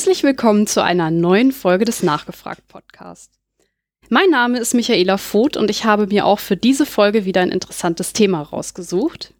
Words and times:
Herzlich 0.00 0.22
willkommen 0.22 0.66
zu 0.66 0.82
einer 0.82 1.10
neuen 1.10 1.52
Folge 1.52 1.84
des 1.84 2.02
Nachgefragt 2.02 2.66
Podcasts. 2.68 3.38
Mein 4.08 4.30
Name 4.30 4.58
ist 4.58 4.72
Michaela 4.72 5.18
Voth 5.18 5.58
und 5.58 5.70
ich 5.70 5.84
habe 5.84 6.06
mir 6.06 6.24
auch 6.24 6.38
für 6.38 6.56
diese 6.56 6.86
Folge 6.86 7.26
wieder 7.26 7.42
ein 7.42 7.50
interessantes 7.50 8.14
Thema 8.14 8.40
rausgesucht. 8.40 9.34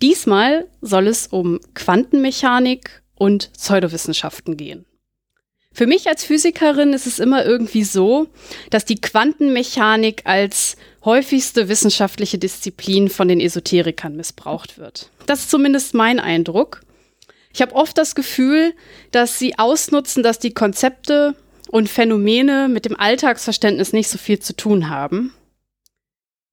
Diesmal 0.00 0.66
soll 0.80 1.08
es 1.08 1.26
um 1.26 1.60
Quantenmechanik 1.74 3.02
und 3.16 3.52
Pseudowissenschaften 3.52 4.56
gehen. 4.56 4.86
Für 5.74 5.86
mich 5.86 6.08
als 6.08 6.24
Physikerin 6.24 6.94
ist 6.94 7.06
es 7.06 7.18
immer 7.18 7.44
irgendwie 7.44 7.84
so, 7.84 8.28
dass 8.70 8.86
die 8.86 8.98
Quantenmechanik 8.98 10.22
als 10.24 10.76
häufigste 11.04 11.68
wissenschaftliche 11.68 12.38
Disziplin 12.38 13.10
von 13.10 13.28
den 13.28 13.40
Esoterikern 13.40 14.16
missbraucht 14.16 14.78
wird. 14.78 15.10
Das 15.26 15.40
ist 15.40 15.50
zumindest 15.50 15.92
mein 15.92 16.18
Eindruck. 16.18 16.80
Ich 17.52 17.62
habe 17.62 17.74
oft 17.74 17.96
das 17.98 18.14
Gefühl, 18.14 18.74
dass 19.10 19.38
sie 19.38 19.58
ausnutzen, 19.58 20.22
dass 20.22 20.38
die 20.38 20.54
Konzepte 20.54 21.34
und 21.70 21.88
Phänomene 21.88 22.68
mit 22.68 22.84
dem 22.84 22.98
Alltagsverständnis 22.98 23.92
nicht 23.92 24.08
so 24.08 24.18
viel 24.18 24.38
zu 24.38 24.54
tun 24.54 24.88
haben. 24.88 25.34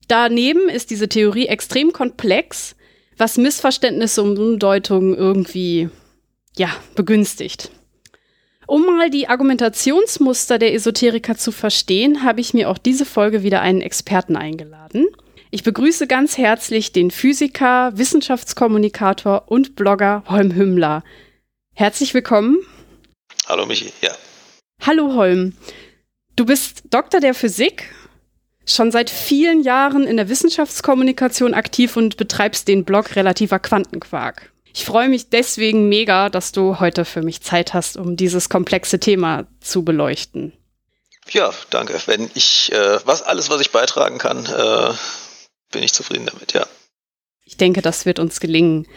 Daneben 0.07 0.69
ist 0.69 0.89
diese 0.89 1.07
Theorie 1.07 1.47
extrem 1.47 1.93
komplex, 1.93 2.75
was 3.17 3.37
Missverständnisse 3.37 4.23
und 4.23 4.39
Umdeutungen 4.39 5.15
irgendwie, 5.15 5.89
ja, 6.57 6.69
begünstigt. 6.95 7.69
Um 8.65 8.85
mal 8.85 9.09
die 9.09 9.27
Argumentationsmuster 9.27 10.57
der 10.57 10.73
Esoteriker 10.73 11.35
zu 11.35 11.51
verstehen, 11.51 12.23
habe 12.23 12.39
ich 12.39 12.53
mir 12.53 12.69
auch 12.69 12.77
diese 12.77 13.05
Folge 13.05 13.43
wieder 13.43 13.61
einen 13.61 13.81
Experten 13.81 14.35
eingeladen. 14.35 15.07
Ich 15.51 15.63
begrüße 15.63 16.05
ganz 16.05 16.37
herzlich 16.37 16.91
den 16.91 17.09
Physiker, 17.09 17.97
Wissenschaftskommunikator 17.97 19.45
und 19.47 19.75
Blogger 19.75 20.23
Holm 20.27 20.53
Hümmler. 20.53 21.03
Herzlich 21.73 22.13
willkommen. 22.13 22.59
Hallo 23.47 23.65
Michi, 23.65 23.91
ja. 24.01 24.11
Hallo 24.85 25.15
Holm. 25.15 25.57
Du 26.35 26.45
bist 26.45 26.83
Doktor 26.91 27.19
der 27.19 27.33
Physik, 27.33 27.85
schon 28.63 28.91
seit 28.91 29.09
vielen 29.09 29.63
Jahren 29.63 30.05
in 30.05 30.17
der 30.17 30.29
Wissenschaftskommunikation 30.29 31.55
aktiv 31.55 31.97
und 31.97 32.17
betreibst 32.17 32.67
den 32.67 32.85
Blog 32.85 33.15
Relativer 33.15 33.57
Quantenquark. 33.57 34.51
Ich 34.71 34.85
freue 34.85 35.09
mich 35.09 35.29
deswegen 35.29 35.89
mega, 35.89 36.29
dass 36.29 36.51
du 36.51 36.79
heute 36.79 37.05
für 37.05 37.23
mich 37.23 37.41
Zeit 37.41 37.73
hast, 37.73 37.97
um 37.97 38.15
dieses 38.15 38.49
komplexe 38.49 38.99
Thema 38.99 39.47
zu 39.61 39.83
beleuchten. 39.83 40.53
Ja, 41.31 41.51
danke. 41.71 41.99
Wenn 42.05 42.29
ich 42.35 42.71
äh, 42.71 42.99
was 43.05 43.23
alles, 43.23 43.49
was 43.49 43.61
ich 43.61 43.71
beitragen 43.71 44.19
kann, 44.19 44.45
äh, 44.45 44.93
bin 45.71 45.83
ich 45.83 45.93
zufrieden 45.93 46.25
damit, 46.25 46.53
ja. 46.53 46.65
Ich 47.45 47.57
denke, 47.57 47.81
das 47.81 48.05
wird 48.05 48.19
uns 48.19 48.39
gelingen. 48.39 48.87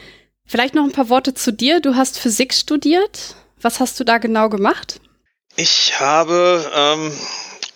Vielleicht 0.47 0.75
noch 0.75 0.85
ein 0.85 0.93
paar 0.93 1.09
Worte 1.09 1.35
zu 1.35 1.53
dir. 1.53 1.81
Du 1.81 1.95
hast 1.97 2.19
Physik 2.19 2.53
studiert. 2.53 3.37
Was 3.61 3.81
hast 3.81 3.99
du 3.99 4.05
da 4.05 4.19
genau 4.19 4.49
gemacht? 4.49 5.01
Ich 5.57 5.99
habe 6.01 6.71
ähm, 6.75 7.13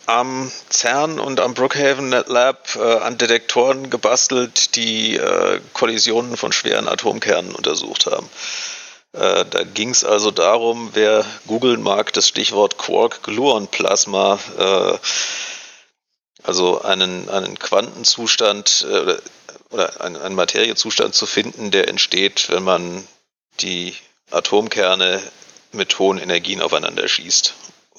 am 0.06 0.50
CERN 0.70 1.18
und 1.18 1.40
am 1.40 1.54
Brookhaven 1.54 2.10
Lab 2.10 2.76
äh, 2.76 2.80
an 2.80 3.18
Detektoren 3.18 3.90
gebastelt, 3.90 4.76
die 4.76 5.16
äh, 5.16 5.60
Kollisionen 5.72 6.36
von 6.36 6.52
schweren 6.52 6.88
Atomkernen 6.88 7.54
untersucht 7.54 8.06
haben. 8.06 8.28
Äh, 9.12 9.44
da 9.48 9.62
ging 9.64 9.90
es 9.90 10.04
also 10.04 10.30
darum, 10.30 10.90
wer 10.94 11.24
googeln 11.46 11.82
mag, 11.82 12.12
das 12.12 12.28
Stichwort 12.28 12.78
Quark-Gluon-Plasma 12.78 14.38
äh, 14.58 14.98
also 16.46 16.80
einen, 16.82 17.28
einen 17.28 17.58
Quantenzustand 17.58 18.86
äh, 18.88 19.00
oder, 19.00 19.20
oder 19.70 20.00
einen, 20.00 20.16
einen 20.16 20.34
Materiezustand 20.36 21.14
zu 21.14 21.26
finden, 21.26 21.72
der 21.72 21.88
entsteht, 21.88 22.48
wenn 22.50 22.62
man 22.62 23.06
die 23.60 23.94
Atomkerne 24.30 25.20
mit 25.72 25.98
hohen 25.98 26.18
Energien 26.18 26.62
aufeinander 26.62 27.08
schießt. 27.08 27.54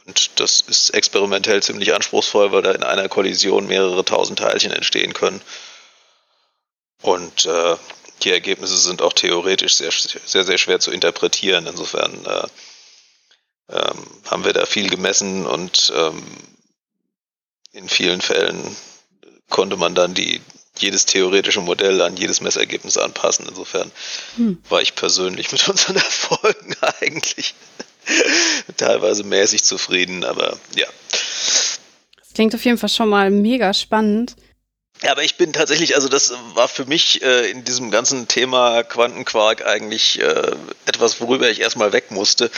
Und 0.06 0.40
das 0.40 0.62
ist 0.62 0.92
experimentell 0.92 1.62
ziemlich 1.62 1.94
anspruchsvoll, 1.94 2.54
weil 2.54 2.62
da 2.62 2.72
in 2.72 2.84
einer 2.84 3.10
Kollision 3.10 3.68
mehrere 3.68 4.06
tausend 4.06 4.40
Teilchen 4.40 4.72
entstehen 4.72 5.14
können. 5.14 5.42
Und 7.02 7.46
äh, 7.46 7.76
die 8.24 8.32
Ergebnisse 8.32 8.78
sind 8.78 9.02
auch 9.02 9.14
theoretisch 9.14 9.76
sehr, 9.76 9.92
sehr, 9.92 10.46
sehr 10.46 10.58
schwer 10.58 10.80
zu 10.80 10.92
interpretieren. 10.92 11.68
Insofern 11.68 12.26
äh, 12.26 12.48
ähm, 13.70 14.08
haben 14.26 14.46
wir 14.46 14.54
da 14.54 14.66
viel 14.66 14.90
gemessen 14.90 15.46
und 15.46 15.92
ähm, 15.94 16.24
in 17.78 17.88
vielen 17.88 18.22
Fällen 18.22 18.76
konnte 19.50 19.78
man 19.78 19.96
dann 19.96 20.14
die, 20.14 20.42
jedes 20.78 21.06
theoretische 21.06 21.62
Modell 21.62 22.02
an 22.02 22.18
jedes 22.18 22.42
Messergebnis 22.42 22.98
anpassen. 22.98 23.46
Insofern 23.48 23.92
hm. 24.36 24.58
war 24.70 24.82
ich 24.82 24.96
persönlich 24.96 25.52
mit 25.52 25.68
unseren 25.70 25.96
Erfolgen 25.96 26.76
eigentlich 27.00 27.54
teilweise 28.78 29.24
mäßig 29.24 29.64
zufrieden, 29.64 30.24
aber 30.24 30.58
ja. 30.76 30.88
Das 32.18 32.34
klingt 32.34 32.56
auf 32.56 32.66
jeden 32.66 32.78
Fall 32.78 32.90
schon 32.90 33.10
mal 33.10 33.30
mega 33.30 33.74
spannend. 33.74 34.36
Ja, 35.04 35.12
aber 35.12 35.24
ich 35.24 35.38
bin 35.38 35.54
tatsächlich, 35.54 35.96
also 35.96 36.10
das 36.10 36.34
war 36.56 36.68
für 36.68 36.86
mich 36.86 37.22
äh, 37.22 37.52
in 37.52 37.64
diesem 37.64 37.92
ganzen 37.92 38.28
Thema 38.28 38.82
Quantenquark 38.84 39.64
eigentlich 39.66 40.20
äh, 40.20 40.56
etwas, 40.88 41.22
worüber 41.22 41.50
ich 41.50 41.62
erstmal 41.62 41.94
weg 41.94 42.10
musste. 42.10 42.50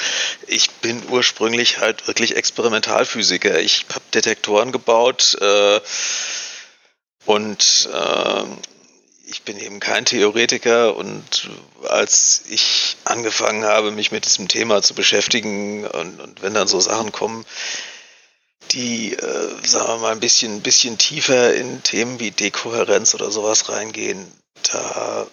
Ich 0.47 0.71
bin 0.71 1.03
ursprünglich 1.09 1.79
halt 1.79 2.07
wirklich 2.07 2.37
Experimentalphysiker. 2.37 3.59
Ich 3.59 3.85
habe 3.89 4.05
Detektoren 4.13 4.71
gebaut 4.71 5.37
äh, 5.41 5.81
und 7.25 7.89
äh, 7.91 8.43
ich 9.25 9.43
bin 9.43 9.59
eben 9.59 9.81
kein 9.81 10.05
Theoretiker 10.05 10.95
und 10.95 11.49
als 11.87 12.43
ich 12.47 12.95
angefangen 13.03 13.65
habe, 13.65 13.91
mich 13.91 14.11
mit 14.11 14.25
diesem 14.25 14.47
Thema 14.47 14.81
zu 14.81 14.95
beschäftigen 14.95 15.85
und, 15.85 16.21
und 16.21 16.41
wenn 16.41 16.53
dann 16.53 16.69
so 16.69 16.79
Sachen 16.79 17.11
kommen, 17.11 17.45
die, 18.71 19.13
äh, 19.13 19.67
sagen 19.67 19.87
wir 19.87 19.97
mal, 19.97 20.11
ein 20.11 20.19
bisschen, 20.19 20.57
ein 20.57 20.61
bisschen 20.61 20.97
tiefer 20.97 21.53
in 21.55 21.81
Themen 21.83 22.19
wie 22.19 22.31
Dekohärenz 22.31 23.15
oder 23.15 23.31
sowas 23.31 23.69
reingehen, 23.69 24.25
da, 24.71 25.27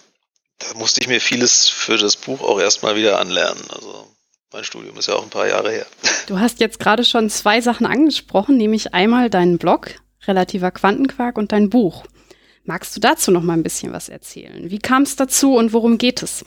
da 0.59 0.75
musste 0.75 1.01
ich 1.01 1.09
mir 1.09 1.21
vieles 1.21 1.69
für 1.69 1.99
das 1.99 2.17
Buch 2.17 2.41
auch 2.41 2.61
erstmal 2.61 2.97
wieder 2.97 3.19
anlernen. 3.19 3.63
Also 3.71 4.07
mein 4.53 4.65
Studium 4.65 4.97
ist 4.97 5.09
ja 5.09 5.15
auch 5.15 5.23
ein 5.23 5.31
paar 5.31 5.49
Jahre 5.49 5.71
her. 5.71 5.87
Du 6.27 6.41
hast 6.41 6.59
jetzt 6.59 6.81
gerade 6.81 7.05
schon 7.05 7.31
zwei 7.31 7.61
Sachen 7.61 7.87
angesprochen, 7.87 8.57
nämlich 8.57 8.95
einmal 8.95 9.31
deinen 9.31 9.59
Blog, 9.59 9.95
relativer 10.27 10.73
Quantenquark, 10.73 11.39
und 11.39 11.53
dein 11.53 11.71
Buch. 11.71 12.05
Magst 12.65 12.97
du 12.97 13.01
dazu 13.01 13.31
noch 13.31 13.43
mal 13.43 13.53
ein 13.53 13.63
bisschen 13.63 13.93
was 13.93 14.09
erzählen? 14.09 14.69
Wie 14.69 14.81
kam 14.81 15.05
es 15.05 15.15
dazu 15.15 15.55
und 15.55 15.73
worum 15.73 15.99
geht 15.99 16.25
es? 16.25 16.45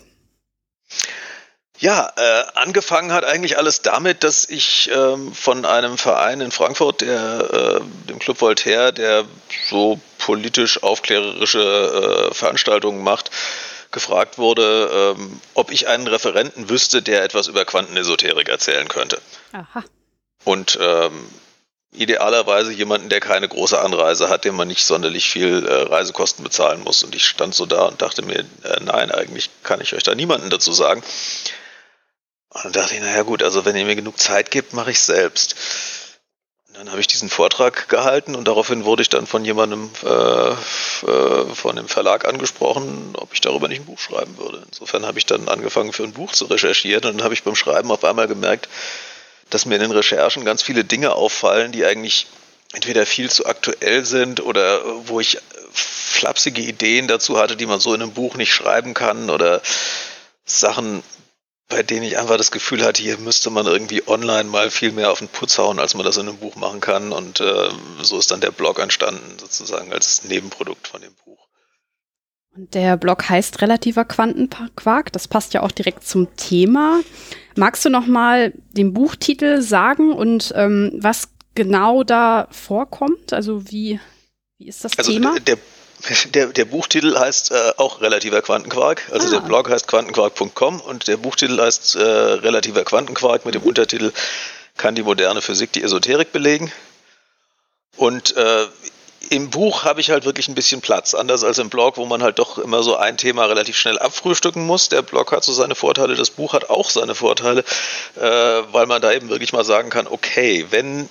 Ja, 1.80 2.12
äh, 2.18 2.44
angefangen 2.56 3.14
hat 3.14 3.24
eigentlich 3.24 3.58
alles 3.58 3.82
damit, 3.82 4.26
dass 4.26 4.50
ich 4.50 4.92
ähm, 4.94 5.34
von 5.34 5.66
einem 5.66 5.98
Verein 5.98 6.42
in 6.42 6.52
Frankfurt, 6.52 7.00
der, 7.00 7.80
äh, 7.82 8.08
dem 8.10 8.20
Club 8.20 8.42
Voltaire, 8.42 8.92
der 8.92 9.24
so 9.70 9.98
politisch 10.18 10.84
aufklärerische 10.84 12.30
äh, 12.32 12.34
Veranstaltungen 12.34 13.02
macht, 13.02 13.32
gefragt 13.92 14.38
wurde, 14.38 15.16
ähm, 15.18 15.40
ob 15.54 15.72
ich 15.72 15.88
einen 15.88 16.08
Referenten 16.08 16.70
wüsste, 16.70 17.02
der 17.02 17.24
etwas 17.24 17.48
über 17.48 17.64
Quantenesoterik 17.64 18.50
erzählen 18.50 18.90
könnte. 18.90 19.22
Aha. 19.54 19.84
Und 20.44 20.78
ähm, 20.82 21.30
idealerweise 21.94 22.74
jemanden, 22.74 23.08
der 23.08 23.22
keine 23.22 23.48
große 23.48 23.80
Anreise 23.80 24.30
hat, 24.30 24.44
dem 24.44 24.56
man 24.56 24.68
nicht 24.68 24.86
sonderlich 24.86 25.30
viel 25.30 25.66
äh, 25.66 25.74
Reisekosten 25.84 26.44
bezahlen 26.44 26.84
muss. 26.84 27.04
Und 27.04 27.16
ich 27.16 27.26
stand 27.26 27.56
so 27.56 27.66
da 27.66 27.86
und 27.86 28.02
dachte 28.02 28.22
mir, 28.22 28.40
äh, 28.40 28.80
nein, 28.82 29.12
eigentlich 29.12 29.50
kann 29.64 29.82
ich 29.82 29.94
euch 29.94 30.04
da 30.04 30.14
niemanden 30.14 30.50
dazu 30.50 30.74
sagen. 30.74 31.02
Und 32.50 32.66
dann 32.66 32.72
dachte 32.74 32.96
ich, 32.96 33.02
naja 33.02 33.22
gut, 33.22 33.44
also 33.44 33.66
wenn 33.66 33.76
ihr 33.76 33.86
mir 33.86 33.96
genug 33.96 34.20
Zeit 34.20 34.50
gibt, 34.52 34.74
mache 34.74 34.92
ich 34.92 35.00
selbst. 35.00 35.56
Und 36.68 36.78
dann 36.78 36.92
habe 36.92 37.00
ich 37.00 37.07
diesen 37.07 37.30
Vortrag 37.30 37.90
gehalten 37.90 38.36
und 38.36 38.48
daraufhin 38.48 38.86
wurde 38.86 39.01
ich 39.01 39.10
dann 39.10 39.28
von 39.28 39.46
jemandem 39.46 39.90
äh, 40.04 40.50
äh, 40.50 41.56
von 41.56 41.75
dem 41.75 41.88
Verlag 41.88 42.25
angesprochen, 42.28 43.13
ob 43.16 43.34
ich 43.34 43.42
darüber 43.42 43.68
nicht 43.68 43.81
ein 43.81 43.86
Buch 43.86 44.00
schreiben 44.00 44.38
würde. 44.38 44.63
Insofern 44.68 45.06
habe 45.06 45.19
ich 45.19 45.25
dann 45.25 45.48
angefangen 45.48 45.94
für 45.94 46.04
ein 46.04 46.13
Buch 46.13 46.31
zu 46.31 46.46
recherchieren 46.46 47.06
und 47.06 47.18
dann 47.18 47.24
habe 47.24 47.34
ich 47.34 47.44
beim 47.44 47.56
Schreiben 47.56 47.92
auf 47.92 48.04
einmal 48.04 48.28
gemerkt, 48.28 48.68
dass 49.50 49.66
mir 49.66 49.75
in 49.75 49.81
den 49.81 49.92
Recherchen 49.92 50.46
ganz 50.46 50.62
viele 50.62 50.84
Dinge 50.84 51.13
auffallen, 51.13 51.72
die 51.72 51.86
eigentlich 51.86 52.28
entweder 52.74 53.06
viel 53.06 53.31
zu 53.31 53.46
aktuell 53.46 54.06
sind 54.06 54.42
oder 54.42 54.81
wo 55.07 55.19
ich 55.19 55.40
flapsige 55.72 56.62
Ideen 56.62 57.07
dazu 57.07 57.38
hatte, 57.38 57.56
die 57.56 57.66
man 57.66 57.80
so 57.80 57.94
in 57.94 58.01
einem 58.01 58.13
Buch 58.13 58.36
nicht 58.36 58.54
schreiben 58.54 58.94
kann 58.94 59.30
oder 59.30 59.62
Sachen, 60.46 61.04
bei 61.69 61.83
denen 61.83 62.04
ich 62.04 62.18
einfach 62.18 62.38
das 62.38 62.51
Gefühl 62.51 62.83
hatte, 62.83 63.04
hier 63.04 63.19
müsste 63.19 63.51
man 63.51 63.68
irgendwie 63.68 64.06
online 64.07 64.50
mal 64.50 64.71
viel 64.71 64.92
mehr 64.92 65.12
auf 65.12 65.19
den 65.19 65.27
Putz 65.27 65.60
hauen, 65.60 65.80
als 65.80 65.94
man 65.94 66.04
das 66.04 66.18
in 66.18 66.27
einem 66.27 66.38
Buch 66.38 66.56
machen 66.56 66.81
kann. 66.81 67.12
Und 67.12 67.39
äh, 67.39 67.69
so 68.01 68.18
ist 68.18 68.31
dann 68.31 68.42
der 68.42 68.51
Blog 68.51 68.80
entstanden, 68.80 69.38
sozusagen 69.39 69.94
als 69.94 70.24
Nebenprodukt 70.24 70.88
von 70.88 71.01
dem 71.01 71.13
Buch. 71.24 71.48
Und 72.56 72.74
der 72.74 72.98
Blog 72.98 73.30
heißt 73.30 73.62
relativer 73.62 74.04
Quantenquark. 74.04 75.13
Das 75.13 75.27
passt 75.27 75.54
ja 75.54 75.62
auch 75.62 75.71
direkt 75.71 76.06
zum 76.06 76.36
Thema. 76.36 77.01
Magst 77.56 77.86
du 77.86 77.89
noch 77.89 78.07
mal 78.07 78.51
den 78.72 78.94
Buchtitel 78.94 79.62
sagen 79.62 80.12
und 80.12 80.51
ähm, 80.56 80.92
was 80.95 81.30
genau 81.54 82.04
da 82.04 82.48
vorkommt? 82.50 83.31
Also 83.31 83.69
wie, 83.69 84.00
wie 84.57 84.68
ist 84.68 84.83
das 84.83 84.98
also 84.98 85.12
Thema? 85.12 85.39
Der, 85.42 85.60
Der, 86.34 86.48
der 86.48 86.66
Buchtitel 86.66 87.18
heißt 87.18 87.51
äh, 87.51 87.74
auch 87.78 88.01
relativer 88.01 88.42
Quantenquark. 88.42 89.10
Also 89.12 89.28
ah. 89.28 89.31
der 89.31 89.40
Blog 89.42 89.69
heißt 89.69 89.88
quantenquark.com 89.88 90.80
und 90.80 91.07
der 91.07 91.18
Buchtitel 91.18 91.60
heißt 91.60 91.96
äh, 91.96 92.01
relativer 92.01 92.84
Quantenquark 92.84 93.46
mit 93.46 93.56
dem 93.56 93.63
Untertitel 93.63 94.13
Kann 94.78 94.96
die 94.96 95.04
moderne 95.04 95.42
Physik 95.42 95.74
die 95.74 95.84
Esoterik 95.84 96.31
belegen? 96.31 96.72
Und 97.98 98.36
äh, 98.38 98.68
im 99.30 99.50
Buch 99.50 99.84
habe 99.84 100.00
ich 100.00 100.10
halt 100.10 100.24
wirklich 100.24 100.48
ein 100.48 100.56
bisschen 100.56 100.80
Platz, 100.80 101.13
anders 101.13 101.44
als 101.44 101.57
im 101.57 101.69
Blog, 101.69 101.98
wo 101.98 102.06
man 102.06 102.24
halt 102.24 102.40
doch 102.40 102.57
immer 102.57 102.81
so 102.81 102.96
ein 102.96 103.18
Thema 103.18 103.46
relativ 103.46 103.78
schnell 103.78 104.00
abfrühstücken 104.00 104.66
muss. 104.66 104.88
Der 104.88 105.01
Blog 105.01 105.31
hat 105.34 105.44
so 105.44 105.51
seine 105.51 105.75
Vorteile, 105.75 106.16
das 106.16 106.30
Buch 106.30 106.54
hat 106.54 106.69
auch 106.69 106.90
seine 106.90 107.13
Vorteile, 107.13 107.66
äh, 108.16 108.22
weil 108.22 108.86
man 108.86 109.01
da 109.01 109.12
eben 109.12 109.30
wirklich 109.30 109.51
mal 109.51 109.66
sagen 109.66 109.90
kann, 109.90 110.07
okay, 110.07 110.66
wenn 110.69 111.10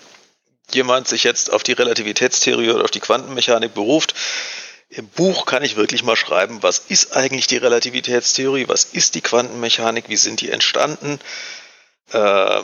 jemand 0.72 1.08
sich 1.08 1.24
jetzt 1.24 1.52
auf 1.52 1.62
die 1.62 1.72
Relativitätstheorie 1.72 2.70
oder 2.70 2.84
auf 2.84 2.90
die 2.90 3.00
Quantenmechanik 3.00 3.74
beruft, 3.74 4.14
im 4.90 5.08
Buch 5.08 5.44
kann 5.44 5.62
ich 5.62 5.76
wirklich 5.76 6.02
mal 6.02 6.16
schreiben, 6.16 6.62
was 6.62 6.78
ist 6.78 7.14
eigentlich 7.14 7.46
die 7.46 7.58
Relativitätstheorie, 7.58 8.68
was 8.68 8.84
ist 8.84 9.14
die 9.14 9.20
Quantenmechanik, 9.20 10.08
wie 10.08 10.16
sind 10.16 10.40
die 10.40 10.50
entstanden, 10.50 11.18
äh, 12.12 12.62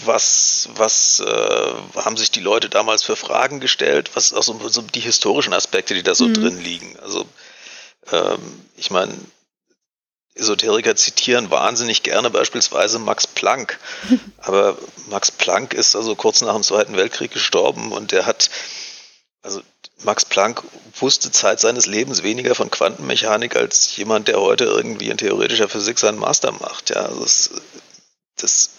was, 0.00 0.68
was 0.74 1.20
äh, 1.20 1.72
haben 1.96 2.16
sich 2.16 2.30
die 2.30 2.40
Leute 2.40 2.68
damals 2.68 3.02
für 3.02 3.16
Fragen 3.16 3.60
gestellt, 3.60 4.10
was 4.14 4.32
auch 4.32 4.42
so, 4.42 4.68
so 4.68 4.82
die 4.82 5.00
historischen 5.00 5.52
Aspekte, 5.52 5.94
die 5.94 6.02
da 6.02 6.14
so 6.14 6.28
mhm. 6.28 6.34
drin 6.34 6.62
liegen. 6.62 6.98
Also 7.00 7.26
ähm, 8.10 8.64
ich 8.76 8.90
meine, 8.90 9.14
Esoteriker 10.34 10.94
zitieren 10.94 11.50
wahnsinnig 11.50 12.04
gerne 12.04 12.30
beispielsweise 12.30 12.98
Max 12.98 13.26
Planck. 13.26 13.78
Aber 14.38 14.78
Max 15.08 15.30
Planck 15.30 15.74
ist 15.74 15.96
also 15.96 16.14
kurz 16.14 16.40
nach 16.40 16.54
dem 16.54 16.62
Zweiten 16.62 16.96
Weltkrieg 16.96 17.32
gestorben 17.32 17.92
und 17.92 18.12
der 18.12 18.24
hat, 18.24 18.50
also 19.42 19.60
Max 20.04 20.24
Planck 20.24 20.62
wusste 20.94 21.30
Zeit 21.30 21.60
seines 21.60 21.86
Lebens 21.86 22.22
weniger 22.22 22.54
von 22.54 22.70
Quantenmechanik 22.70 23.56
als 23.56 23.96
jemand, 23.96 24.28
der 24.28 24.40
heute 24.40 24.64
irgendwie 24.64 25.10
in 25.10 25.18
theoretischer 25.18 25.68
Physik 25.68 25.98
seinen 25.98 26.18
Master 26.18 26.52
macht. 26.52 26.90
Ja, 26.90 27.02
also 27.06 27.22
das, 27.22 27.50
das 28.36 28.70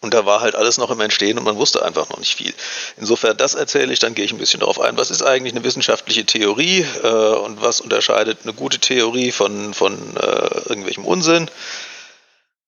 und 0.00 0.14
da 0.14 0.26
war 0.26 0.40
halt 0.40 0.54
alles 0.54 0.78
noch 0.78 0.90
im 0.90 1.00
Entstehen 1.00 1.38
und 1.38 1.44
man 1.44 1.56
wusste 1.56 1.84
einfach 1.84 2.08
noch 2.10 2.18
nicht 2.18 2.36
viel. 2.36 2.54
Insofern, 2.96 3.36
das 3.36 3.54
erzähle 3.54 3.92
ich, 3.92 3.98
dann 3.98 4.14
gehe 4.14 4.24
ich 4.24 4.32
ein 4.32 4.38
bisschen 4.38 4.60
darauf 4.60 4.78
ein. 4.78 4.96
Was 4.96 5.10
ist 5.10 5.22
eigentlich 5.22 5.54
eine 5.54 5.64
wissenschaftliche 5.64 6.24
Theorie 6.24 6.86
äh, 7.02 7.08
und 7.08 7.62
was 7.62 7.80
unterscheidet 7.80 8.40
eine 8.42 8.52
gute 8.52 8.78
Theorie 8.78 9.32
von, 9.32 9.74
von 9.74 10.16
äh, 10.16 10.68
irgendwelchem 10.68 11.04
Unsinn? 11.04 11.50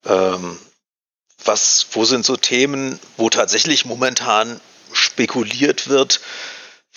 Ähm, 0.06 0.58
was, 1.44 1.86
wo 1.92 2.04
sind 2.04 2.24
so 2.24 2.36
Themen, 2.36 2.98
wo 3.16 3.30
tatsächlich 3.30 3.84
momentan 3.84 4.60
spekuliert 4.92 5.88
wird, 5.88 6.20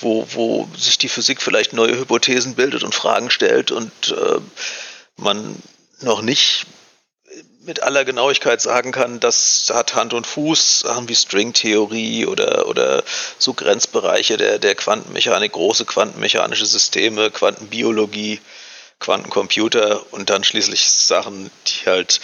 wo, 0.01 0.27
wo 0.33 0.67
sich 0.77 0.97
die 0.97 1.09
Physik 1.09 1.41
vielleicht 1.41 1.73
neue 1.73 1.97
Hypothesen 1.97 2.55
bildet 2.55 2.83
und 2.83 2.95
Fragen 2.95 3.29
stellt 3.29 3.71
und 3.71 3.91
äh, 4.09 4.39
man 5.17 5.55
noch 6.01 6.21
nicht 6.21 6.65
mit 7.63 7.83
aller 7.83 8.05
Genauigkeit 8.05 8.59
sagen 8.59 8.91
kann, 8.91 9.19
das 9.19 9.71
hat 9.73 9.93
Hand 9.93 10.13
und 10.13 10.25
Fuß, 10.25 10.79
Sachen 10.79 11.07
wie 11.07 11.15
Stringtheorie 11.15 12.25
oder, 12.25 12.67
oder 12.67 13.03
so 13.37 13.53
Grenzbereiche 13.53 14.37
der, 14.37 14.57
der 14.57 14.75
Quantenmechanik, 14.75 15.51
große 15.51 15.85
quantenmechanische 15.85 16.65
Systeme, 16.65 17.29
Quantenbiologie, 17.29 18.41
Quantencomputer 18.99 20.11
und 20.11 20.29
dann 20.29 20.43
schließlich 20.43 20.89
Sachen, 20.89 21.51
die 21.67 21.89
halt, 21.89 22.19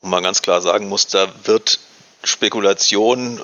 wo 0.00 0.08
man 0.08 0.22
ganz 0.22 0.42
klar 0.42 0.60
sagen 0.60 0.88
muss, 0.88 1.08
da 1.08 1.28
wird 1.44 1.80
Spekulation 2.22 3.40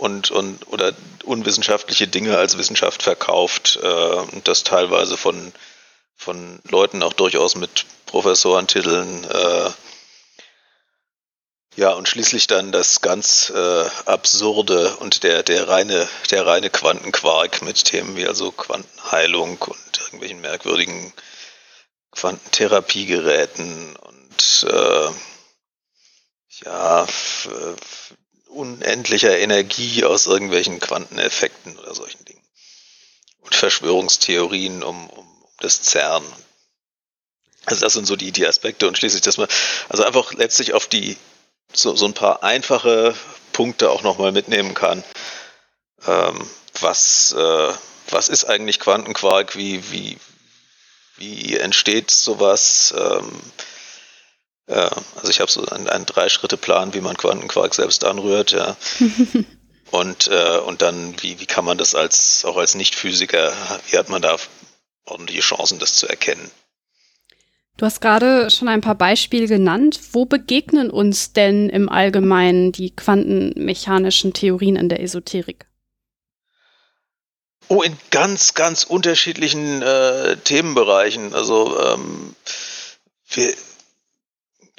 und, 0.00 0.30
und 0.30 0.66
oder 0.68 0.92
unwissenschaftliche 1.24 2.08
Dinge 2.08 2.38
als 2.38 2.56
Wissenschaft 2.56 3.02
verkauft 3.02 3.78
äh, 3.82 3.86
und 3.86 4.48
das 4.48 4.64
teilweise 4.64 5.16
von, 5.16 5.52
von 6.16 6.60
Leuten 6.68 7.02
auch 7.02 7.12
durchaus 7.12 7.54
mit 7.54 7.84
Professorentiteln 8.06 9.24
äh, 9.24 9.70
ja, 11.76 11.92
und 11.92 12.08
schließlich 12.08 12.46
dann 12.46 12.72
das 12.72 13.00
ganz 13.00 13.50
äh, 13.54 13.84
absurde 14.06 14.96
und 14.96 15.22
der, 15.22 15.42
der 15.42 15.68
reine, 15.68 16.08
der 16.30 16.46
reine 16.46 16.68
Quantenquark 16.68 17.62
mit 17.62 17.84
Themen 17.84 18.16
wie 18.16 18.26
also 18.26 18.50
Quantenheilung 18.50 19.58
und 19.58 20.00
irgendwelchen 20.00 20.40
merkwürdigen 20.40 21.12
Quantentherapiegeräten 22.10 23.96
und 23.96 24.66
äh, 24.68 25.10
ja, 26.64 27.06
unendlicher 28.50 29.38
Energie 29.38 30.04
aus 30.04 30.26
irgendwelchen 30.26 30.80
Quanteneffekten 30.80 31.78
oder 31.78 31.94
solchen 31.94 32.24
Dingen. 32.24 32.42
Und 33.40 33.54
Verschwörungstheorien 33.54 34.82
um, 34.82 35.08
um, 35.08 35.18
um 35.18 35.44
das 35.60 35.82
CERN. 35.82 36.24
Also 37.66 37.84
das 37.84 37.92
sind 37.92 38.06
so 38.06 38.16
die, 38.16 38.32
die 38.32 38.46
Aspekte 38.46 38.88
und 38.88 38.96
schließlich, 38.96 39.22
dass 39.22 39.36
man 39.36 39.48
also 39.88 40.04
einfach 40.04 40.32
letztlich 40.32 40.72
auf 40.72 40.86
die 40.86 41.16
so, 41.72 41.94
so 41.94 42.06
ein 42.06 42.14
paar 42.14 42.42
einfache 42.42 43.14
Punkte 43.52 43.90
auch 43.90 44.02
nochmal 44.02 44.32
mitnehmen 44.32 44.74
kann. 44.74 45.04
Ähm, 46.06 46.48
was, 46.80 47.32
äh, 47.32 47.72
was 48.08 48.28
ist 48.28 48.44
eigentlich 48.44 48.80
Quantenquark? 48.80 49.56
Wie, 49.56 49.90
wie, 49.92 50.18
wie 51.16 51.56
entsteht 51.56 52.10
sowas? 52.10 52.94
Ähm, 52.96 53.28
äh, 53.28 53.79
also 54.74 55.28
ich 55.28 55.40
habe 55.40 55.50
so 55.50 55.64
einen, 55.66 55.88
einen 55.88 56.06
Drei-Schritte-Plan, 56.06 56.94
wie 56.94 57.00
man 57.00 57.16
Quantenquark 57.16 57.74
selbst 57.74 58.04
anrührt, 58.04 58.52
ja. 58.52 58.76
und, 59.90 60.28
äh, 60.28 60.58
und 60.58 60.82
dann, 60.82 61.14
wie, 61.22 61.40
wie 61.40 61.46
kann 61.46 61.64
man 61.64 61.78
das 61.78 61.94
als 61.94 62.44
auch 62.44 62.56
als 62.56 62.74
Nicht-Physiker, 62.74 63.52
wie 63.88 63.98
hat 63.98 64.08
man 64.08 64.22
da 64.22 64.36
ordentliche 65.04 65.42
Chancen, 65.42 65.78
das 65.78 65.96
zu 65.96 66.08
erkennen? 66.08 66.50
Du 67.76 67.86
hast 67.86 68.02
gerade 68.02 68.50
schon 68.50 68.68
ein 68.68 68.82
paar 68.82 68.94
Beispiele 68.94 69.46
genannt. 69.46 69.98
Wo 70.12 70.26
begegnen 70.26 70.90
uns 70.90 71.32
denn 71.32 71.70
im 71.70 71.88
Allgemeinen 71.88 72.72
die 72.72 72.94
quantenmechanischen 72.94 74.34
Theorien 74.34 74.76
in 74.76 74.90
der 74.90 75.00
Esoterik? 75.00 75.66
Oh, 77.68 77.80
in 77.80 77.96
ganz, 78.10 78.52
ganz 78.52 78.84
unterschiedlichen 78.84 79.80
äh, 79.80 80.36
Themenbereichen. 80.36 81.32
Also, 81.34 81.80
ähm, 81.80 82.34
wir, 83.30 83.54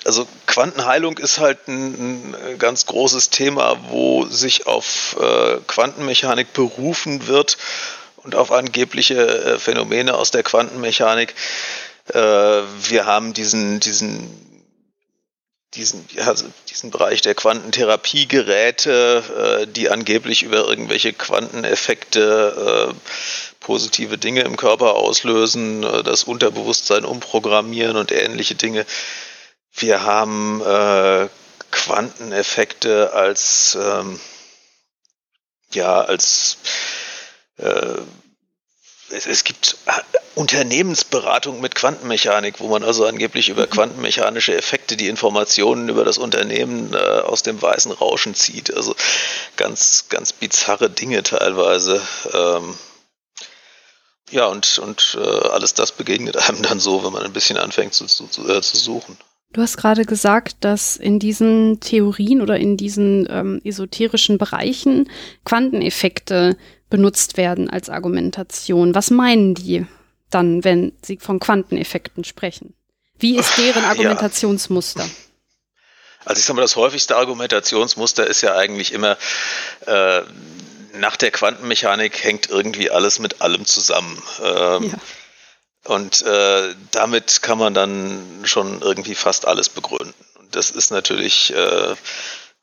also 0.06 0.27
Quantenheilung 0.48 1.18
ist 1.18 1.39
halt 1.39 1.68
ein, 1.68 2.36
ein, 2.36 2.59
ganz 2.59 2.86
großes 2.86 3.30
Thema, 3.30 3.77
wo 3.89 4.25
sich 4.25 4.68
auf 4.68 5.16
äh, 5.19 5.57
Quantenmechanik 5.68 6.54
berufen 6.54 7.28
wird 7.28 7.57
und 8.18 8.35
auf 8.35 8.52
angebliche 8.52 9.16
äh, 9.16 9.59
Phänomene 9.59 10.16
aus 10.16 10.31
der 10.31 10.44
Quantenmechanik. 10.44 11.33
Äh, 12.14 12.18
wir 12.18 13.06
haben 13.06 13.33
diesen, 13.33 13.80
diesen 13.80 14.52
diesen, 15.73 16.06
ja, 16.11 16.33
diesen 16.69 16.92
Bereich 16.92 17.21
der 17.21 17.33
Quantentherapiegeräte, 17.33 19.61
äh, 19.61 19.68
die 19.68 19.90
angeblich 19.90 20.44
über 20.44 20.68
irgendwelche 20.68 21.14
Quanteneffekte 21.14 22.92
äh, 22.92 22.94
positive 23.61 24.18
Dinge 24.18 24.42
im 24.42 24.57
Körper 24.57 24.95
auslösen, 24.95 25.83
äh, 25.83 26.04
das 26.04 26.26
Unterbewusstsein 26.26 27.06
umprogrammieren 27.06 27.95
und 27.95 28.11
ähnliche 28.11 28.56
Dinge. 28.56 28.85
Wir 29.73 30.04
haben 30.04 30.61
äh, 30.61 31.30
Quanteneffekte 31.71 33.13
als 33.13 33.78
ähm, 33.80 34.19
ja 35.71 36.01
als 36.01 36.57
äh, 37.57 38.01
es, 39.11 39.25
es 39.28 39.44
gibt 39.44 39.78
äh, 39.85 39.92
Unternehmensberatung 40.35 41.59
mit 41.61 41.75
Quantenmechanik, 41.75 42.59
wo 42.59 42.68
man 42.68 42.83
also 42.83 43.06
angeblich 43.06 43.49
über 43.49 43.66
mhm. 43.66 43.69
quantenmechanische 43.69 44.56
Effekte 44.56 44.97
die 44.97 45.07
Informationen 45.07 45.90
über 45.90 46.06
das 46.06 46.18
Unternehmen 46.18 46.94
äh, 46.94 46.97
aus 46.97 47.44
dem 47.44 47.61
weißen 47.61 47.92
Rauschen 47.92 48.35
zieht. 48.35 48.73
Also 48.73 48.95
ganz, 49.57 50.06
ganz 50.09 50.33
bizarre 50.33 50.90
Dinge 50.90 51.23
teilweise. 51.23 52.01
Ähm, 52.33 52.78
ja, 54.30 54.45
und, 54.45 54.80
und 54.80 55.18
äh, 55.19 55.47
alles 55.49 55.73
das 55.73 55.92
begegnet 55.92 56.37
einem 56.37 56.61
dann 56.61 56.80
so, 56.80 57.04
wenn 57.04 57.11
man 57.11 57.23
ein 57.23 57.33
bisschen 57.33 57.57
anfängt 57.57 57.94
zu, 57.94 58.06
zu, 58.06 58.49
äh, 58.49 58.61
zu 58.61 58.78
suchen. 58.78 59.18
Du 59.54 59.62
hast 59.62 59.78
gerade 59.78 60.06
gesagt, 60.06 60.56
dass 60.62 60.96
in 60.96 61.20
diesen 61.20 61.80
Theorien 61.81 62.42
oder 62.42 62.58
in 62.58 62.78
diesen 62.78 63.28
ähm, 63.30 63.62
esoterischen 63.64 64.38
Bereichen 64.38 65.10
Quanteneffekte 65.44 66.58
benutzt 66.90 67.38
werden 67.38 67.70
als 67.70 67.90
Argumentation. 67.90 68.96
Was 68.96 69.10
meinen 69.10 69.56
die 69.56 69.86
dann, 70.30 70.64
wenn 70.64 70.94
sie 71.02 71.18
von 71.18 71.40
Quanteneffekten 71.40 72.24
sprechen? 72.24 72.74
Wie 73.20 73.38
ist 73.38 73.58
deren 73.58 73.84
Argumentationsmuster? 73.84 75.04
Ja. 75.04 75.10
Also 76.24 76.40
ich 76.40 76.46
sage 76.46 76.56
mal, 76.56 76.62
das 76.62 76.76
häufigste 76.76 77.18
Argumentationsmuster 77.18 78.28
ist 78.28 78.42
ja 78.42 78.56
eigentlich 78.56 78.94
immer, 78.94 79.18
äh, 79.86 80.22
nach 80.94 81.18
der 81.18 81.31
Quantenmechanik 81.31 82.24
hängt 82.24 82.50
irgendwie 82.50 82.92
alles 82.92 83.20
mit 83.20 83.42
allem 83.42 83.66
zusammen. 83.66 84.22
Ähm, 84.42 84.84
ja. 84.84 85.00
Und 85.85 86.21
äh, 86.21 86.76
damit 86.92 87.42
kann 87.42 87.57
man 87.57 87.73
dann 87.73 88.42
schon 88.44 88.81
irgendwie 88.81 89.16
fast 89.16 89.47
alles 89.47 89.69
begründen. 89.69 90.14
Und 90.38 90.56
das 90.56 90.69
ist 90.69 90.92
natürlich 90.92 91.54
äh, 91.54 91.95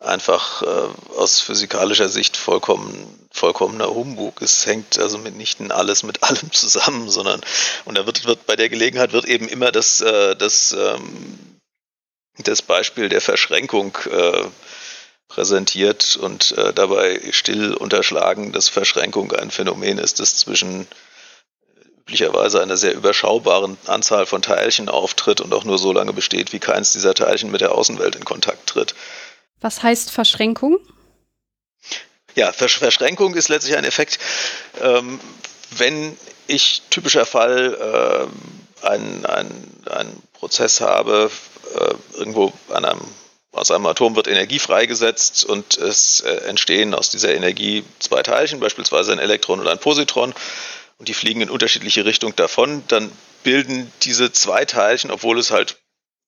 einfach 0.00 0.62
äh, 0.62 1.16
aus 1.16 1.40
physikalischer 1.40 2.08
Sicht 2.08 2.37
vollkommen, 2.37 3.28
vollkommener 3.32 3.88
Humbug. 3.88 4.40
Es 4.42 4.64
hängt 4.66 4.98
also 4.98 5.18
mitnichten 5.18 5.72
alles 5.72 6.04
mit 6.04 6.22
allem 6.28 6.52
zusammen, 6.52 7.10
sondern 7.10 7.40
und 7.84 7.98
da 7.98 8.06
wird, 8.06 8.25
wird 8.25 8.46
bei 8.46 8.56
der 8.56 8.68
Gelegenheit 8.68 9.12
wird 9.12 9.25
eben 9.25 9.48
immer 9.48 9.72
das, 9.72 10.00
äh, 10.00 10.37
das, 10.37 10.72
ähm, 10.78 11.58
das 12.38 12.62
Beispiel 12.62 13.08
der 13.08 13.20
Verschränkung 13.20 13.98
äh, 14.10 14.44
präsentiert 15.26 16.16
und 16.16 16.52
äh, 16.52 16.72
dabei 16.72 17.20
still 17.32 17.75
unterschlagen, 17.75 18.52
dass 18.52 18.68
Verschränkung 18.68 19.32
ein 19.32 19.50
Phänomen 19.50 19.98
ist, 19.98 20.20
das 20.20 20.37
zwischen 20.37 20.87
üblicherweise 22.08 22.62
einer 22.62 22.78
sehr 22.78 22.94
überschaubaren 22.94 23.76
Anzahl 23.86 24.24
von 24.24 24.40
Teilchen 24.40 24.88
auftritt 24.88 25.42
und 25.42 25.52
auch 25.52 25.64
nur 25.64 25.78
so 25.78 25.92
lange 25.92 26.14
besteht, 26.14 26.54
wie 26.54 26.58
keins 26.58 26.92
dieser 26.92 27.14
Teilchen 27.14 27.50
mit 27.50 27.60
der 27.60 27.72
Außenwelt 27.72 28.16
in 28.16 28.24
Kontakt 28.24 28.66
tritt. 28.66 28.94
Was 29.60 29.82
heißt 29.82 30.10
Verschränkung? 30.10 30.78
Ja, 32.34 32.52
Versch 32.52 32.78
Verschränkung 32.78 33.34
ist 33.34 33.48
letztlich 33.48 33.76
ein 33.76 33.84
Effekt, 33.84 34.18
ähm, 34.80 35.20
wenn 35.70 36.16
ich 36.46 36.82
typischer 36.88 37.26
Fall 37.26 38.28
äh, 38.82 38.86
einen, 38.86 39.26
einen 39.26 40.22
Prozess 40.32 40.80
habe, 40.80 41.30
äh, 41.74 41.94
irgendwo 42.16 42.52
an 42.70 42.86
einem, 42.86 43.00
aus 43.52 43.70
einem 43.70 43.84
Atom 43.84 44.16
wird 44.16 44.28
Energie 44.28 44.60
freigesetzt 44.60 45.44
und 45.44 45.76
es 45.76 46.20
äh, 46.20 46.48
entstehen 46.48 46.94
aus 46.94 47.10
dieser 47.10 47.34
Energie 47.34 47.84
zwei 47.98 48.22
Teilchen, 48.22 48.60
beispielsweise 48.60 49.12
ein 49.12 49.18
Elektron 49.18 49.60
und 49.60 49.68
ein 49.68 49.78
Positron, 49.78 50.32
und 50.98 51.08
die 51.08 51.14
fliegen 51.14 51.40
in 51.40 51.50
unterschiedliche 51.50 52.04
Richtungen 52.04 52.36
davon, 52.36 52.84
dann 52.88 53.10
bilden 53.42 53.90
diese 54.02 54.32
zwei 54.32 54.64
Teilchen, 54.64 55.10
obwohl 55.10 55.38
es 55.38 55.50
halt 55.50 55.80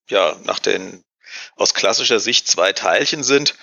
ja 0.08 0.36
nach 0.44 0.58
den 0.58 1.04
aus 1.56 1.74
klassischer 1.74 2.20
Sicht 2.20 2.48
zwei 2.48 2.72
Teilchen 2.72 3.22
sind, 3.22 3.54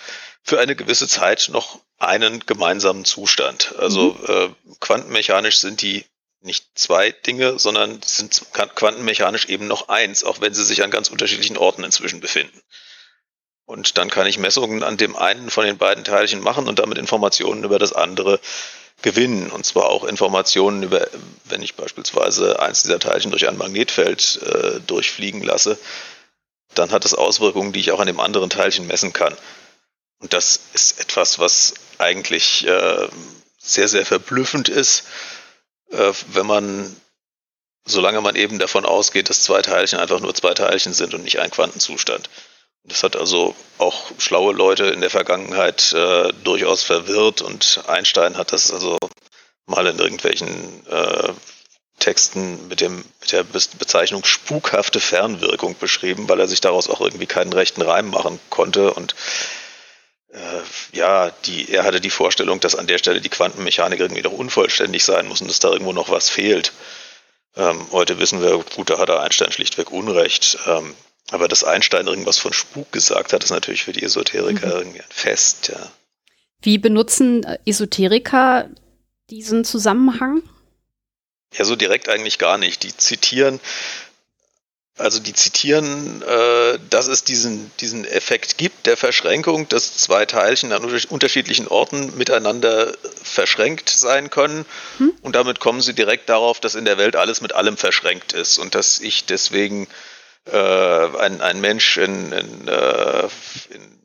für 0.42 0.60
eine 0.60 0.76
gewisse 0.76 1.08
Zeit 1.08 1.48
noch 1.50 1.80
einen 1.98 2.46
gemeinsamen 2.46 3.04
Zustand. 3.04 3.74
Also 3.78 4.12
mhm. 4.14 4.26
äh, 4.28 4.74
quantenmechanisch 4.80 5.58
sind 5.58 5.82
die 5.82 6.04
nicht 6.40 6.66
zwei 6.74 7.10
Dinge, 7.10 7.58
sondern 7.58 8.00
sind 8.02 8.46
quantenmechanisch 8.52 9.46
eben 9.46 9.66
noch 9.66 9.88
eins, 9.88 10.22
auch 10.22 10.40
wenn 10.40 10.54
sie 10.54 10.64
sich 10.64 10.84
an 10.84 10.90
ganz 10.90 11.08
unterschiedlichen 11.08 11.56
Orten 11.56 11.84
inzwischen 11.84 12.20
befinden. 12.20 12.60
Und 13.64 13.98
dann 13.98 14.08
kann 14.08 14.26
ich 14.26 14.38
Messungen 14.38 14.82
an 14.82 14.96
dem 14.96 15.16
einen 15.16 15.50
von 15.50 15.66
den 15.66 15.76
beiden 15.76 16.04
Teilchen 16.04 16.40
machen 16.40 16.68
und 16.68 16.78
damit 16.78 16.96
Informationen 16.96 17.64
über 17.64 17.78
das 17.78 17.92
andere 17.92 18.40
gewinnen. 19.02 19.50
Und 19.50 19.64
zwar 19.64 19.86
auch 19.86 20.04
Informationen 20.04 20.82
über, 20.82 21.06
wenn 21.44 21.62
ich 21.62 21.74
beispielsweise 21.74 22.60
eins 22.60 22.82
dieser 22.82 22.98
Teilchen 22.98 23.30
durch 23.30 23.48
ein 23.48 23.56
Magnetfeld 23.56 24.40
äh, 24.42 24.80
durchfliegen 24.80 25.42
lasse, 25.42 25.78
dann 26.74 26.90
hat 26.90 27.04
es 27.04 27.14
Auswirkungen, 27.14 27.72
die 27.72 27.80
ich 27.80 27.92
auch 27.92 28.00
an 28.00 28.06
dem 28.06 28.20
anderen 28.20 28.50
Teilchen 28.50 28.86
messen 28.86 29.12
kann. 29.12 29.36
Und 30.20 30.32
das 30.32 30.60
ist 30.74 31.00
etwas, 31.00 31.38
was 31.38 31.74
eigentlich 31.98 32.66
äh, 32.66 33.08
sehr, 33.58 33.88
sehr 33.88 34.04
verblüffend 34.04 34.68
ist, 34.68 35.04
äh, 35.90 36.12
wenn 36.32 36.46
man, 36.46 36.96
solange 37.84 38.20
man 38.20 38.36
eben 38.36 38.58
davon 38.58 38.84
ausgeht, 38.84 39.30
dass 39.30 39.42
zwei 39.42 39.62
Teilchen 39.62 39.98
einfach 39.98 40.20
nur 40.20 40.34
zwei 40.34 40.54
Teilchen 40.54 40.92
sind 40.92 41.14
und 41.14 41.22
nicht 41.22 41.38
ein 41.38 41.50
Quantenzustand. 41.50 42.28
Das 42.88 43.02
hat 43.02 43.16
also 43.16 43.54
auch 43.78 44.10
schlaue 44.18 44.54
Leute 44.54 44.86
in 44.86 45.00
der 45.00 45.10
Vergangenheit 45.10 45.92
äh, 45.92 46.32
durchaus 46.42 46.82
verwirrt 46.82 47.42
und 47.42 47.82
Einstein 47.86 48.36
hat 48.36 48.52
das 48.52 48.72
also 48.72 48.98
mal 49.66 49.86
in 49.86 49.98
irgendwelchen 49.98 50.86
äh, 50.86 51.32
Texten 51.98 52.68
mit, 52.68 52.80
dem, 52.80 53.04
mit 53.20 53.32
der 53.32 53.44
Bezeichnung 53.44 54.24
spukhafte 54.24 55.00
Fernwirkung 55.00 55.76
beschrieben, 55.78 56.28
weil 56.28 56.40
er 56.40 56.48
sich 56.48 56.60
daraus 56.60 56.88
auch 56.88 57.00
irgendwie 57.00 57.26
keinen 57.26 57.52
rechten 57.52 57.82
Reim 57.82 58.10
machen 58.10 58.40
konnte. 58.50 58.94
Und 58.94 59.14
äh, 60.32 60.38
ja, 60.92 61.30
die, 61.44 61.70
er 61.72 61.84
hatte 61.84 62.00
die 62.00 62.10
Vorstellung, 62.10 62.60
dass 62.60 62.76
an 62.76 62.86
der 62.86 62.98
Stelle 62.98 63.20
die 63.20 63.28
Quantenmechanik 63.28 64.00
irgendwie 64.00 64.22
noch 64.22 64.32
unvollständig 64.32 65.04
sein 65.04 65.26
muss 65.26 65.40
und 65.40 65.48
dass 65.48 65.58
da 65.58 65.70
irgendwo 65.70 65.92
noch 65.92 66.08
was 66.08 66.30
fehlt. 66.30 66.72
Ähm, 67.56 67.88
heute 67.90 68.18
wissen 68.18 68.40
wir, 68.40 68.64
gut, 68.76 68.90
da 68.90 68.98
hat 68.98 69.10
Einstein 69.10 69.52
schlichtweg 69.52 69.90
Unrecht. 69.90 70.58
Ähm, 70.66 70.94
aber 71.30 71.48
dass 71.48 71.64
Einstein 71.64 72.06
irgendwas 72.06 72.38
von 72.38 72.52
Spuk 72.52 72.90
gesagt 72.92 73.32
hat, 73.32 73.44
ist 73.44 73.50
natürlich 73.50 73.84
für 73.84 73.92
die 73.92 74.02
Esoteriker 74.02 74.66
mhm. 74.66 74.72
irgendwie 74.72 75.00
ein 75.00 75.06
Fest, 75.10 75.68
ja. 75.68 75.90
Wie 76.60 76.78
benutzen 76.78 77.46
Esoteriker 77.66 78.68
diesen 79.30 79.64
Zusammenhang? 79.64 80.42
Ja, 81.56 81.64
so 81.64 81.76
direkt 81.76 82.08
eigentlich 82.08 82.38
gar 82.38 82.58
nicht. 82.58 82.82
Die 82.82 82.96
zitieren, 82.96 83.60
also 84.96 85.20
die 85.20 85.34
zitieren, 85.34 86.22
äh, 86.22 86.78
dass 86.90 87.06
es 87.06 87.22
diesen, 87.22 87.70
diesen 87.78 88.04
Effekt 88.04 88.58
gibt 88.58 88.86
der 88.86 88.96
Verschränkung, 88.96 89.68
dass 89.68 89.96
zwei 89.96 90.26
Teilchen 90.26 90.72
an 90.72 90.84
unterschiedlichen 90.84 91.68
Orten 91.68 92.16
miteinander 92.18 92.92
verschränkt 93.22 93.88
sein 93.88 94.28
können. 94.28 94.66
Hm. 94.98 95.12
Und 95.22 95.36
damit 95.36 95.60
kommen 95.60 95.80
sie 95.80 95.94
direkt 95.94 96.28
darauf, 96.28 96.58
dass 96.58 96.74
in 96.74 96.84
der 96.84 96.98
Welt 96.98 97.14
alles 97.14 97.40
mit 97.40 97.54
allem 97.54 97.76
verschränkt 97.76 98.32
ist 98.32 98.58
und 98.58 98.74
dass 98.74 98.98
ich 98.98 99.26
deswegen 99.26 99.84
äh, 99.84 100.17
ein, 100.56 101.40
ein 101.40 101.60
Mensch 101.60 101.96
in, 101.98 102.32
in, 102.32 102.68
äh, 102.68 103.28
in 103.70 103.98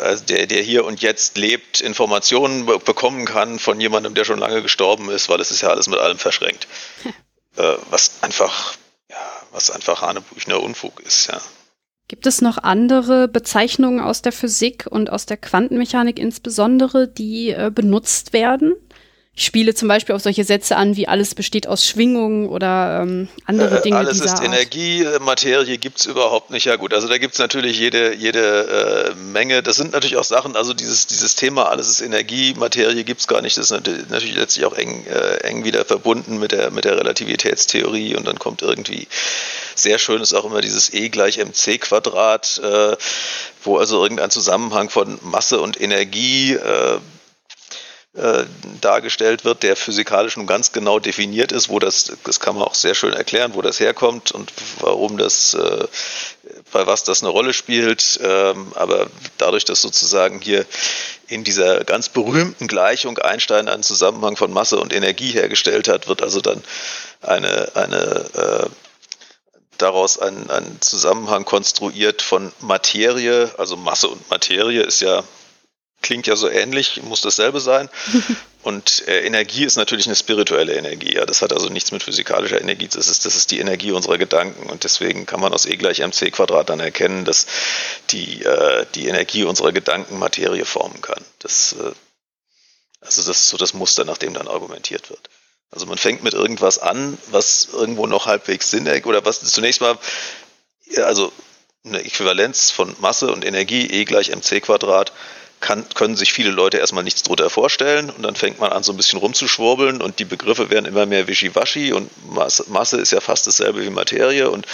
also 0.00 0.24
der, 0.24 0.46
der 0.46 0.62
hier 0.62 0.84
und 0.84 1.02
jetzt 1.02 1.36
lebt, 1.36 1.80
Informationen 1.80 2.66
bekommen 2.66 3.26
kann 3.26 3.58
von 3.58 3.80
jemandem, 3.80 4.14
der 4.14 4.24
schon 4.24 4.38
lange 4.38 4.62
gestorben 4.62 5.10
ist, 5.10 5.28
weil 5.28 5.40
es 5.40 5.50
ist 5.50 5.60
ja 5.60 5.68
alles 5.68 5.88
mit 5.88 5.98
allem 5.98 6.18
verschränkt. 6.18 6.66
äh, 7.56 7.74
was 7.90 8.22
einfach, 8.22 8.74
ja, 9.10 9.16
was 9.52 9.70
einfach 9.70 10.02
Hanebüchner 10.02 10.62
Unfug 10.62 11.00
ist, 11.00 11.28
ja. 11.28 11.40
Gibt 12.06 12.26
es 12.26 12.42
noch 12.42 12.58
andere 12.58 13.28
Bezeichnungen 13.28 14.00
aus 14.00 14.20
der 14.20 14.32
Physik 14.32 14.86
und 14.88 15.10
aus 15.10 15.24
der 15.24 15.38
Quantenmechanik 15.38 16.18
insbesondere, 16.18 17.08
die 17.08 17.50
äh, 17.50 17.70
benutzt 17.74 18.34
werden? 18.34 18.74
Ich 19.36 19.46
spiele 19.46 19.74
zum 19.74 19.88
Beispiel 19.88 20.14
auf 20.14 20.22
solche 20.22 20.44
Sätze 20.44 20.76
an, 20.76 20.94
wie 20.94 21.08
alles 21.08 21.34
besteht 21.34 21.66
aus 21.66 21.84
Schwingungen 21.84 22.48
oder 22.48 23.00
ähm, 23.02 23.28
andere 23.46 23.78
äh, 23.78 23.82
Dinge. 23.82 23.96
Äh, 23.96 23.98
alles 23.98 24.20
ist 24.20 24.28
Art. 24.28 24.44
Energie, 24.44 25.04
Materie 25.20 25.76
gibt's 25.76 26.06
überhaupt 26.06 26.50
nicht. 26.50 26.66
Ja 26.66 26.76
gut, 26.76 26.94
also 26.94 27.08
da 27.08 27.18
gibt's 27.18 27.38
natürlich 27.38 27.76
jede, 27.76 28.14
jede 28.14 29.10
äh, 29.10 29.14
Menge. 29.16 29.64
Das 29.64 29.76
sind 29.76 29.92
natürlich 29.92 30.16
auch 30.16 30.24
Sachen, 30.24 30.54
also 30.54 30.72
dieses, 30.72 31.08
dieses 31.08 31.34
Thema, 31.34 31.68
alles 31.68 31.88
ist 31.88 32.00
Energie, 32.00 32.54
Materie 32.54 33.02
gibt's 33.02 33.26
gar 33.26 33.42
nicht. 33.42 33.56
Das 33.56 33.72
ist 33.72 33.72
natürlich 33.72 34.36
letztlich 34.36 34.66
auch 34.66 34.76
eng, 34.76 35.04
äh, 35.06 35.38
eng 35.48 35.64
wieder 35.64 35.84
verbunden 35.84 36.38
mit 36.38 36.52
der, 36.52 36.70
mit 36.70 36.84
der 36.84 36.96
Relativitätstheorie 36.96 38.14
und 38.14 38.28
dann 38.28 38.38
kommt 38.38 38.62
irgendwie 38.62 39.08
sehr 39.74 39.98
schön 39.98 40.22
ist 40.22 40.34
auch 40.34 40.44
immer 40.44 40.60
dieses 40.60 40.92
E 40.94 41.08
gleich 41.08 41.38
mc 41.38 41.78
Quadrat, 41.78 42.60
äh, 42.62 42.96
wo 43.64 43.78
also 43.78 44.02
irgendein 44.02 44.30
Zusammenhang 44.30 44.90
von 44.90 45.18
Masse 45.22 45.60
und 45.60 45.80
Energie 45.80 46.52
äh, 46.52 46.98
äh, 48.16 48.44
dargestellt 48.80 49.44
wird, 49.44 49.64
der 49.64 49.74
physikalisch 49.74 50.36
nun 50.36 50.46
ganz 50.46 50.70
genau 50.70 51.00
definiert 51.00 51.50
ist, 51.50 51.68
wo 51.68 51.80
das, 51.80 52.12
das 52.22 52.38
kann 52.38 52.54
man 52.54 52.62
auch 52.62 52.74
sehr 52.74 52.94
schön 52.94 53.12
erklären, 53.12 53.54
wo 53.54 53.62
das 53.62 53.80
herkommt 53.80 54.30
und 54.30 54.52
warum 54.78 55.18
das, 55.18 55.54
äh, 55.54 55.86
bei 56.70 56.86
was 56.86 57.02
das 57.02 57.22
eine 57.22 57.30
Rolle 57.30 57.52
spielt. 57.52 58.20
Ähm, 58.22 58.72
aber 58.76 59.08
dadurch, 59.36 59.64
dass 59.64 59.82
sozusagen 59.82 60.40
hier 60.40 60.64
in 61.26 61.42
dieser 61.42 61.82
ganz 61.82 62.08
berühmten 62.08 62.68
Gleichung 62.68 63.18
Einstein 63.18 63.68
einen 63.68 63.82
Zusammenhang 63.82 64.36
von 64.36 64.52
Masse 64.52 64.78
und 64.78 64.92
Energie 64.92 65.32
hergestellt 65.32 65.88
hat, 65.88 66.06
wird 66.06 66.22
also 66.22 66.40
dann 66.40 66.62
eine, 67.20 67.72
eine 67.74 68.66
äh, 68.66 68.68
daraus 69.78 70.18
ein, 70.18 70.50
ein 70.50 70.78
Zusammenhang 70.80 71.44
konstruiert 71.44 72.22
von 72.22 72.52
Materie, 72.60 73.50
also 73.58 73.76
Masse 73.76 74.06
und 74.06 74.30
Materie 74.30 74.82
ist 74.82 75.00
ja 75.00 75.24
klingt 76.04 76.28
ja 76.28 76.36
so 76.36 76.48
ähnlich, 76.48 77.02
muss 77.02 77.22
dasselbe 77.22 77.58
sein. 77.58 77.88
Und 78.62 79.06
äh, 79.08 79.26
Energie 79.26 79.64
ist 79.64 79.76
natürlich 79.76 80.06
eine 80.06 80.14
spirituelle 80.14 80.74
Energie. 80.74 81.14
Ja. 81.14 81.26
Das 81.26 81.42
hat 81.42 81.52
also 81.52 81.68
nichts 81.68 81.90
mit 81.90 82.02
physikalischer 82.02 82.60
Energie. 82.60 82.88
Das 82.88 83.08
ist, 83.08 83.26
das 83.26 83.34
ist 83.34 83.50
die 83.50 83.58
Energie 83.58 83.90
unserer 83.90 84.16
Gedanken. 84.16 84.70
Und 84.70 84.84
deswegen 84.84 85.26
kann 85.26 85.40
man 85.40 85.52
aus 85.52 85.66
E 85.66 85.76
gleich 85.76 85.98
mc 85.98 86.30
Quadrat 86.30 86.70
dann 86.70 86.80
erkennen, 86.80 87.24
dass 87.24 87.46
die, 88.10 88.42
äh, 88.42 88.86
die 88.94 89.08
Energie 89.08 89.44
unserer 89.44 89.72
Gedanken 89.72 90.18
Materie 90.18 90.64
formen 90.64 91.00
kann. 91.00 91.22
Das, 91.40 91.74
äh, 91.78 91.92
also 93.00 93.22
das 93.22 93.40
ist 93.40 93.48
so 93.48 93.56
das 93.56 93.74
Muster, 93.74 94.04
nach 94.04 94.18
dem 94.18 94.32
dann 94.32 94.48
argumentiert 94.48 95.10
wird. 95.10 95.28
Also 95.70 95.86
man 95.86 95.98
fängt 95.98 96.22
mit 96.22 96.34
irgendwas 96.34 96.78
an, 96.78 97.18
was 97.30 97.68
irgendwo 97.72 98.06
noch 98.06 98.26
halbwegs 98.26 98.70
Sinn 98.70 98.86
ergibt, 98.86 99.06
oder 99.06 99.24
was 99.24 99.40
zunächst 99.40 99.80
mal, 99.80 99.98
also 100.96 101.32
eine 101.84 102.02
Äquivalenz 102.02 102.70
von 102.70 102.94
Masse 103.00 103.30
und 103.30 103.44
Energie, 103.44 103.86
E 103.86 104.04
gleich 104.04 104.30
mc 104.30 104.60
Quadrat, 104.60 105.12
kann, 105.60 105.86
können 105.94 106.16
sich 106.16 106.32
viele 106.32 106.50
Leute 106.50 106.78
erstmal 106.78 107.04
nichts 107.04 107.22
drunter 107.22 107.48
vorstellen 107.50 108.10
und 108.10 108.22
dann 108.22 108.36
fängt 108.36 108.60
man 108.60 108.72
an, 108.72 108.82
so 108.82 108.92
ein 108.92 108.96
bisschen 108.96 109.18
rumzuschwurbeln 109.18 110.02
und 110.02 110.18
die 110.18 110.24
Begriffe 110.24 110.70
werden 110.70 110.86
immer 110.86 111.06
mehr 111.06 111.26
wischiwaschi 111.26 111.92
und 111.92 112.10
Masse, 112.32 112.64
Masse 112.68 112.98
ist 112.98 113.12
ja 113.12 113.20
fast 113.20 113.46
dasselbe 113.46 113.82
wie 113.82 113.90
Materie 113.90 114.50
und, 114.50 114.66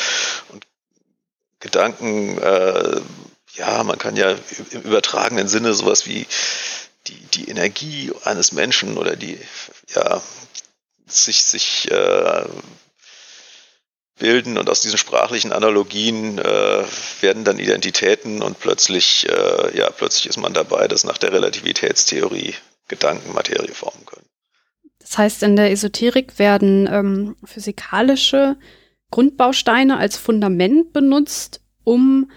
und 0.49 0.67
Gedanken, 1.61 2.39
äh, 2.39 3.01
ja, 3.55 3.85
man 3.85 3.99
kann 3.99 4.17
ja 4.17 4.35
im 4.71 4.83
übertragenen 4.83 5.49
Sinne 5.49 5.75
sowas 5.75 6.07
wie 6.07 6.27
die, 7.07 7.19
die 7.35 7.49
Energie 7.51 8.13
eines 8.25 8.53
Menschen 8.53 8.97
oder 8.97 9.17
die, 9.17 9.39
ja, 9.95 10.23
sich, 11.07 11.43
sich 11.45 11.91
äh, 11.91 12.45
bilden 14.21 14.57
und 14.57 14.71
aus 14.71 14.81
diesen 14.81 14.99
sprachlichen 14.99 15.53
Analogien 15.53 16.39
äh, 16.39 16.85
werden 17.21 17.43
dann 17.43 17.59
Identitäten 17.59 18.43
und 18.43 18.61
plötzlich, 18.61 19.27
äh, 19.29 19.77
ja, 19.77 19.91
plötzlich 19.91 20.27
ist 20.29 20.37
man 20.37 20.55
dabei, 20.55 20.87
dass 20.87 21.03
nach 21.03 21.19
der 21.19 21.33
Relativitätstheorie 21.33 22.55
Gedanken 22.87 23.33
Materie 23.33 23.75
formen 23.75 24.07
können. 24.07 24.27
Das 25.01 25.19
heißt, 25.19 25.43
in 25.43 25.57
der 25.57 25.73
Esoterik 25.73 26.39
werden 26.39 26.89
ähm, 26.91 27.37
physikalische 27.45 28.57
Grundbausteine 29.11 29.97
als 29.97 30.17
Fundament 30.17 30.93
benutzt, 30.93 31.61
um 31.83 32.31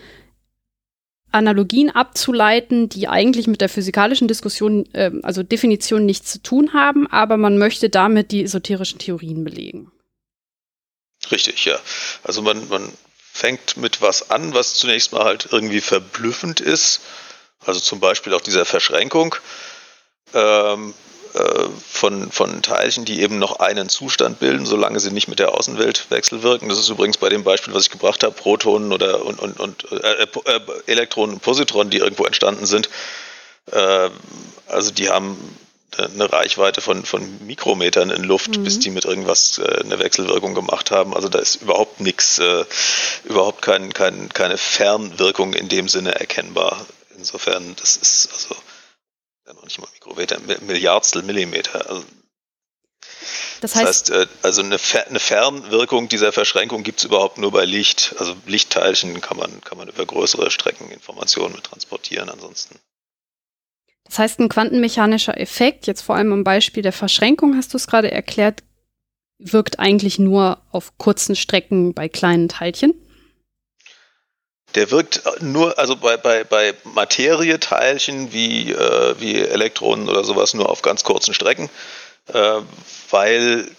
Analogien 1.32 1.90
abzuleiten, 1.90 2.90
die 2.90 3.08
eigentlich 3.08 3.48
mit 3.48 3.62
der 3.62 3.70
physikalischen 3.70 4.28
Diskussion, 4.28 4.86
äh, 4.94 5.12
also 5.24 5.44
Definition 5.44 6.06
nichts 6.06 6.32
zu 6.32 6.42
tun 6.42 6.74
haben, 6.74 7.08
aber 7.08 7.38
man 7.38 7.58
möchte 7.58 7.90
damit 7.90 8.32
die 8.32 8.44
esoterischen 8.44 9.00
Theorien 9.00 9.44
belegen. 9.44 9.92
Richtig, 11.32 11.66
ja. 11.66 11.80
Also 12.24 12.42
man, 12.42 12.68
man 12.70 12.92
fängt 13.32 13.78
mit 13.78 14.02
was 14.02 14.30
an, 14.30 14.54
was 14.54 14.76
zunächst 14.76 15.12
mal 15.12 15.24
halt 15.24 15.48
irgendwie 15.52 15.82
verblüffend 15.82 16.60
ist. 16.60 17.02
Also 17.66 17.80
zum 17.80 18.00
Beispiel 18.00 18.34
auch 18.34 18.42
dieser 18.42 18.66
Verschränkung. 18.66 19.36
Ähm, 20.34 20.94
äh, 21.34 21.70
von, 21.90 22.32
von 22.32 22.62
Teilchen, 22.62 23.06
die 23.06 23.22
eben 23.22 23.40
noch 23.40 23.60
einen 23.60 23.90
Zustand 23.90 24.40
bilden, 24.40 24.68
solange 24.68 25.00
sie 25.00 25.10
nicht 25.10 25.28
mit 25.28 25.40
der 25.40 25.56
Außenwelt 25.56 26.12
wechselwirken. 26.12 26.70
Das 26.70 26.78
ist 26.78 26.90
übrigens 26.90 27.18
bei 27.18 27.30
dem 27.30 27.44
Beispiel, 27.44 27.74
was 27.74 27.84
ich 27.84 27.90
gebracht 27.90 28.24
habe, 28.24 28.36
Protonen 28.36 28.94
oder 28.94 29.26
und, 29.26 29.40
und, 29.40 29.60
und 29.60 29.92
äh, 29.92 30.24
äh, 30.24 30.60
Elektronen 30.86 31.36
und 31.36 31.42
Positronen, 31.42 31.90
die 31.90 31.98
irgendwo 31.98 32.26
entstanden 32.26 32.68
sind. 32.68 32.88
Äh, 33.72 34.10
also 34.68 34.92
die 34.92 35.10
haben 35.10 35.38
eine 36.00 36.32
Reichweite 36.32 36.82
von, 36.82 37.06
von 37.06 37.46
Mikrometern 37.46 38.10
in 38.10 38.24
Luft, 38.24 38.58
mhm. 38.58 38.64
bis 38.64 38.80
die 38.80 38.90
mit 38.90 39.06
irgendwas 39.06 39.58
äh, 39.58 39.82
eine 39.84 40.00
Wechselwirkung 40.00 40.54
gemacht 40.54 40.92
haben. 40.92 41.14
Also 41.16 41.30
da 41.30 41.40
ist 41.40 41.62
überhaupt 41.62 42.00
nichts, 42.00 42.40
äh, 42.40 42.66
überhaupt 43.26 43.62
kein, 43.62 43.94
kein, 43.94 44.30
keine 44.30 44.58
Fernwirkung 44.58 45.54
in 45.54 45.70
dem 45.70 45.88
Sinne 45.88 46.16
erkennbar. 46.20 46.86
Insofern, 47.18 47.76
das 47.78 47.98
ist 47.98 48.30
also 48.34 48.56
ja 49.48 49.54
noch 49.54 49.64
nicht 49.64 49.80
mal 49.80 49.88
Mikrometer, 49.94 50.40
Milliardstel 50.62 51.24
Millimeter. 51.24 51.90
Also, 51.90 52.04
das 53.62 53.76
heißt, 53.76 54.10
das 54.10 54.18
heißt, 54.18 54.30
äh, 54.30 54.34
also 54.42 54.62
eine, 54.62 54.78
eine 55.08 55.20
Fernwirkung 55.20 56.10
dieser 56.10 56.34
Verschränkung 56.34 56.84
gibt 56.84 57.00
es 57.00 57.06
überhaupt 57.06 57.38
nur 57.38 57.52
bei 57.52 57.66
Licht. 57.66 58.16
Also 58.18 58.36
Lichtteilchen 58.46 59.22
kann 59.22 59.38
man, 59.38 59.62
kann 59.62 59.78
man 59.78 59.88
über 59.88 60.06
größere 60.06 60.52
Strecken 60.52 60.92
Informationen 60.92 61.56
mit 61.56 61.64
transportieren, 61.64 62.30
ansonsten. 62.30 62.80
Das 64.06 64.20
heißt, 64.20 64.40
ein 64.40 64.50
quantenmechanischer 64.50 65.40
Effekt, 65.40 65.88
jetzt 65.88 66.02
vor 66.02 66.16
allem 66.16 66.34
am 66.34 66.44
Beispiel 66.44 66.84
der 66.84 66.92
Verschränkung 66.92 67.56
hast 67.56 67.74
du 67.74 67.78
es 67.78 67.88
gerade 67.88 68.12
erklärt, 68.12 68.64
wirkt 69.40 69.80
eigentlich 69.80 70.20
nur 70.20 70.62
auf 70.72 70.98
kurzen 70.98 71.36
Strecken 71.36 71.94
bei 71.94 72.10
kleinen 72.10 72.50
Teilchen. 72.50 72.94
Der 74.76 74.90
wirkt 74.90 75.22
nur, 75.42 75.78
also 75.78 75.96
bei, 75.96 76.18
bei, 76.18 76.44
bei 76.44 76.74
Materieteilchen 76.84 78.34
wie, 78.34 78.72
äh, 78.72 79.16
wie 79.20 79.40
Elektronen 79.40 80.10
oder 80.10 80.24
sowas 80.24 80.54
nur 80.54 80.70
auf 80.70 80.82
ganz 80.82 81.04
kurzen 81.04 81.34
Strecken, 81.34 81.70
äh, 82.28 82.62
weil 83.12 83.70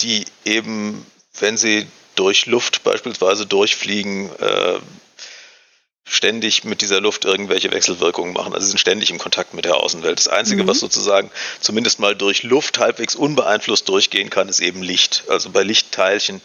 die 0.00 0.24
eben, 0.44 1.04
wenn 1.38 1.56
sie 1.58 1.86
durch 2.14 2.46
Luft 2.46 2.82
beispielsweise 2.82 3.46
durchfliegen, 3.46 4.30
äh, 4.38 4.78
ständig 6.04 6.64
mit 6.64 6.82
dieser 6.82 7.00
Luft 7.00 7.24
irgendwelche 7.24 7.70
Wechselwirkungen 7.70 8.32
machen. 8.32 8.52
Also 8.52 8.64
sie 8.64 8.70
sind 8.70 8.78
ständig 8.78 9.10
im 9.10 9.18
Kontakt 9.18 9.54
mit 9.54 9.64
der 9.64 9.76
Außenwelt. 9.76 10.18
Das 10.18 10.28
Einzige, 10.28 10.64
mhm. 10.64 10.68
was 10.68 10.80
sozusagen 10.80 11.30
zumindest 11.60 12.00
mal 12.00 12.16
durch 12.16 12.42
Luft 12.42 12.78
halbwegs 12.78 13.14
unbeeinflusst 13.14 13.88
durchgehen 13.88 14.30
kann, 14.30 14.48
ist 14.48 14.60
eben 14.60 14.82
Licht. 14.82 15.24
Also 15.28 15.50
bei 15.50 15.62
Lichtteilchen 15.62 16.40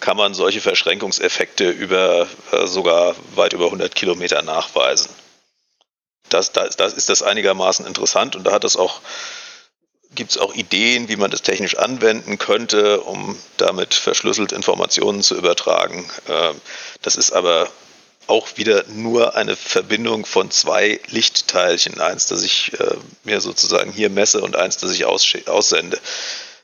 kann 0.00 0.16
man 0.16 0.34
solche 0.34 0.60
Verschränkungseffekte 0.60 1.70
über 1.70 2.28
äh, 2.52 2.66
sogar 2.66 3.16
weit 3.34 3.54
über 3.54 3.66
100 3.66 3.94
Kilometer 3.94 4.42
nachweisen. 4.42 5.10
Das, 6.28 6.52
das, 6.52 6.76
das 6.76 6.92
ist 6.92 7.08
das 7.08 7.22
einigermaßen 7.22 7.86
interessant 7.86 8.36
und 8.36 8.44
da 8.44 8.52
hat 8.52 8.64
es 8.64 8.76
auch 8.76 9.00
gibt 10.14 10.30
es 10.30 10.38
auch 10.38 10.54
Ideen, 10.54 11.08
wie 11.08 11.16
man 11.16 11.30
das 11.30 11.42
technisch 11.42 11.76
anwenden 11.76 12.38
könnte, 12.38 13.00
um 13.02 13.38
damit 13.58 13.92
verschlüsselt 13.92 14.52
Informationen 14.52 15.22
zu 15.22 15.36
übertragen. 15.36 16.10
Äh, 16.26 16.54
das 17.02 17.16
ist 17.16 17.32
aber 17.32 17.68
auch 18.28 18.56
wieder 18.56 18.84
nur 18.88 19.36
eine 19.36 19.56
Verbindung 19.56 20.26
von 20.26 20.50
zwei 20.50 21.00
Lichtteilchen. 21.08 22.00
Eins, 22.00 22.26
das 22.26 22.42
ich 22.42 22.72
äh, 22.78 22.96
mir 23.24 23.40
sozusagen 23.40 23.90
hier 23.90 24.10
messe 24.10 24.40
und 24.40 24.54
eins, 24.54 24.76
das 24.76 24.92
ich 24.92 25.06
aussende. 25.06 25.98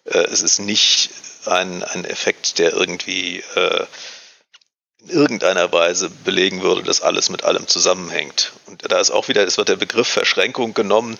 Äh, 0.04 0.18
es 0.18 0.42
ist 0.42 0.60
nicht 0.60 1.10
ein, 1.46 1.82
ein 1.82 2.04
Effekt, 2.04 2.58
der 2.58 2.72
irgendwie 2.72 3.42
äh, 3.54 3.86
in 5.00 5.10
irgendeiner 5.10 5.72
Weise 5.72 6.10
belegen 6.10 6.62
würde, 6.62 6.82
dass 6.82 7.02
alles 7.02 7.30
mit 7.30 7.44
allem 7.44 7.66
zusammenhängt. 7.66 8.52
Und 8.66 8.90
da 8.90 9.00
ist 9.00 9.10
auch 9.10 9.28
wieder, 9.28 9.46
es 9.46 9.58
wird 9.58 9.68
der 9.68 9.76
Begriff 9.76 10.08
Verschränkung 10.08 10.74
genommen, 10.74 11.18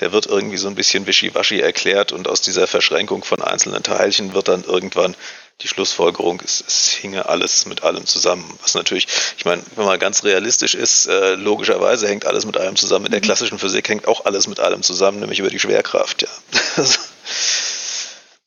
der 0.00 0.12
wird 0.12 0.26
irgendwie 0.26 0.56
so 0.56 0.68
ein 0.68 0.74
bisschen 0.74 1.06
wischiwaschi 1.06 1.60
erklärt 1.60 2.12
und 2.12 2.26
aus 2.26 2.40
dieser 2.40 2.66
Verschränkung 2.66 3.22
von 3.22 3.42
einzelnen 3.42 3.82
Teilchen 3.82 4.34
wird 4.34 4.48
dann 4.48 4.64
irgendwann 4.64 5.14
die 5.62 5.68
Schlussfolgerung, 5.68 6.40
es, 6.44 6.64
es 6.66 6.88
hinge 6.88 7.28
alles 7.28 7.66
mit 7.66 7.82
allem 7.82 8.06
zusammen. 8.06 8.44
Was 8.62 8.74
natürlich, 8.74 9.06
ich 9.36 9.44
meine, 9.44 9.62
wenn 9.76 9.84
man 9.84 9.98
ganz 9.98 10.24
realistisch 10.24 10.74
ist, 10.74 11.06
äh, 11.06 11.34
logischerweise 11.34 12.08
hängt 12.08 12.26
alles 12.26 12.46
mit 12.46 12.56
allem 12.56 12.76
zusammen. 12.76 13.06
In 13.06 13.12
der 13.12 13.20
mhm. 13.20 13.24
klassischen 13.24 13.58
Physik 13.58 13.88
hängt 13.88 14.08
auch 14.08 14.24
alles 14.24 14.46
mit 14.46 14.60
allem 14.60 14.82
zusammen, 14.82 15.20
nämlich 15.20 15.38
über 15.38 15.50
die 15.50 15.58
Schwerkraft, 15.58 16.22
ja. 16.22 16.28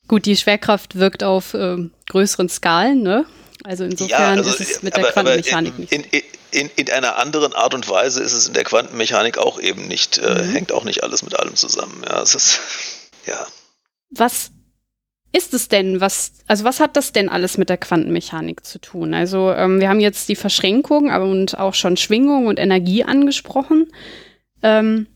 Gut, 0.07 0.25
die 0.25 0.35
Schwerkraft 0.35 0.95
wirkt 0.95 1.23
auf 1.23 1.53
ähm, 1.53 1.91
größeren 2.09 2.49
Skalen, 2.49 3.01
ne? 3.01 3.25
Also 3.63 3.85
insofern 3.85 4.09
ja, 4.09 4.29
also, 4.29 4.49
ist 4.49 4.59
es 4.59 4.83
mit 4.83 4.97
der 4.97 5.05
Quantenmechanik 5.05 5.79
nicht. 5.79 5.93
In, 5.93 6.03
in, 6.51 6.69
in, 6.75 6.89
einer 6.91 7.15
anderen 7.17 7.53
Art 7.53 7.73
und 7.73 7.87
Weise 7.87 8.21
ist 8.21 8.33
es 8.33 8.47
in 8.47 8.53
der 8.53 8.65
Quantenmechanik 8.65 9.37
auch 9.37 9.59
eben 9.59 9.87
nicht, 9.87 10.17
äh, 10.17 10.43
mhm. 10.43 10.51
hängt 10.51 10.71
auch 10.73 10.83
nicht 10.83 11.03
alles 11.03 11.23
mit 11.23 11.39
allem 11.39 11.55
zusammen. 11.55 12.03
Ja, 12.05 12.21
es 12.21 12.35
ist, 12.35 12.59
ja. 13.25 13.47
Was 14.09 14.51
ist 15.33 15.53
es 15.53 15.67
denn? 15.67 15.99
Was, 15.99 16.31
also 16.47 16.63
was 16.63 16.79
hat 16.79 16.95
das 16.95 17.11
denn 17.11 17.27
alles 17.27 17.57
mit 17.57 17.67
der 17.69 17.77
Quantenmechanik 17.77 18.63
zu 18.65 18.79
tun? 18.79 19.13
Also 19.13 19.51
ähm, 19.51 19.81
wir 19.81 19.89
haben 19.89 19.99
jetzt 19.99 20.29
die 20.29 20.35
Verschränkung 20.35 21.11
und 21.11 21.57
auch 21.57 21.73
schon 21.73 21.97
Schwingung 21.97 22.45
und 22.45 22.59
Energie 22.59 23.03
angesprochen. 23.03 23.91
Ähm, 24.61 25.07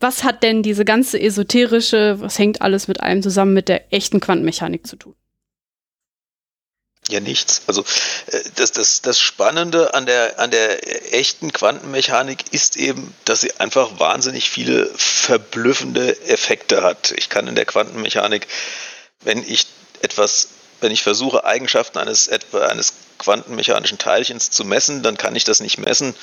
was 0.00 0.24
hat 0.24 0.42
denn 0.42 0.62
diese 0.64 0.84
ganze 0.84 1.20
esoterische, 1.20 2.20
was 2.20 2.38
hängt 2.38 2.62
alles 2.62 2.88
mit 2.88 3.00
allem 3.00 3.22
zusammen 3.22 3.54
mit 3.54 3.68
der 3.68 3.92
echten 3.92 4.20
Quantenmechanik 4.20 4.86
zu 4.86 4.96
tun? 4.96 5.14
Ja, 7.08 7.20
nichts. 7.20 7.62
Also 7.66 7.82
äh, 8.26 8.40
das, 8.56 8.72
das, 8.72 9.02
das 9.02 9.20
Spannende 9.20 9.94
an 9.94 10.06
der, 10.06 10.40
an 10.40 10.50
der 10.50 11.14
echten 11.14 11.52
Quantenmechanik 11.52 12.44
ist 12.50 12.76
eben, 12.76 13.14
dass 13.24 13.42
sie 13.42 13.54
einfach 13.60 14.00
wahnsinnig 14.00 14.50
viele 14.50 14.90
verblüffende 14.96 16.18
Effekte 16.28 16.82
hat. 16.82 17.12
Ich 17.16 17.28
kann 17.28 17.46
in 17.46 17.54
der 17.54 17.66
Quantenmechanik, 17.66 18.48
wenn 19.24 19.42
ich 19.46 19.66
etwas, 20.02 20.48
wenn 20.80 20.92
ich 20.92 21.02
versuche, 21.02 21.44
Eigenschaften 21.44 21.98
eines, 21.98 22.28
eines 22.52 22.94
quantenmechanischen 23.18 23.98
Teilchens 23.98 24.50
zu 24.50 24.64
messen, 24.64 25.02
dann 25.02 25.16
kann 25.16 25.36
ich 25.36 25.44
das 25.44 25.60
nicht 25.60 25.78
messen, 25.78 26.14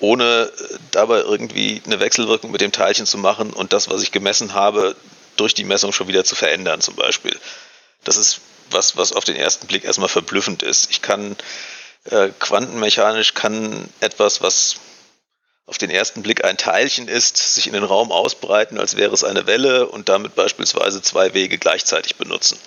ohne 0.00 0.50
äh, 0.56 0.78
dabei 0.90 1.18
irgendwie 1.20 1.82
eine 1.84 2.00
Wechselwirkung 2.00 2.50
mit 2.50 2.60
dem 2.60 2.72
Teilchen 2.72 3.06
zu 3.06 3.18
machen 3.18 3.52
und 3.52 3.72
das, 3.72 3.88
was 3.88 4.02
ich 4.02 4.12
gemessen 4.12 4.54
habe, 4.54 4.96
durch 5.36 5.54
die 5.54 5.64
Messung 5.64 5.92
schon 5.92 6.08
wieder 6.08 6.24
zu 6.24 6.34
verändern 6.34 6.80
zum 6.80 6.96
Beispiel. 6.96 7.38
Das 8.04 8.16
ist 8.16 8.40
was, 8.70 8.96
was 8.96 9.12
auf 9.12 9.24
den 9.24 9.36
ersten 9.36 9.66
Blick 9.66 9.84
erstmal 9.84 10.08
verblüffend 10.08 10.62
ist. 10.62 10.90
Ich 10.90 11.02
kann 11.02 11.36
äh, 12.04 12.30
quantenmechanisch 12.38 13.34
kann 13.34 13.88
etwas, 14.00 14.40
was 14.40 14.76
auf 15.66 15.78
den 15.78 15.90
ersten 15.90 16.22
Blick 16.22 16.44
ein 16.44 16.56
Teilchen 16.56 17.08
ist, 17.08 17.36
sich 17.36 17.66
in 17.66 17.72
den 17.72 17.84
Raum 17.84 18.10
ausbreiten, 18.10 18.78
als 18.78 18.96
wäre 18.96 19.14
es 19.14 19.24
eine 19.24 19.46
Welle 19.46 19.86
und 19.86 20.08
damit 20.08 20.34
beispielsweise 20.34 21.00
zwei 21.02 21.32
Wege 21.34 21.58
gleichzeitig 21.58 22.16
benutzen. 22.16 22.58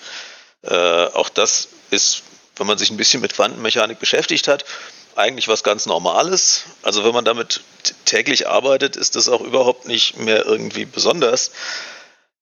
Äh, 0.63 1.07
auch 1.07 1.29
das 1.29 1.67
ist, 1.89 2.23
wenn 2.55 2.67
man 2.67 2.77
sich 2.77 2.89
ein 2.89 2.97
bisschen 2.97 3.21
mit 3.21 3.33
Quantenmechanik 3.33 3.99
beschäftigt 3.99 4.47
hat, 4.47 4.63
eigentlich 5.15 5.47
was 5.47 5.63
ganz 5.63 5.85
Normales. 5.85 6.63
Also 6.81 7.03
wenn 7.03 7.13
man 7.13 7.25
damit 7.25 7.61
täglich 8.05 8.47
arbeitet, 8.47 8.95
ist 8.95 9.15
das 9.15 9.29
auch 9.29 9.41
überhaupt 9.41 9.85
nicht 9.85 10.17
mehr 10.17 10.45
irgendwie 10.45 10.85
besonders. 10.85 11.51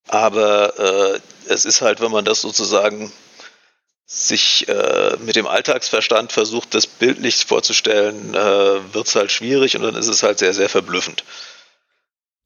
Aber 0.07 0.79
äh, 0.79 1.19
es 1.47 1.65
ist 1.65 1.81
halt, 1.81 2.01
wenn 2.01 2.11
man 2.11 2.25
das 2.25 2.41
sozusagen 2.41 3.11
sich 4.13 4.67
äh, 4.67 5.15
mit 5.25 5.37
dem 5.37 5.47
Alltagsverstand 5.47 6.33
versucht, 6.33 6.75
das 6.75 6.85
bildlich 6.85 7.45
vorzustellen, 7.45 8.33
äh, 8.33 8.93
wird 8.93 9.07
es 9.07 9.15
halt 9.15 9.31
schwierig 9.31 9.77
und 9.77 9.83
dann 9.83 9.95
ist 9.95 10.09
es 10.09 10.21
halt 10.21 10.37
sehr, 10.37 10.53
sehr 10.53 10.67
verblüffend. 10.67 11.23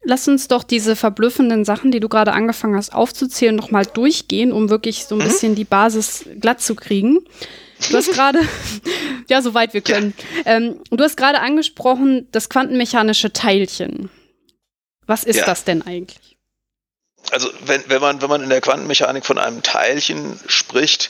Lass 0.04 0.28
uns 0.28 0.48
doch 0.48 0.64
diese 0.64 0.96
verblüffenden 0.96 1.66
Sachen, 1.66 1.90
die 1.90 2.00
du 2.00 2.08
gerade 2.08 2.34
angefangen 2.34 2.76
hast 2.76 2.94
aufzuzählen, 2.94 3.56
nochmal 3.56 3.88
durchgehen, 3.88 4.52
um 4.52 4.70
wirklich 4.70 5.06
so 5.06 5.16
ein 5.16 5.22
mhm. 5.22 5.24
bisschen 5.24 5.56
die 5.56 5.64
Basis 5.64 6.26
glatt 6.40 6.62
zu 6.62 6.76
kriegen. 6.76 7.26
Du 7.90 7.98
hast 7.98 8.12
gerade, 8.14 8.42
ja, 9.28 9.42
soweit 9.42 9.74
wir 9.74 9.82
können. 9.82 10.14
Ja. 10.46 10.58
Ähm, 10.58 10.80
du 10.92 11.04
hast 11.04 11.18
gerade 11.18 11.40
angesprochen, 11.40 12.28
das 12.32 12.50
quantenmechanische 12.50 13.34
Teilchen. 13.34 14.12
Was 15.08 15.24
ist 15.24 15.38
ja. 15.38 15.46
das 15.46 15.64
denn 15.64 15.82
eigentlich? 15.82 16.35
Also 17.32 17.50
wenn, 17.66 17.84
wenn, 17.88 18.02
man, 18.02 18.22
wenn 18.22 18.30
man 18.30 18.44
in 18.44 18.50
der 18.50 18.62
Quantenmechanik 18.62 19.26
von 19.26 19.38
einem 19.38 19.64
Teilchen 19.64 20.40
spricht, 20.48 21.10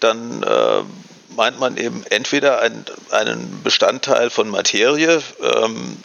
dann 0.00 0.42
äh, 0.42 0.82
meint 1.34 1.58
man 1.58 1.76
eben 1.76 2.04
entweder 2.10 2.60
ein, 2.60 2.84
einen 3.10 3.62
Bestandteil 3.62 4.30
von 4.30 4.48
Materie, 4.48 5.22
ähm, 5.42 5.96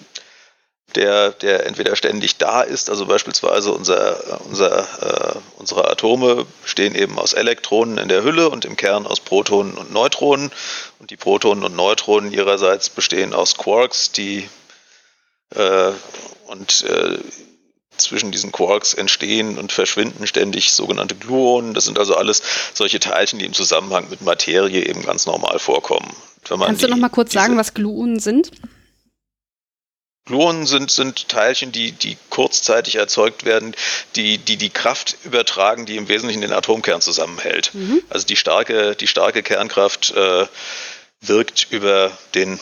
der, 0.95 1.31
der 1.31 1.65
entweder 1.65 1.95
ständig 1.95 2.37
da 2.37 2.61
ist, 2.61 2.89
also 2.89 3.05
beispielsweise 3.05 3.71
unser, 3.71 4.41
unser, 4.45 5.35
äh, 5.35 5.39
unsere 5.57 5.89
Atome 5.89 6.45
bestehen 6.63 6.95
eben 6.95 7.17
aus 7.17 7.33
Elektronen 7.33 7.97
in 7.97 8.09
der 8.09 8.23
Hülle 8.23 8.49
und 8.49 8.65
im 8.65 8.75
Kern 8.75 9.07
aus 9.07 9.21
Protonen 9.21 9.77
und 9.77 9.93
Neutronen. 9.93 10.51
Und 10.99 11.11
die 11.11 11.17
Protonen 11.17 11.63
und 11.63 11.75
Neutronen 11.75 12.33
ihrerseits 12.33 12.89
bestehen 12.89 13.33
aus 13.33 13.57
Quarks, 13.57 14.11
die 14.11 14.49
äh, 15.55 15.91
und 16.47 16.83
äh, 16.83 17.17
zwischen 18.01 18.31
diesen 18.31 18.51
Quarks 18.51 18.93
entstehen 18.93 19.57
und 19.57 19.71
verschwinden 19.71 20.27
ständig 20.27 20.71
sogenannte 20.71 21.15
Gluonen. 21.15 21.73
Das 21.73 21.85
sind 21.85 21.99
also 21.99 22.15
alles 22.15 22.41
solche 22.73 22.99
Teilchen, 22.99 23.39
die 23.39 23.45
im 23.45 23.53
Zusammenhang 23.53 24.09
mit 24.09 24.21
Materie 24.21 24.85
eben 24.85 25.03
ganz 25.03 25.25
normal 25.25 25.59
vorkommen. 25.59 26.11
Kannst 26.43 26.81
die, 26.81 26.85
du 26.85 26.91
noch 26.91 26.97
mal 26.97 27.09
kurz 27.09 27.33
sagen, 27.33 27.57
was 27.57 27.73
Gluonen 27.73 28.19
sind? 28.19 28.51
Gluonen 30.25 30.65
sind, 30.65 30.91
sind 30.91 31.29
Teilchen, 31.29 31.71
die, 31.71 31.91
die 31.91 32.17
kurzzeitig 32.29 32.95
erzeugt 32.95 33.43
werden, 33.43 33.75
die, 34.15 34.37
die 34.37 34.55
die 34.55 34.69
Kraft 34.69 35.17
übertragen, 35.23 35.85
die 35.85 35.97
im 35.97 36.07
Wesentlichen 36.07 36.41
den 36.41 36.53
Atomkern 36.53 37.01
zusammenhält. 37.01 37.71
Mhm. 37.73 38.03
Also 38.09 38.27
die 38.27 38.35
starke, 38.35 38.95
die 38.95 39.07
starke 39.07 39.41
Kernkraft 39.41 40.11
äh, 40.11 40.45
wirkt 41.21 41.67
über 41.71 42.11
den 42.35 42.59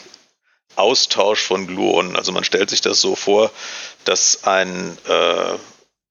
Austausch 0.79 1.43
von 1.43 1.67
Gluonen. 1.67 2.15
Also 2.15 2.31
man 2.31 2.43
stellt 2.43 2.69
sich 2.69 2.81
das 2.81 3.01
so 3.01 3.15
vor, 3.15 3.51
dass 4.05 4.43
ein, 4.43 4.97
äh, 5.07 5.53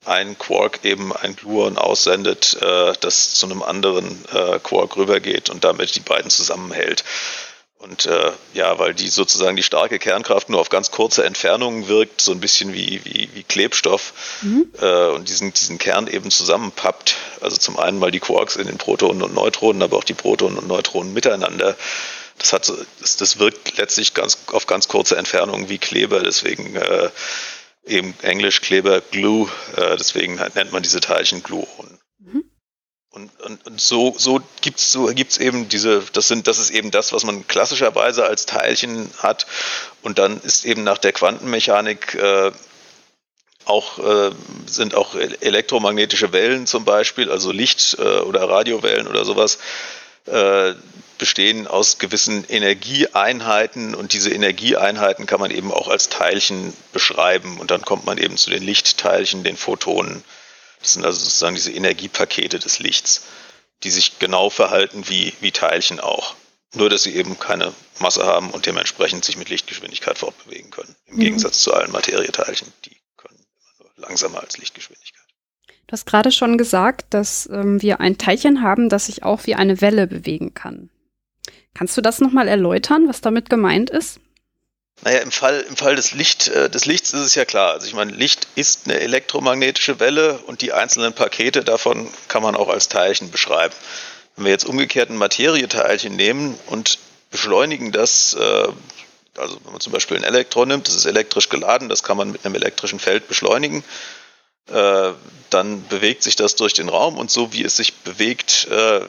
ein 0.05 0.39
Quark 0.39 0.81
eben 0.85 1.15
ein 1.15 1.37
Gluon 1.37 1.79
aussendet, 1.79 2.57
äh, 2.61 2.93
das 3.01 3.35
zu 3.35 3.47
einem 3.47 3.63
anderen 3.63 4.25
äh, 4.33 4.59
Quark 4.61 4.97
rübergeht 4.97 5.51
und 5.51 5.65
damit 5.65 5.95
die 5.97 6.01
beiden 6.01 6.31
zusammenhält. 6.31 7.05
Und 7.79 8.07
äh, 8.07 8.33
ja, 8.55 8.77
weil 8.81 8.93
die 8.93 9.09
sozusagen 9.09 9.55
die 9.55 9.63
starke 9.63 10.01
Kernkraft 10.01 10.49
nur 10.49 10.61
auf 10.61 10.69
ganz 10.69 10.91
kurze 10.91 11.25
Entfernungen 11.25 11.87
wirkt, 11.87 12.21
so 12.21 12.33
ein 12.33 12.41
bisschen 12.41 12.73
wie, 12.73 13.05
wie, 13.05 13.29
wie 13.33 13.45
Klebstoff 13.45 14.41
mhm. 14.43 14.67
äh, 14.81 15.07
und 15.11 15.29
diesen, 15.29 15.53
diesen 15.53 15.79
Kern 15.79 16.09
eben 16.09 16.33
zusammenpappt. 16.33 17.15
Also 17.41 17.57
zum 17.57 17.79
einen 17.79 18.01
mal 18.01 18.11
die 18.11 18.19
Quarks 18.19 18.57
in 18.57 18.67
den 18.67 18.79
Protonen 18.79 19.23
und 19.23 19.33
Neutronen, 19.33 19.81
aber 19.83 19.97
auch 19.97 20.05
die 20.05 20.15
Protonen 20.15 20.59
und 20.59 20.67
Neutronen 20.67 21.13
miteinander. 21.13 21.77
Das, 22.39 22.53
hat, 22.53 22.73
das, 23.01 23.17
das 23.17 23.39
wirkt 23.39 23.77
letztlich 23.77 24.15
ganz, 24.15 24.39
auf 24.53 24.67
ganz 24.67 24.89
kurze 24.89 25.17
Entfernungen 25.17 25.69
wie 25.69 25.79
Kleber, 25.79 26.21
deswegen 26.21 26.77
äh, 26.77 27.11
eben 27.85 28.15
Englisch 28.23 28.61
Kleber 28.61 29.01
Glue, 29.01 29.51
äh, 29.77 29.97
deswegen 29.97 30.37
nennt 30.55 30.73
man 30.73 30.83
diese 30.83 31.01
Teilchen 31.01 31.43
Gluonen. 31.43 31.99
Mhm. 32.19 32.45
Und, 33.11 33.41
und, 33.41 33.67
und, 33.67 33.81
so, 33.81 34.15
so 34.17 34.41
gibt 34.61 34.79
es 34.79 34.93
so 34.93 35.07
gibt's 35.07 35.39
eben 35.39 35.69
diese, 35.69 36.03
das 36.13 36.29
sind, 36.29 36.47
das 36.47 36.59
ist 36.59 36.71
eben 36.71 36.91
das, 36.91 37.13
was 37.13 37.25
man 37.25 37.47
klassischerweise 37.49 38.25
als 38.25 38.47
Teilchen 38.47 39.11
hat. 39.19 39.47
Und 40.03 40.19
dann 40.19 40.41
ist 40.43 40.65
eben 40.65 40.85
nach 40.85 40.99
der 40.99 41.13
Quantenmechanik 41.13 42.15
äh, 42.15 42.53
auch, 43.65 43.99
äh, 43.99 44.31
sind 44.67 44.95
auch 44.95 45.15
elektromagnetische 45.15 46.33
Wellen 46.33 46.67
zum 46.67 46.85
Beispiel, 46.85 47.31
also 47.31 47.53
Licht- 47.53 47.97
äh, 47.99 48.21
oder 48.21 48.49
Radiowellen 48.49 49.07
oder 49.09 49.25
sowas, 49.25 49.59
äh, 50.29 50.75
bestehen 51.19 51.67
aus 51.67 51.99
gewissen 51.99 52.45
Energieeinheiten 52.45 53.95
und 53.95 54.13
diese 54.13 54.31
Energieeinheiten 54.31 55.27
kann 55.27 55.41
man 55.41 55.51
eben 55.51 55.73
auch 55.73 55.89
als 55.89 56.09
Teilchen 56.09 56.73
beschreiben 56.93 57.59
und 57.59 57.71
dann 57.71 57.83
kommt 57.83 58.07
man 58.07 58.19
eben 58.19 58.37
zu 58.37 58.51
den 58.51 58.63
Lichtteilchen, 58.63 59.43
den 59.45 59.57
Photonen. 59.57 60.25
Das 60.81 60.93
sind 60.93 61.05
also 61.05 61.19
sozusagen 61.19 61.57
diese 61.57 61.73
Energiepakete 61.73 62.59
des 62.59 62.79
Lichts, 62.79 63.25
die 63.83 63.91
sich 63.91 64.19
genau 64.19 64.49
verhalten 64.49 65.09
wie, 65.09 65.35
wie 65.41 65.51
Teilchen 65.51 66.01
auch. 66.01 66.35
Nur, 66.75 66.91
dass 66.91 67.03
sie 67.03 67.17
eben 67.17 67.39
keine 67.39 67.73
Masse 67.99 68.25
haben 68.25 68.51
und 68.51 68.67
dementsprechend 68.67 69.25
sich 69.25 69.37
mit 69.37 69.49
Lichtgeschwindigkeit 69.49 70.19
fortbewegen 70.19 70.71
können. 70.71 70.95
Im 71.07 71.17
mhm. 71.17 71.21
Gegensatz 71.21 71.63
zu 71.63 71.73
allen 71.73 71.91
Materieteilchen, 71.91 72.73
die 72.85 72.97
können 73.17 73.39
nur 73.79 73.91
langsamer 73.97 74.41
als 74.41 74.59
Lichtgeschwindigkeit. 74.59 75.18
Du 75.89 75.93
hast 75.93 76.05
gerade 76.05 76.31
schon 76.31 76.59
gesagt, 76.59 77.07
dass 77.11 77.49
ähm, 77.51 77.81
wir 77.81 77.99
ein 78.01 78.19
Teilchen 78.19 78.63
haben, 78.63 78.91
das 78.91 79.07
sich 79.07 79.23
auch 79.23 79.47
wie 79.47 79.55
eine 79.55 79.81
Welle 79.81 80.07
bewegen 80.07 80.53
kann. 80.53 80.91
Kannst 81.75 81.97
du 81.97 82.03
das 82.03 82.21
nochmal 82.21 82.47
erläutern, 82.47 83.09
was 83.09 83.23
damit 83.23 83.49
gemeint 83.49 83.89
ist? 83.89 84.21
Naja, 85.03 85.21
im 85.21 85.31
Fall, 85.31 85.65
im 85.67 85.77
Fall 85.77 85.97
des, 85.97 86.13
Licht, 86.13 86.49
äh, 86.49 86.69
des 86.69 86.85
Lichts 86.85 87.15
ist 87.15 87.21
es 87.21 87.35
ja 87.35 87.47
klar. 87.47 87.73
Also 87.73 87.87
ich 87.87 87.95
meine, 87.95 88.13
Licht 88.13 88.49
ist 88.55 88.83
eine 88.85 89.01
elektromagnetische 89.01 89.99
Welle 89.99 90.39
und 90.47 90.61
die 90.61 90.75
einzelnen 90.75 91.15
Pakete 91.15 91.65
davon 91.65 92.09
kann 92.29 92.43
man 92.43 92.55
auch 92.55 92.69
als 92.69 92.89
Teilchen 92.89 93.31
beschreiben. 93.31 93.75
Wenn 94.37 94.45
wir 94.45 94.53
jetzt 94.53 94.67
umgekehrt 94.67 95.09
ein 95.09 95.17
Materieteilchen 95.17 96.15
nehmen 96.15 96.59
und 96.67 96.99
beschleunigen 97.31 97.93
das, 97.93 98.35
äh, 98.35 98.69
also 99.39 99.59
wenn 99.65 99.73
man 99.73 99.81
zum 99.81 99.95
Beispiel 99.95 100.19
ein 100.19 100.25
Elektron 100.25 100.69
nimmt, 100.69 100.87
das 100.87 100.97
ist 100.97 101.07
elektrisch 101.07 101.49
geladen, 101.49 101.89
das 101.89 102.03
kann 102.03 102.19
man 102.19 102.31
mit 102.31 102.45
einem 102.45 102.57
elektrischen 102.57 102.99
Feld 102.99 103.27
beschleunigen, 103.27 103.83
äh, 104.71 105.13
dann 105.51 105.87
bewegt 105.89 106.23
sich 106.23 106.37
das 106.37 106.57
durch 106.57 106.75
den 106.75 106.89
Raum 106.89 107.17
und 107.17 107.31
so 107.31 107.53
wie 107.53 107.65
es 107.65 107.77
sich 107.77 107.95
bewegt, 107.95 108.69
äh, 108.71 109.01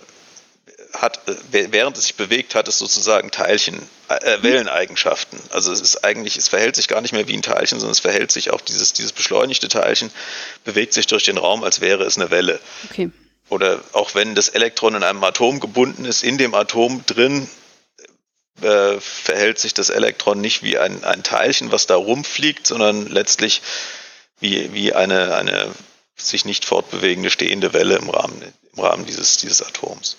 hat, 0.93 1.19
äh, 1.27 1.67
während 1.71 1.97
es 1.97 2.03
sich 2.03 2.15
bewegt, 2.15 2.55
hat 2.55 2.67
es 2.67 2.79
sozusagen 2.79 3.31
Teilchen, 3.31 3.77
äh, 4.09 4.37
mhm. 4.37 4.43
Welleneigenschaften. 4.43 5.39
Also 5.49 5.71
es 5.71 5.81
ist 5.81 6.03
eigentlich, 6.03 6.37
es 6.37 6.47
verhält 6.47 6.75
sich 6.75 6.87
gar 6.87 7.01
nicht 7.01 7.11
mehr 7.11 7.27
wie 7.27 7.35
ein 7.35 7.41
Teilchen, 7.41 7.79
sondern 7.79 7.91
es 7.91 7.99
verhält 7.99 8.31
sich 8.31 8.51
auch 8.51 8.61
dieses, 8.61 8.93
dieses 8.93 9.11
beschleunigte 9.11 9.67
Teilchen, 9.67 10.11
bewegt 10.63 10.93
sich 10.93 11.07
durch 11.07 11.23
den 11.23 11.37
Raum, 11.37 11.63
als 11.63 11.81
wäre 11.81 12.03
es 12.03 12.17
eine 12.17 12.31
Welle. 12.31 12.59
Okay. 12.89 13.11
Oder 13.49 13.81
auch 13.93 14.15
wenn 14.15 14.35
das 14.35 14.49
Elektron 14.49 14.95
in 14.95 15.03
einem 15.03 15.23
Atom 15.23 15.59
gebunden 15.59 16.05
ist, 16.05 16.23
in 16.23 16.37
dem 16.37 16.53
Atom 16.53 17.03
drin 17.05 17.49
äh, 18.61 18.99
verhält 18.99 19.57
sich 19.57 19.73
das 19.73 19.89
Elektron 19.89 20.41
nicht 20.41 20.63
wie 20.63 20.77
ein, 20.77 21.03
ein 21.03 21.23
Teilchen, 21.23 21.71
was 21.71 21.87
da 21.87 21.95
rumfliegt, 21.95 22.67
sondern 22.67 23.07
letztlich 23.07 23.61
wie, 24.39 24.73
wie 24.73 24.93
eine, 24.93 25.35
eine 25.35 25.71
sich 26.15 26.45
nicht 26.45 26.65
fortbewegende 26.65 27.29
stehende 27.29 27.73
Welle 27.73 27.97
im 27.97 28.09
Rahmen, 28.09 28.41
im 28.73 28.79
Rahmen 28.79 29.05
dieses, 29.05 29.37
dieses 29.37 29.61
Atoms. 29.61 30.17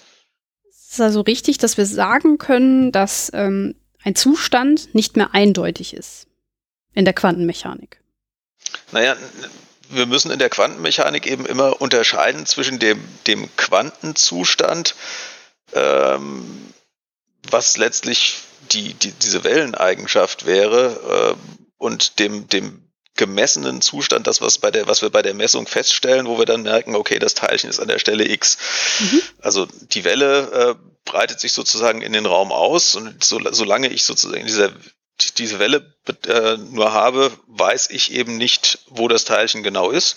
Es 0.70 0.94
ist 0.94 1.00
also 1.00 1.20
richtig, 1.20 1.59
dass 1.59 1.76
wir 1.76 1.87
sagen 1.87 2.38
können, 2.38 2.90
dass 2.90 3.30
ähm, 3.35 3.76
ein 4.02 4.14
Zustand 4.14 4.94
nicht 4.94 5.16
mehr 5.16 5.35
eindeutig 5.35 5.94
ist 5.94 6.26
in 6.94 7.04
der 7.04 7.14
Quantenmechanik. 7.14 8.00
Naja, 8.92 9.16
wir 9.90 10.06
müssen 10.06 10.30
in 10.30 10.38
der 10.38 10.50
Quantenmechanik 10.50 11.26
eben 11.26 11.46
immer 11.46 11.80
unterscheiden 11.80 12.46
zwischen 12.46 12.78
dem, 12.78 13.00
dem 13.26 13.48
Quantenzustand, 13.56 14.94
ähm, 15.72 16.72
was 17.48 17.76
letztlich 17.76 18.38
die, 18.72 18.94
die, 18.94 19.12
diese 19.12 19.44
Welleneigenschaft 19.44 20.46
wäre, 20.46 21.37
äh, 21.37 21.61
und 21.78 22.18
dem, 22.18 22.46
dem 22.48 22.89
gemessenen 23.16 23.83
Zustand, 23.83 24.27
das, 24.27 24.40
was, 24.40 24.59
bei 24.59 24.70
der, 24.70 24.87
was 24.87 25.03
wir 25.03 25.11
bei 25.11 25.23
der 25.23 25.35
Messung 25.35 25.66
feststellen, 25.66 26.27
wo 26.27 26.38
wir 26.38 26.46
dann 26.46 26.62
merken, 26.62 26.94
okay, 26.94 27.18
das 27.18 27.35
Teilchen 27.35 27.68
ist 27.68 27.81
an 27.81 27.88
der 27.88 27.99
Stelle 27.99 28.29
X. 28.29 28.57
Mhm. 29.01 29.23
Also 29.40 29.66
die 29.66 30.05
Welle 30.05 30.77
äh, 30.79 30.90
breitet 31.05 31.40
sich 31.40 31.53
sozusagen 31.53 32.03
in 32.03 32.12
den 32.12 32.27
Raum 32.27 32.53
aus 32.53 32.94
und 32.94 33.23
so, 33.23 33.40
solange 33.51 33.88
ich 33.88 34.05
sozusagen 34.05 34.46
diese, 34.46 34.73
diese 35.38 35.59
Welle 35.59 35.94
äh, 36.27 36.57
nur 36.57 36.92
habe, 36.92 37.31
weiß 37.46 37.90
ich 37.90 38.12
eben 38.12 38.37
nicht, 38.37 38.79
wo 38.87 39.09
das 39.09 39.25
Teilchen 39.25 39.62
genau 39.62 39.90
ist. 39.90 40.16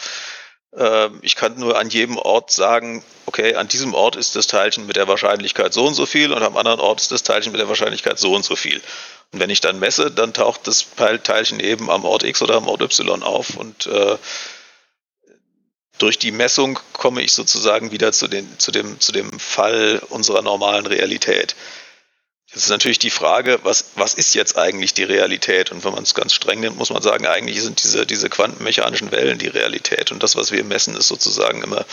Äh, 0.78 1.10
ich 1.22 1.36
kann 1.36 1.60
nur 1.60 1.78
an 1.78 1.90
jedem 1.90 2.18
Ort 2.18 2.52
sagen, 2.52 3.04
okay, 3.26 3.56
an 3.56 3.68
diesem 3.68 3.94
Ort 3.94 4.16
ist 4.16 4.36
das 4.36 4.48
Teilchen 4.48 4.86
mit 4.86 4.96
der 4.96 5.08
Wahrscheinlichkeit 5.08 5.74
so 5.74 5.86
und 5.86 5.94
so 5.94 6.06
viel 6.06 6.32
und 6.32 6.44
am 6.44 6.58
anderen 6.58 6.80
Ort 6.80 7.02
ist 7.02 7.12
das 7.12 7.24
Teilchen 7.24 7.52
mit 7.52 7.62
der 7.62 7.70
Wahrscheinlichkeit 7.70 8.20
so 8.20 8.34
und 8.34 8.44
so 8.44 8.56
viel. 8.56 8.82
Und 9.32 9.40
wenn 9.40 9.50
ich 9.50 9.62
dann 9.62 9.80
messe, 9.80 10.12
dann 10.12 10.34
taucht 10.34 10.68
das 10.68 10.88
Teilchen 11.24 11.60
eben 11.60 11.90
am 11.90 12.06
Ort 12.06 12.24
X 12.24 12.42
oder 12.42 12.56
am 12.56 12.68
Ort 12.68 12.82
Y 12.82 13.24
auf 13.24 13.56
und 13.56 13.88
äh, 13.88 14.18
durch 16.00 16.18
die 16.18 16.32
Messung 16.32 16.80
komme 16.92 17.22
ich 17.22 17.34
sozusagen 17.34 17.92
wieder 17.92 18.12
zu, 18.12 18.28
den, 18.28 18.48
zu, 18.60 18.72
dem, 18.72 19.00
zu 19.00 19.12
dem 19.12 19.40
Fall 19.40 20.02
unserer 20.10 20.42
normalen 20.42 20.86
Realität. 20.86 21.56
Jetzt 22.54 22.66
ist 22.66 22.70
natürlich 22.70 23.00
die 23.00 23.10
Frage, 23.10 23.60
was, 23.64 23.86
was 23.96 24.14
ist 24.14 24.36
jetzt 24.36 24.58
eigentlich 24.58 24.94
die 24.94 25.04
Realität? 25.04 25.72
Und 25.72 25.84
wenn 25.84 25.94
man 25.94 26.04
es 26.04 26.14
ganz 26.14 26.34
streng 26.34 26.60
nimmt, 26.60 26.78
muss 26.78 26.92
man 26.92 27.02
sagen, 27.02 27.26
eigentlich 27.26 27.60
sind 27.62 27.82
diese, 27.84 28.06
diese 28.06 28.30
quantenmechanischen 28.30 29.12
Wellen 29.12 29.40
die 29.40 29.48
Realität. 29.48 30.12
Und 30.12 30.22
das, 30.22 30.36
was 30.36 30.52
wir 30.52 30.64
messen, 30.64 30.96
ist 30.96 31.08
sozusagen 31.08 31.64
immer 31.64 31.84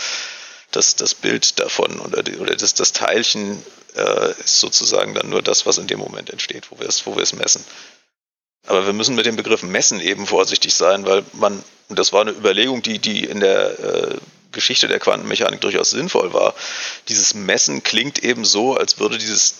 das, 0.69 0.95
das 0.95 1.15
Bild 1.15 1.59
davon 1.59 1.99
oder, 1.99 2.21
die, 2.21 2.37
oder 2.37 2.55
das, 2.55 2.75
das 2.75 2.93
Teilchen 2.93 3.63
äh, 3.95 4.31
ist 4.39 4.59
sozusagen 4.59 5.15
dann 5.15 5.29
nur 5.29 5.41
das, 5.41 5.65
was 5.65 5.79
in 5.79 5.87
dem 5.87 5.99
Moment 5.99 6.29
entsteht, 6.29 6.69
wo 6.69 6.79
wir 6.79 6.87
es, 6.87 7.07
wo 7.07 7.15
wir 7.15 7.23
es 7.23 7.33
messen. 7.33 7.65
Aber 8.67 8.85
wir 8.85 8.93
müssen 8.93 9.15
mit 9.15 9.25
dem 9.25 9.37
Begriff 9.37 9.63
messen 9.63 9.99
eben 9.99 10.27
vorsichtig 10.27 10.75
sein, 10.75 11.05
weil 11.07 11.23
man, 11.33 11.63
und 11.89 11.97
das 11.97 12.13
war 12.13 12.21
eine 12.21 12.31
Überlegung, 12.31 12.83
die, 12.83 12.99
die 12.99 13.25
in 13.25 13.39
der 13.39 13.79
äh, 13.79 14.17
Geschichte 14.51 14.87
der 14.87 14.99
Quantenmechanik 14.99 15.61
durchaus 15.61 15.89
sinnvoll 15.89 16.33
war. 16.33 16.53
Dieses 17.07 17.33
Messen 17.33 17.83
klingt 17.83 18.19
eben 18.23 18.45
so, 18.45 18.75
als 18.75 18.99
würde 18.99 19.17
dieses, 19.17 19.55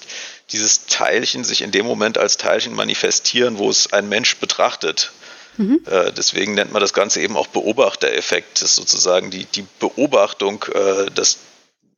dieses 0.51 0.85
Teilchen 0.85 1.43
sich 1.43 1.61
in 1.61 1.71
dem 1.71 1.85
Moment 1.85 2.17
als 2.17 2.37
Teilchen 2.37 2.73
manifestieren, 2.73 3.57
wo 3.57 3.69
es 3.69 3.93
ein 3.93 4.09
Mensch 4.09 4.37
betrachtet. 4.37 5.11
Mhm. 5.57 5.81
Äh, 5.85 6.11
deswegen 6.11 6.53
nennt 6.53 6.71
man 6.71 6.81
das 6.81 6.93
Ganze 6.93 7.21
eben 7.21 7.35
auch 7.37 7.47
Beobachtereffekt. 7.47 8.61
Das 8.61 8.71
ist 8.71 8.75
sozusagen 8.75 9.31
die, 9.31 9.45
die 9.45 9.65
Beobachtung, 9.79 10.63
äh, 10.73 11.09
dass 11.11 11.37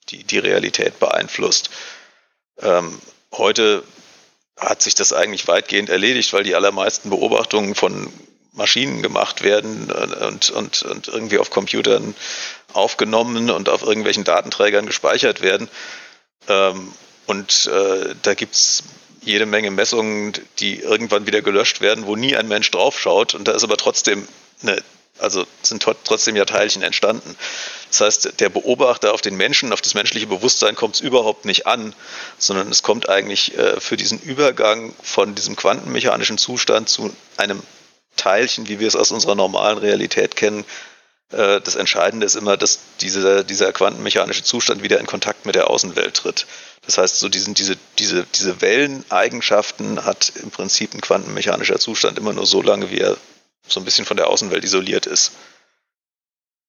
die, 0.09 0.23
die 0.23 0.39
Realität 0.39 0.99
beeinflusst. 0.99 1.69
Ähm, 2.61 2.99
heute 3.31 3.83
hat 4.59 4.81
sich 4.81 4.95
das 4.95 5.13
eigentlich 5.13 5.47
weitgehend 5.47 5.89
erledigt, 5.89 6.33
weil 6.33 6.43
die 6.43 6.55
allermeisten 6.55 7.09
Beobachtungen 7.09 7.75
von 7.75 8.11
Maschinen 8.51 9.01
gemacht 9.01 9.43
werden 9.43 9.91
und, 9.91 10.51
und, 10.51 10.83
und 10.83 11.07
irgendwie 11.07 11.39
auf 11.39 11.49
Computern 11.49 12.15
aufgenommen 12.71 13.49
und 13.49 13.67
auf 13.67 13.81
irgendwelchen 13.81 14.23
Datenträgern 14.23 14.85
gespeichert 14.85 15.41
werden. 15.41 15.69
Ähm, 16.47 16.93
und 17.25 17.67
äh, 17.67 18.15
da 18.21 18.33
gibt's 18.33 18.83
jede 19.21 19.45
Menge 19.45 19.71
Messungen, 19.71 20.33
die 20.59 20.79
irgendwann 20.79 21.25
wieder 21.25 21.41
gelöscht 21.41 21.81
werden, 21.81 22.05
wo 22.05 22.15
nie 22.15 22.35
ein 22.35 22.47
Mensch 22.47 22.69
draufschaut. 22.71 23.33
Und 23.33 23.47
da 23.47 23.53
ist 23.53 23.63
aber 23.63 23.77
trotzdem 23.77 24.27
eine, 24.61 24.81
also 25.19 25.45
sind 25.61 25.81
trotzdem 25.81 26.35
ja 26.35 26.45
Teilchen 26.45 26.81
entstanden. 26.81 27.35
Das 27.89 28.01
heißt, 28.01 28.39
der 28.39 28.49
Beobachter 28.49 29.13
auf 29.13 29.21
den 29.21 29.35
Menschen, 29.35 29.71
auf 29.71 29.81
das 29.81 29.93
menschliche 29.93 30.27
Bewusstsein 30.27 30.75
kommt 30.75 30.95
es 30.95 31.01
überhaupt 31.01 31.45
nicht 31.45 31.67
an, 31.67 31.93
sondern 32.37 32.69
es 32.69 32.83
kommt 32.83 33.07
eigentlich 33.07 33.57
äh, 33.57 33.79
für 33.79 33.97
diesen 33.97 34.19
Übergang 34.19 34.93
von 35.01 35.35
diesem 35.35 35.55
quantenmechanischen 35.55 36.37
Zustand 36.37 36.89
zu 36.89 37.15
einem 37.37 37.61
Teilchen, 38.17 38.67
wie 38.67 38.79
wir 38.79 38.87
es 38.87 38.95
aus 38.95 39.11
unserer 39.11 39.35
normalen 39.35 39.77
Realität 39.77 40.35
kennen. 40.35 40.65
Äh, 41.33 41.61
das 41.61 41.75
Entscheidende 41.75 42.25
ist 42.25 42.35
immer, 42.35 42.57
dass 42.57 42.79
dieser, 43.01 43.43
dieser 43.43 43.73
quantenmechanische 43.73 44.43
Zustand 44.43 44.83
wieder 44.83 44.99
in 44.99 45.07
Kontakt 45.07 45.45
mit 45.45 45.55
der 45.55 45.69
Außenwelt 45.69 46.15
tritt. 46.15 46.45
Das 46.85 46.97
heißt, 46.97 47.19
so 47.19 47.29
diesen, 47.29 47.53
diese, 47.53 47.77
diese, 47.97 48.25
diese 48.35 48.61
Welleneigenschaften 48.61 50.05
hat 50.05 50.33
im 50.41 50.51
Prinzip 50.51 50.93
ein 50.93 51.01
quantenmechanischer 51.01 51.79
Zustand 51.79 52.17
immer 52.17 52.33
nur 52.33 52.45
so 52.45 52.61
lange, 52.61 52.91
wie 52.91 52.99
er 52.99 53.17
so 53.67 53.79
ein 53.79 53.85
bisschen 53.85 54.05
von 54.05 54.17
der 54.17 54.27
Außenwelt 54.27 54.63
isoliert 54.63 55.05
ist. 55.05 55.31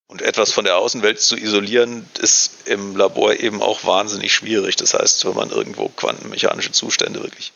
Und 0.07 0.21
etwas 0.21 0.51
von 0.51 0.65
der 0.65 0.77
Außenwelt 0.77 1.19
zu 1.19 1.35
isolieren, 1.35 2.07
ist 2.19 2.67
im 2.67 2.95
Labor 2.95 3.33
eben 3.33 3.61
auch 3.61 3.83
wahnsinnig 3.85 4.33
schwierig. 4.33 4.75
Das 4.75 4.93
heißt, 4.93 5.25
wenn 5.25 5.33
man 5.33 5.49
irgendwo 5.49 5.89
quantenmechanische 5.89 6.71
Zustände 6.71 7.23
wirklich 7.23 7.53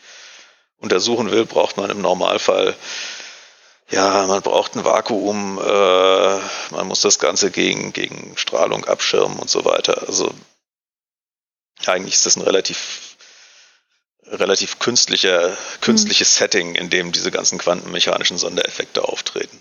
untersuchen 0.78 1.30
will, 1.30 1.46
braucht 1.46 1.76
man 1.76 1.90
im 1.90 2.00
Normalfall, 2.00 2.74
ja, 3.90 4.26
man 4.26 4.42
braucht 4.42 4.74
ein 4.76 4.84
Vakuum, 4.84 5.58
äh, 5.58 6.38
man 6.74 6.86
muss 6.86 7.00
das 7.00 7.18
Ganze 7.18 7.50
gegen, 7.50 7.92
gegen 7.92 8.36
Strahlung 8.36 8.84
abschirmen 8.84 9.38
und 9.38 9.50
so 9.50 9.64
weiter. 9.64 10.06
Also 10.06 10.32
eigentlich 11.86 12.14
ist 12.14 12.26
das 12.26 12.36
ein 12.36 12.42
relativ 12.42 13.16
relativ 14.26 14.78
künstlicher, 14.78 15.56
künstliches 15.80 16.34
mhm. 16.34 16.38
Setting, 16.38 16.74
in 16.76 16.90
dem 16.90 17.12
diese 17.12 17.30
ganzen 17.30 17.58
quantenmechanischen 17.58 18.38
Sondereffekte 18.38 19.02
auftreten. 19.02 19.60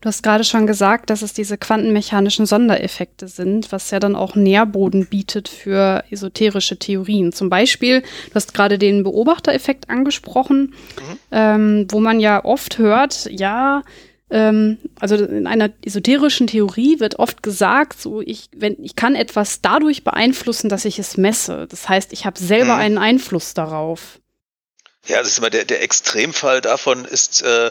Du 0.00 0.06
hast 0.06 0.22
gerade 0.22 0.44
schon 0.44 0.68
gesagt, 0.68 1.10
dass 1.10 1.22
es 1.22 1.32
diese 1.32 1.58
quantenmechanischen 1.58 2.46
Sondereffekte 2.46 3.26
sind, 3.26 3.72
was 3.72 3.90
ja 3.90 3.98
dann 3.98 4.14
auch 4.14 4.36
Nährboden 4.36 5.06
bietet 5.06 5.48
für 5.48 6.04
esoterische 6.10 6.78
Theorien. 6.78 7.32
Zum 7.32 7.50
Beispiel, 7.50 8.02
du 8.02 8.34
hast 8.34 8.54
gerade 8.54 8.78
den 8.78 9.02
Beobachtereffekt 9.02 9.90
angesprochen, 9.90 10.60
mhm. 10.96 11.18
ähm, 11.32 11.86
wo 11.90 11.98
man 11.98 12.20
ja 12.20 12.44
oft 12.44 12.78
hört, 12.78 13.28
ja, 13.32 13.82
ähm, 14.30 14.78
also 15.00 15.16
in 15.16 15.48
einer 15.48 15.70
esoterischen 15.84 16.46
Theorie 16.46 17.00
wird 17.00 17.18
oft 17.18 17.42
gesagt, 17.42 18.00
so 18.00 18.20
ich, 18.20 18.50
wenn 18.54 18.76
ich 18.80 18.94
kann 18.94 19.16
etwas 19.16 19.62
dadurch 19.62 20.04
beeinflussen, 20.04 20.68
dass 20.68 20.84
ich 20.84 21.00
es 21.00 21.16
messe. 21.16 21.66
Das 21.68 21.88
heißt, 21.88 22.12
ich 22.12 22.24
habe 22.24 22.38
selber 22.38 22.74
mhm. 22.74 22.80
einen 22.80 22.98
Einfluss 22.98 23.54
darauf. 23.54 24.20
Ja, 25.08 25.18
das 25.18 25.28
ist 25.28 25.38
immer 25.38 25.50
der, 25.50 25.64
der 25.64 25.82
Extremfall 25.82 26.60
davon 26.60 27.06
ist, 27.06 27.40
äh, 27.42 27.70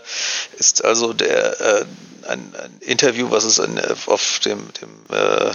ist 0.58 0.84
also 0.84 1.14
der 1.14 1.62
äh, 1.62 1.86
ein, 2.28 2.54
ein 2.56 2.78
Interview, 2.82 3.30
was 3.30 3.44
es 3.44 3.60
in, 3.60 3.80
auf 4.08 4.40
dem, 4.40 4.68
dem 4.82 5.06
äh, 5.16 5.52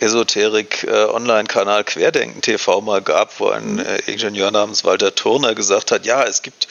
Esoterik-Online-Kanal 0.00 1.82
äh, 1.82 1.84
Querdenken 1.84 2.42
TV 2.42 2.80
mal 2.80 3.00
gab, 3.00 3.38
wo 3.38 3.48
ein 3.48 3.78
äh, 3.78 3.98
Ingenieur 4.06 4.50
namens 4.50 4.84
Walter 4.84 5.14
Turner 5.14 5.54
gesagt 5.54 5.92
hat, 5.92 6.04
ja, 6.04 6.24
es 6.24 6.42
gibt 6.42 6.66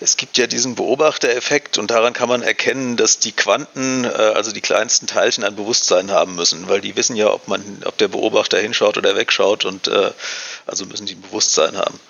es 0.00 0.16
gibt 0.16 0.38
ja 0.38 0.48
diesen 0.48 0.74
Beobachtereffekt 0.74 1.78
und 1.78 1.90
daran 1.90 2.14
kann 2.14 2.28
man 2.28 2.42
erkennen, 2.42 2.96
dass 2.96 3.20
die 3.20 3.30
Quanten, 3.30 4.04
äh, 4.04 4.08
also 4.08 4.50
die 4.50 4.60
kleinsten 4.60 5.06
Teilchen, 5.06 5.44
ein 5.44 5.54
Bewusstsein 5.56 6.10
haben 6.10 6.34
müssen, 6.34 6.68
weil 6.68 6.80
die 6.80 6.96
wissen 6.96 7.16
ja, 7.16 7.30
ob 7.30 7.48
man, 7.48 7.82
ob 7.84 7.96
der 7.98 8.08
Beobachter 8.08 8.58
hinschaut 8.58 8.96
oder 8.96 9.14
wegschaut 9.14 9.64
und 9.64 9.88
äh, 9.88 10.10
also 10.66 10.86
müssen 10.86 11.06
die 11.06 11.14
ein 11.14 11.20
Bewusstsein 11.20 11.76
haben. 11.76 12.00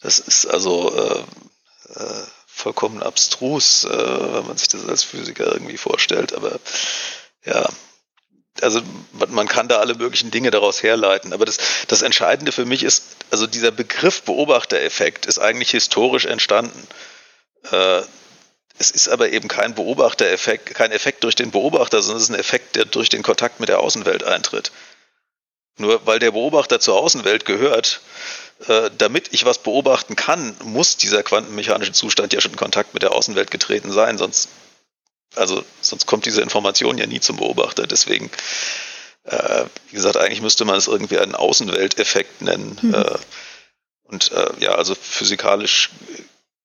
Das 0.00 0.18
ist 0.18 0.46
also 0.46 0.94
äh, 0.96 2.00
äh, 2.00 2.24
vollkommen 2.46 3.02
abstrus, 3.02 3.84
äh, 3.84 3.88
wenn 3.88 4.46
man 4.46 4.56
sich 4.56 4.68
das 4.68 4.86
als 4.86 5.02
Physiker 5.04 5.52
irgendwie 5.52 5.76
vorstellt, 5.76 6.32
aber 6.32 6.58
ja, 7.44 7.68
also 8.62 8.82
man 9.28 9.48
kann 9.48 9.68
da 9.68 9.78
alle 9.78 9.94
möglichen 9.94 10.30
Dinge 10.30 10.50
daraus 10.50 10.82
herleiten. 10.82 11.32
Aber 11.32 11.44
das, 11.44 11.58
das 11.86 12.02
Entscheidende 12.02 12.52
für 12.52 12.64
mich 12.64 12.82
ist, 12.82 13.04
also 13.30 13.46
dieser 13.46 13.70
Begriff 13.70 14.22
Beobachtereffekt 14.22 15.26
ist 15.26 15.38
eigentlich 15.38 15.70
historisch 15.70 16.26
entstanden. 16.26 16.86
Äh, 17.70 18.02
es 18.78 18.90
ist 18.90 19.08
aber 19.08 19.30
eben 19.30 19.48
kein 19.48 19.74
Beobachtereffekt, 19.74 20.74
kein 20.74 20.92
Effekt 20.92 21.24
durch 21.24 21.34
den 21.34 21.50
Beobachter, 21.50 22.00
sondern 22.00 22.18
es 22.18 22.24
ist 22.24 22.34
ein 22.34 22.40
Effekt, 22.40 22.76
der 22.76 22.86
durch 22.86 23.08
den 23.08 23.22
Kontakt 23.22 23.60
mit 23.60 23.68
der 23.68 23.80
Außenwelt 23.80 24.24
eintritt. 24.24 24.72
Nur 25.76 26.06
weil 26.06 26.18
der 26.18 26.30
Beobachter 26.30 26.80
zur 26.80 26.98
Außenwelt 26.98 27.44
gehört, 27.44 28.00
äh, 28.66 28.90
damit 28.96 29.28
ich 29.32 29.44
was 29.44 29.58
beobachten 29.58 30.16
kann, 30.16 30.54
muss 30.64 30.96
dieser 30.96 31.22
quantenmechanische 31.22 31.92
Zustand 31.92 32.32
ja 32.32 32.40
schon 32.40 32.52
in 32.52 32.58
Kontakt 32.58 32.94
mit 32.94 33.02
der 33.02 33.12
Außenwelt 33.12 33.50
getreten 33.50 33.90
sein, 33.92 34.18
sonst 34.18 34.48
also 35.36 35.64
sonst 35.80 36.06
kommt 36.06 36.26
diese 36.26 36.42
Information 36.42 36.98
ja 36.98 37.06
nie 37.06 37.20
zum 37.20 37.36
Beobachter. 37.36 37.86
Deswegen, 37.86 38.30
äh, 39.24 39.64
wie 39.88 39.96
gesagt, 39.96 40.16
eigentlich 40.16 40.42
müsste 40.42 40.64
man 40.64 40.76
es 40.76 40.88
irgendwie 40.88 41.18
einen 41.18 41.34
Außenwelteffekt 41.34 42.42
nennen. 42.42 42.78
Mhm. 42.82 42.94
Äh, 42.94 43.18
und 44.04 44.32
äh, 44.32 44.50
ja, 44.58 44.74
also 44.74 44.94
physikalisch 44.94 45.90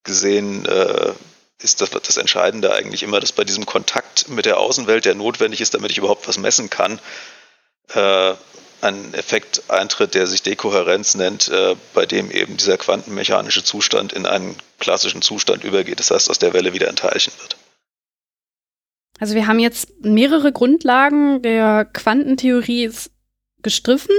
gesehen 0.04 0.66
äh, 0.66 1.14
ist 1.62 1.82
das, 1.82 1.92
das 1.92 2.18
Entscheidende 2.18 2.74
eigentlich 2.74 3.04
immer, 3.04 3.20
dass 3.20 3.32
bei 3.32 3.44
diesem 3.44 3.66
Kontakt 3.66 4.30
mit 4.30 4.46
der 4.46 4.58
Außenwelt, 4.58 5.06
der 5.06 5.16
notwendig 5.16 5.62
ist, 5.62 5.74
damit 5.74 5.92
ich 5.92 6.00
überhaupt 6.00 6.28
was 6.28 6.38
messen 6.38 6.70
kann, 6.70 7.00
ein 8.82 9.14
Effekt 9.14 9.64
eintritt, 9.70 10.14
der 10.16 10.28
sich 10.28 10.44
Dekohärenz 10.44 11.16
nennt, 11.16 11.50
äh, 11.50 11.76
bei 11.94 12.06
dem 12.06 12.32
eben 12.32 12.58
dieser 12.58 12.78
quantenmechanische 12.78 13.64
Zustand 13.64 14.14
in 14.14 14.26
einen 14.26 14.56
klassischen 14.80 15.22
Zustand 15.22 15.64
übergeht. 15.64 16.00
Das 16.00 16.12
heißt, 16.12 16.30
aus 16.30 16.40
der 16.40 16.54
Welle 16.54 16.74
wieder 16.74 16.90
ein 16.90 16.96
Teilchen 16.96 17.34
wird. 17.42 17.58
Also 19.20 19.36
wir 19.36 19.48
haben 19.48 19.60
jetzt 19.60 20.04
mehrere 20.04 20.52
Grundlagen 20.52 21.42
der 21.42 21.86
Quantentheorie 21.86 22.92
gestriffen. 23.62 24.16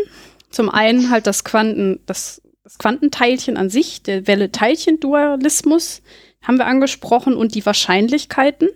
Zum 0.50 0.70
einen 0.70 1.10
halt 1.10 1.26
das 1.26 1.44
Quanten, 1.44 2.00
das, 2.06 2.40
das 2.64 2.78
Quantenteilchen 2.78 3.56
an 3.56 3.68
sich, 3.68 4.02
der 4.02 4.26
Welle-Teilchen-Dualismus 4.26 6.02
haben 6.42 6.58
wir 6.58 6.66
angesprochen 6.66 7.34
und 7.34 7.54
die 7.54 7.66
Wahrscheinlichkeiten 7.66 8.68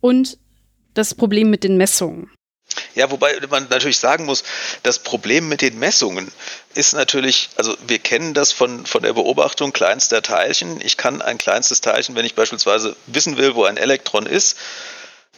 und 0.00 0.38
das 0.94 1.14
Problem 1.14 1.50
mit 1.50 1.64
den 1.64 1.76
Messungen. 1.76 2.30
Ja, 2.94 3.10
wobei 3.10 3.38
man 3.50 3.66
natürlich 3.70 3.98
sagen 3.98 4.24
muss, 4.24 4.44
das 4.82 4.98
Problem 4.98 5.48
mit 5.48 5.60
den 5.60 5.78
Messungen 5.78 6.30
ist 6.74 6.92
natürlich, 6.94 7.50
also 7.56 7.76
wir 7.86 7.98
kennen 7.98 8.34
das 8.34 8.52
von, 8.52 8.86
von 8.86 9.02
der 9.02 9.12
Beobachtung 9.12 9.72
kleinster 9.72 10.22
Teilchen. 10.22 10.80
Ich 10.80 10.96
kann 10.96 11.22
ein 11.22 11.38
kleinstes 11.38 11.80
Teilchen, 11.80 12.14
wenn 12.14 12.26
ich 12.26 12.34
beispielsweise 12.34 12.96
wissen 13.06 13.36
will, 13.36 13.54
wo 13.54 13.64
ein 13.64 13.76
Elektron 13.76 14.26
ist, 14.26 14.56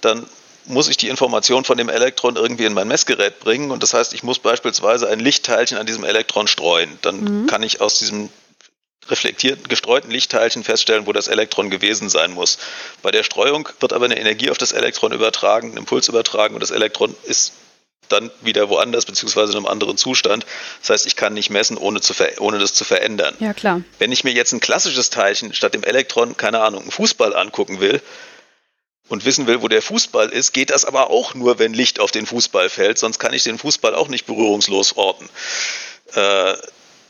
dann 0.01 0.27
muss 0.69 0.89
ich 0.89 0.97
die 0.97 1.09
Information 1.09 1.65
von 1.65 1.79
dem 1.79 1.89
Elektron 1.89 2.37
irgendwie 2.37 2.67
in 2.67 2.75
mein 2.75 2.89
Messgerät 2.89 3.41
bringen. 3.41 3.71
Und 3.71 3.83
das 3.83 3.95
heißt, 3.95 4.13
ich 4.13 4.23
muss 4.23 4.39
beispielsweise 4.39 5.09
ein 5.09 5.19
Lichtteilchen 5.21 5.79
an 5.79 5.87
diesem 5.87 6.05
Elektron 6.05 6.47
streuen. 6.47 6.99
Dann 7.03 7.43
mhm. 7.43 7.47
kann 7.47 7.63
ich 7.63 7.81
aus 7.81 7.99
diesem 7.99 8.29
reflektierten, 9.11 9.69
gestreuten 9.69 10.11
Lichtteilchen 10.11 10.65
feststellen, 10.65 11.07
wo 11.07 11.13
das 11.13 11.29
Elektron 11.29 11.71
gewesen 11.71 12.09
sein 12.09 12.33
muss. 12.33 12.59
Bei 13.03 13.11
der 13.11 13.23
Streuung 13.23 13.69
wird 13.81 13.93
aber 13.93 14.07
eine 14.07 14.19
Energie 14.19 14.51
auf 14.51 14.59
das 14.59 14.73
Elektron 14.73 15.13
übertragen, 15.13 15.73
ein 15.73 15.77
Impuls 15.79 16.09
übertragen 16.09 16.55
und 16.55 16.61
das 16.61 16.71
Elektron 16.71 17.15
ist 17.25 17.53
dann 18.09 18.31
wieder 18.41 18.69
woanders, 18.71 19.05
beziehungsweise 19.05 19.53
in 19.53 19.59
einem 19.59 19.67
anderen 19.67 19.97
Zustand. 19.97 20.47
Das 20.81 20.91
heißt, 20.91 21.07
ich 21.07 21.17
kann 21.17 21.35
nicht 21.35 21.51
messen, 21.51 21.77
ohne, 21.77 22.01
zu 22.01 22.15
ohne 22.39 22.59
das 22.59 22.73
zu 22.73 22.85
verändern. 22.85 23.35
Ja, 23.39 23.53
klar. 23.53 23.83
Wenn 23.99 24.13
ich 24.13 24.25
mir 24.25 24.33
jetzt 24.33 24.53
ein 24.53 24.61
klassisches 24.61 25.11
Teilchen 25.11 25.53
statt 25.53 25.75
dem 25.75 25.85
Elektron, 25.85 26.37
keine 26.37 26.61
Ahnung, 26.61 26.83
einen 26.83 26.91
Fußball 26.91 27.37
angucken 27.37 27.81
will, 27.81 28.01
und 29.09 29.25
wissen 29.25 29.47
will, 29.47 29.63
wo 29.63 29.69
der 29.69 29.83
Fußball 29.83 30.29
ist, 30.29 30.53
geht 30.53 30.71
das 30.71 30.85
aber 30.85 31.11
auch 31.11 31.35
nur, 31.35 31.59
wenn 31.59 31.73
Licht 31.73 31.99
auf 31.99 32.11
den 32.11 32.27
Fußball 32.27 32.69
fällt, 32.69 32.99
sonst 32.99 33.19
kann 33.19 33.33
ich 33.33 33.43
den 33.43 33.59
Fußball 33.59 33.95
auch 33.95 34.09
nicht 34.09 34.27
berührungslos 34.27 34.97
orten. 34.97 35.29
Äh, 36.15 36.55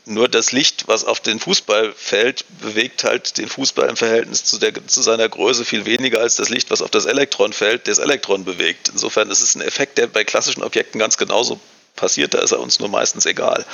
nur 0.09 0.27
das 0.27 0.51
Licht, 0.51 0.87
was 0.87 1.05
auf 1.05 1.19
den 1.19 1.39
Fußball 1.39 1.93
fällt, 1.95 2.45
bewegt 2.61 3.03
halt 3.03 3.37
den 3.37 3.47
Fußball 3.47 3.89
im 3.89 3.95
Verhältnis 3.95 4.43
zu, 4.43 4.57
der, 4.57 4.73
zu 4.87 5.01
seiner 5.01 5.29
Größe 5.29 5.65
viel 5.65 5.85
weniger 5.85 6.19
als 6.19 6.35
das 6.35 6.49
Licht, 6.49 6.71
was 6.71 6.81
auf 6.81 6.89
das 6.89 7.05
Elektron 7.05 7.53
fällt, 7.53 7.87
das 7.87 7.99
Elektron 7.99 8.43
bewegt. 8.45 8.89
Insofern 8.89 9.29
ist 9.29 9.41
es 9.41 9.55
ein 9.55 9.61
Effekt, 9.61 9.97
der 9.97 10.07
bei 10.07 10.23
klassischen 10.23 10.63
Objekten 10.63 10.99
ganz 10.99 11.17
genauso 11.17 11.59
passiert, 11.95 12.33
da 12.33 12.39
ist 12.39 12.51
er 12.51 12.59
uns 12.59 12.79
nur 12.79 12.89
meistens 12.89 13.25
egal. 13.25 13.65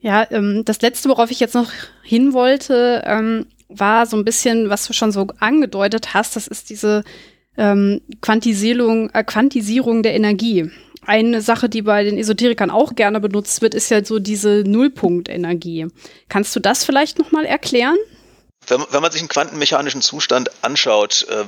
Ja, 0.00 0.26
ähm, 0.30 0.64
das 0.64 0.82
letzte, 0.82 1.08
worauf 1.08 1.30
ich 1.30 1.40
jetzt 1.40 1.54
noch 1.54 1.70
hin 2.02 2.34
wollte, 2.34 3.02
ähm, 3.06 3.46
war 3.68 4.06
so 4.06 4.16
ein 4.16 4.24
bisschen, 4.24 4.68
was 4.68 4.86
du 4.86 4.92
schon 4.92 5.12
so 5.12 5.26
angedeutet 5.40 6.14
hast, 6.14 6.36
das 6.36 6.46
ist 6.46 6.70
diese 6.70 7.04
ähm, 7.56 8.00
Quantisierung, 8.20 9.10
äh, 9.10 9.24
Quantisierung 9.24 10.02
der 10.02 10.14
Energie. 10.14 10.70
Eine 11.06 11.42
Sache, 11.42 11.68
die 11.68 11.82
bei 11.82 12.02
den 12.04 12.18
Esoterikern 12.18 12.70
auch 12.70 12.94
gerne 12.94 13.20
benutzt 13.20 13.62
wird, 13.62 13.74
ist 13.74 13.90
ja 13.90 14.04
so 14.04 14.18
diese 14.18 14.64
Nullpunktenergie. 14.66 15.88
Kannst 16.28 16.54
du 16.56 16.60
das 16.60 16.84
vielleicht 16.84 17.18
noch 17.18 17.32
mal 17.32 17.44
erklären? 17.44 17.96
Wenn, 18.66 18.82
wenn 18.90 19.02
man 19.02 19.12
sich 19.12 19.20
einen 19.20 19.28
quantenmechanischen 19.28 20.00
Zustand 20.00 20.50
anschaut, 20.62 21.26
äh, 21.28 21.44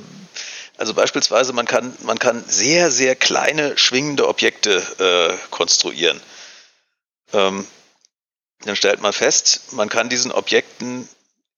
also 0.77 0.93
beispielsweise 0.93 1.53
man 1.53 1.67
kann, 1.67 1.95
man 2.03 2.19
kann 2.19 2.45
sehr, 2.47 2.91
sehr 2.91 3.17
kleine 3.17 3.79
schwingende 3.79 4.29
Objekte 4.29 4.83
äh, 4.99 5.35
konstruieren. 5.51 6.21
Ähm, 7.33 7.67
dann 8.65 8.77
stellt 8.77 9.01
man 9.01 9.13
fest, 9.13 9.73
man 9.73 9.89
kann 9.89 10.09
diesen 10.09 10.33
Objekten 10.33 11.09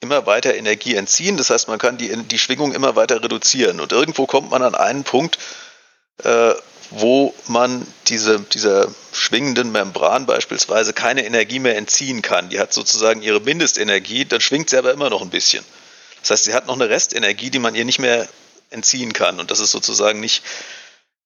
immer 0.01 0.27
weiter 0.27 0.55
Energie 0.55 0.95
entziehen. 0.95 1.37
Das 1.37 1.51
heißt, 1.51 1.69
man 1.69 1.79
kann 1.79 1.99
die, 1.99 2.15
die 2.17 2.39
Schwingung 2.39 2.73
immer 2.73 2.97
weiter 2.97 3.23
reduzieren. 3.23 3.81
Und 3.81 3.93
irgendwo 3.93 4.27
kommt 4.27 4.51
man 4.51 4.63
an 4.63 4.75
einen 4.75 5.05
Punkt, 5.05 5.39
äh, 6.23 6.55
wo 6.91 7.35
man 7.47 7.87
diese, 8.07 8.41
dieser 8.41 8.89
schwingenden 9.13 9.73
Membran 9.73 10.27
beispielsweise 10.27 10.93
keine 10.93 11.25
Energie 11.25 11.59
mehr 11.59 11.77
entziehen 11.77 12.23
kann. 12.23 12.49
Die 12.49 12.59
hat 12.59 12.73
sozusagen 12.73 13.23
ihre 13.23 13.41
Mindestenergie, 13.41 14.25
dann 14.25 14.41
schwingt 14.41 14.71
sie 14.71 14.79
aber 14.79 14.93
immer 14.93 15.11
noch 15.11 15.23
ein 15.23 15.31
bisschen. 15.31 15.65
Das 16.21 16.31
heißt, 16.31 16.45
sie 16.45 16.55
hat 16.55 16.67
noch 16.67 16.75
eine 16.75 16.89
Restenergie, 16.89 17.51
die 17.51 17.59
man 17.59 17.75
ihr 17.75 17.85
nicht 17.85 17.99
mehr 17.99 18.29
entziehen 18.71 19.13
kann. 19.13 19.39
Und 19.39 19.51
das 19.51 19.61
ist 19.61 19.71
sozusagen 19.71 20.21
nicht, 20.21 20.43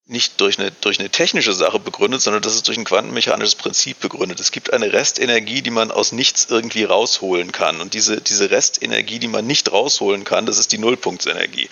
nicht 0.06 0.40
durch 0.40 0.58
eine, 0.58 0.70
durch 0.70 0.98
eine 0.98 1.10
technische 1.10 1.52
Sache 1.52 1.78
begründet, 1.78 2.22
sondern 2.22 2.42
das 2.42 2.54
ist 2.54 2.66
durch 2.68 2.78
ein 2.78 2.84
quantenmechanisches 2.84 3.54
Prinzip 3.54 4.00
begründet. 4.00 4.40
Es 4.40 4.50
gibt 4.50 4.72
eine 4.72 4.92
Restenergie, 4.92 5.62
die 5.62 5.70
man 5.70 5.90
aus 5.90 6.12
nichts 6.12 6.46
irgendwie 6.50 6.84
rausholen 6.84 7.52
kann. 7.52 7.80
Und 7.80 7.94
diese, 7.94 8.20
diese 8.20 8.50
Restenergie, 8.50 9.18
die 9.18 9.28
man 9.28 9.46
nicht 9.46 9.70
rausholen 9.72 10.24
kann, 10.24 10.46
das 10.46 10.58
ist 10.58 10.72
die 10.72 10.78
Nullpunktsenergie. 10.78 11.68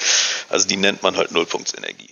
Also 0.48 0.66
die 0.68 0.76
nennt 0.76 1.02
man 1.02 1.16
halt 1.16 1.32
Nullpunktsenergie. 1.32 2.10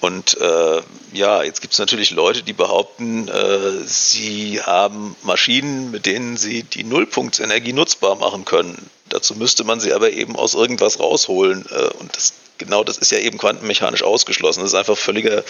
Und 0.00 0.38
äh, 0.40 0.82
ja, 1.12 1.42
jetzt 1.42 1.60
gibt 1.60 1.72
es 1.72 1.78
natürlich 1.78 2.10
Leute, 2.10 2.42
die 2.42 2.52
behaupten, 2.52 3.28
äh, 3.28 3.86
sie 3.86 4.60
haben 4.60 5.16
Maschinen, 5.22 5.90
mit 5.90 6.04
denen 6.06 6.36
sie 6.36 6.62
die 6.62 6.84
Nullpunktsenergie 6.84 7.72
nutzbar 7.72 8.16
machen 8.16 8.44
können. 8.44 8.90
Dazu 9.08 9.34
müsste 9.34 9.64
man 9.64 9.80
sie 9.80 9.92
aber 9.92 10.10
eben 10.10 10.36
aus 10.36 10.54
irgendwas 10.54 10.98
rausholen. 10.98 11.64
Äh, 11.70 11.88
und 12.00 12.14
das, 12.16 12.34
genau 12.58 12.82
das 12.84 12.98
ist 12.98 13.12
ja 13.12 13.18
eben 13.18 13.38
quantenmechanisch 13.38 14.02
ausgeschlossen. 14.02 14.60
Das 14.60 14.70
ist 14.70 14.78
einfach 14.78 14.98
völliger, 14.98 15.44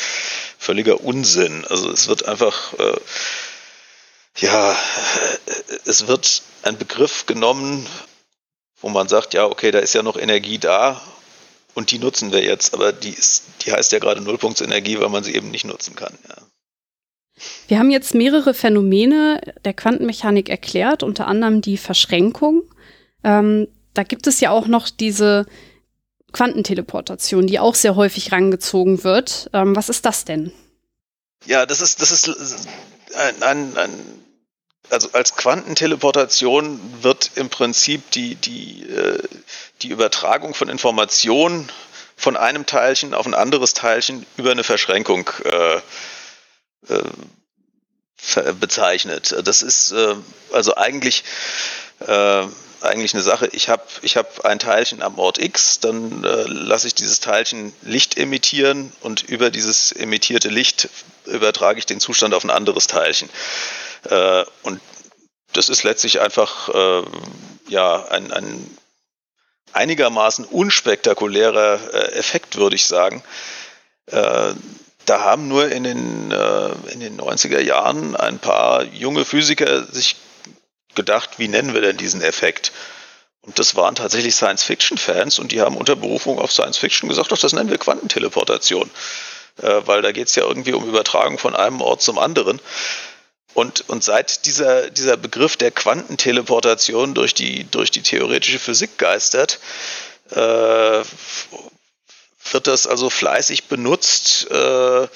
völliger 0.58 1.02
Unsinn. 1.02 1.64
Also 1.64 1.90
es 1.90 2.08
wird 2.08 2.26
einfach, 2.28 2.74
äh, 2.78 2.96
ja, 4.36 4.76
es 5.86 6.06
wird 6.06 6.42
ein 6.62 6.76
Begriff 6.76 7.26
genommen, 7.26 7.86
wo 8.80 8.90
man 8.90 9.08
sagt, 9.08 9.32
ja, 9.32 9.46
okay, 9.46 9.70
da 9.70 9.78
ist 9.78 9.94
ja 9.94 10.02
noch 10.02 10.18
Energie 10.18 10.58
da 10.58 11.00
und 11.74 11.90
die 11.90 11.98
nutzen 11.98 12.32
wir 12.32 12.42
jetzt, 12.42 12.74
aber 12.74 12.92
die, 12.92 13.10
ist, 13.10 13.44
die 13.64 13.72
heißt 13.72 13.92
ja 13.92 13.98
gerade 13.98 14.20
Nullpunktsenergie, 14.20 14.98
weil 15.00 15.08
man 15.08 15.24
sie 15.24 15.34
eben 15.34 15.50
nicht 15.50 15.64
nutzen 15.64 15.96
kann. 15.96 16.16
Ja. 16.28 16.36
Wir 17.66 17.78
haben 17.78 17.90
jetzt 17.90 18.14
mehrere 18.14 18.54
Phänomene 18.54 19.40
der 19.64 19.74
Quantenmechanik 19.74 20.48
erklärt, 20.48 21.02
unter 21.02 21.26
anderem 21.26 21.60
die 21.60 21.76
Verschränkung. 21.76 22.62
Ähm, 23.24 23.68
da 23.92 24.02
gibt 24.02 24.26
es 24.26 24.40
ja 24.40 24.50
auch 24.50 24.66
noch 24.66 24.88
diese 24.88 25.46
Quantenteleportation, 26.32 27.46
die 27.46 27.58
auch 27.58 27.74
sehr 27.74 27.96
häufig 27.96 28.32
rangezogen 28.32 29.02
wird. 29.04 29.50
Ähm, 29.52 29.74
was 29.74 29.88
ist 29.88 30.04
das 30.04 30.24
denn? 30.24 30.52
Ja, 31.46 31.66
das 31.66 31.80
ist, 31.80 32.00
das 32.00 32.10
ist 32.10 32.68
ein, 33.14 33.42
ein, 33.42 33.76
ein 33.76 34.23
also 34.90 35.08
als 35.12 35.36
Quantenteleportation 35.36 36.80
wird 37.02 37.32
im 37.36 37.48
Prinzip 37.48 38.10
die, 38.10 38.34
die, 38.34 38.82
äh, 38.82 39.22
die 39.82 39.88
Übertragung 39.88 40.54
von 40.54 40.68
Informationen 40.68 41.70
von 42.16 42.36
einem 42.36 42.66
Teilchen 42.66 43.14
auf 43.14 43.26
ein 43.26 43.34
anderes 43.34 43.74
Teilchen 43.74 44.24
über 44.36 44.52
eine 44.52 44.64
Verschränkung 44.64 45.28
äh, 45.44 45.80
äh, 46.88 48.52
bezeichnet. 48.58 49.34
Das 49.44 49.62
ist 49.62 49.92
äh, 49.92 50.14
also 50.52 50.76
eigentlich, 50.76 51.24
äh, 52.00 52.46
eigentlich 52.80 53.14
eine 53.14 53.22
Sache. 53.22 53.48
Ich 53.52 53.68
habe 53.68 53.82
ich 54.02 54.16
hab 54.16 54.44
ein 54.44 54.58
Teilchen 54.58 55.02
am 55.02 55.18
Ort 55.18 55.38
X, 55.38 55.80
dann 55.80 56.22
lasse 56.22 56.86
ich 56.86 56.94
dieses 56.94 57.20
Teilchen 57.20 57.72
Licht 57.82 58.16
emittieren 58.18 58.92
und 59.00 59.22
über 59.22 59.50
dieses 59.50 59.92
emittierte 59.92 60.48
Licht 60.48 60.88
übertrage 61.24 61.78
ich 61.78 61.86
den 61.86 62.00
Zustand 62.00 62.34
auf 62.34 62.44
ein 62.44 62.50
anderes 62.50 62.86
Teilchen. 62.86 63.30
Äh, 64.08 64.44
und 64.62 64.80
das 65.52 65.68
ist 65.68 65.82
letztlich 65.84 66.20
einfach 66.20 66.68
äh, 66.68 67.02
ja 67.68 68.06
ein, 68.08 68.32
ein 68.32 68.78
einigermaßen 69.72 70.44
unspektakulärer 70.44 71.80
äh, 71.92 72.12
Effekt, 72.12 72.56
würde 72.56 72.76
ich 72.76 72.86
sagen. 72.86 73.22
Äh, 74.06 74.54
da 75.06 75.20
haben 75.20 75.48
nur 75.48 75.70
in 75.70 75.84
den, 75.84 76.30
äh, 76.30 76.92
in 76.92 77.00
den 77.00 77.18
90er 77.18 77.60
Jahren 77.60 78.16
ein 78.16 78.38
paar 78.38 78.84
junge 78.84 79.24
Physiker 79.24 79.84
sich 79.84 80.16
gedacht, 80.94 81.38
wie 81.38 81.48
nennen 81.48 81.74
wir 81.74 81.80
denn 81.80 81.96
diesen 81.96 82.22
Effekt? 82.22 82.72
Und 83.42 83.58
das 83.58 83.76
waren 83.76 83.94
tatsächlich 83.94 84.34
Science-Fiction-Fans 84.34 85.38
und 85.38 85.52
die 85.52 85.60
haben 85.60 85.76
unter 85.76 85.96
Berufung 85.96 86.38
auf 86.38 86.52
Science-Fiction 86.52 87.08
gesagt, 87.08 87.30
doch, 87.30 87.38
das 87.38 87.52
nennen 87.52 87.68
wir 87.68 87.78
Quantenteleportation. 87.78 88.90
Äh, 89.60 89.82
weil 89.84 90.02
da 90.02 90.12
geht 90.12 90.28
es 90.28 90.34
ja 90.34 90.44
irgendwie 90.44 90.72
um 90.72 90.88
Übertragung 90.88 91.38
von 91.38 91.54
einem 91.54 91.80
Ort 91.80 92.00
zum 92.00 92.18
anderen. 92.18 92.60
Und, 93.54 93.88
und 93.88 94.02
seit 94.02 94.46
dieser, 94.46 94.90
dieser 94.90 95.16
Begriff 95.16 95.56
der 95.56 95.70
Quantenteleportation 95.70 97.14
durch 97.14 97.34
die, 97.34 97.64
durch 97.70 97.90
die 97.90 98.02
theoretische 98.02 98.58
Physik 98.58 98.98
geistert, 98.98 99.60
äh, 100.30 101.02
wird 102.50 102.66
das 102.66 102.86
also 102.86 103.10
fleißig 103.10 103.64
benutzt, 103.64 104.50
äh, 104.50 105.08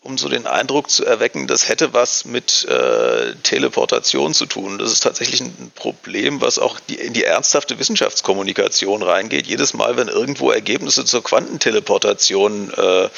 um 0.00 0.16
so 0.16 0.28
den 0.28 0.46
Eindruck 0.46 0.88
zu 0.88 1.04
erwecken, 1.04 1.48
das 1.48 1.68
hätte 1.68 1.92
was 1.92 2.24
mit 2.24 2.64
äh, 2.64 3.34
Teleportation 3.42 4.34
zu 4.34 4.46
tun. 4.46 4.78
Das 4.78 4.92
ist 4.92 5.02
tatsächlich 5.02 5.40
ein 5.40 5.72
Problem, 5.74 6.40
was 6.40 6.58
auch 6.58 6.78
die, 6.80 6.94
in 6.94 7.12
die 7.12 7.24
ernsthafte 7.24 7.78
Wissenschaftskommunikation 7.78 9.02
reingeht. 9.02 9.48
Jedes 9.48 9.74
Mal, 9.74 9.96
wenn 9.96 10.08
irgendwo 10.08 10.50
Ergebnisse 10.52 11.04
zur 11.04 11.24
Quantenteleportation 11.24 12.72
äh, 12.72 13.08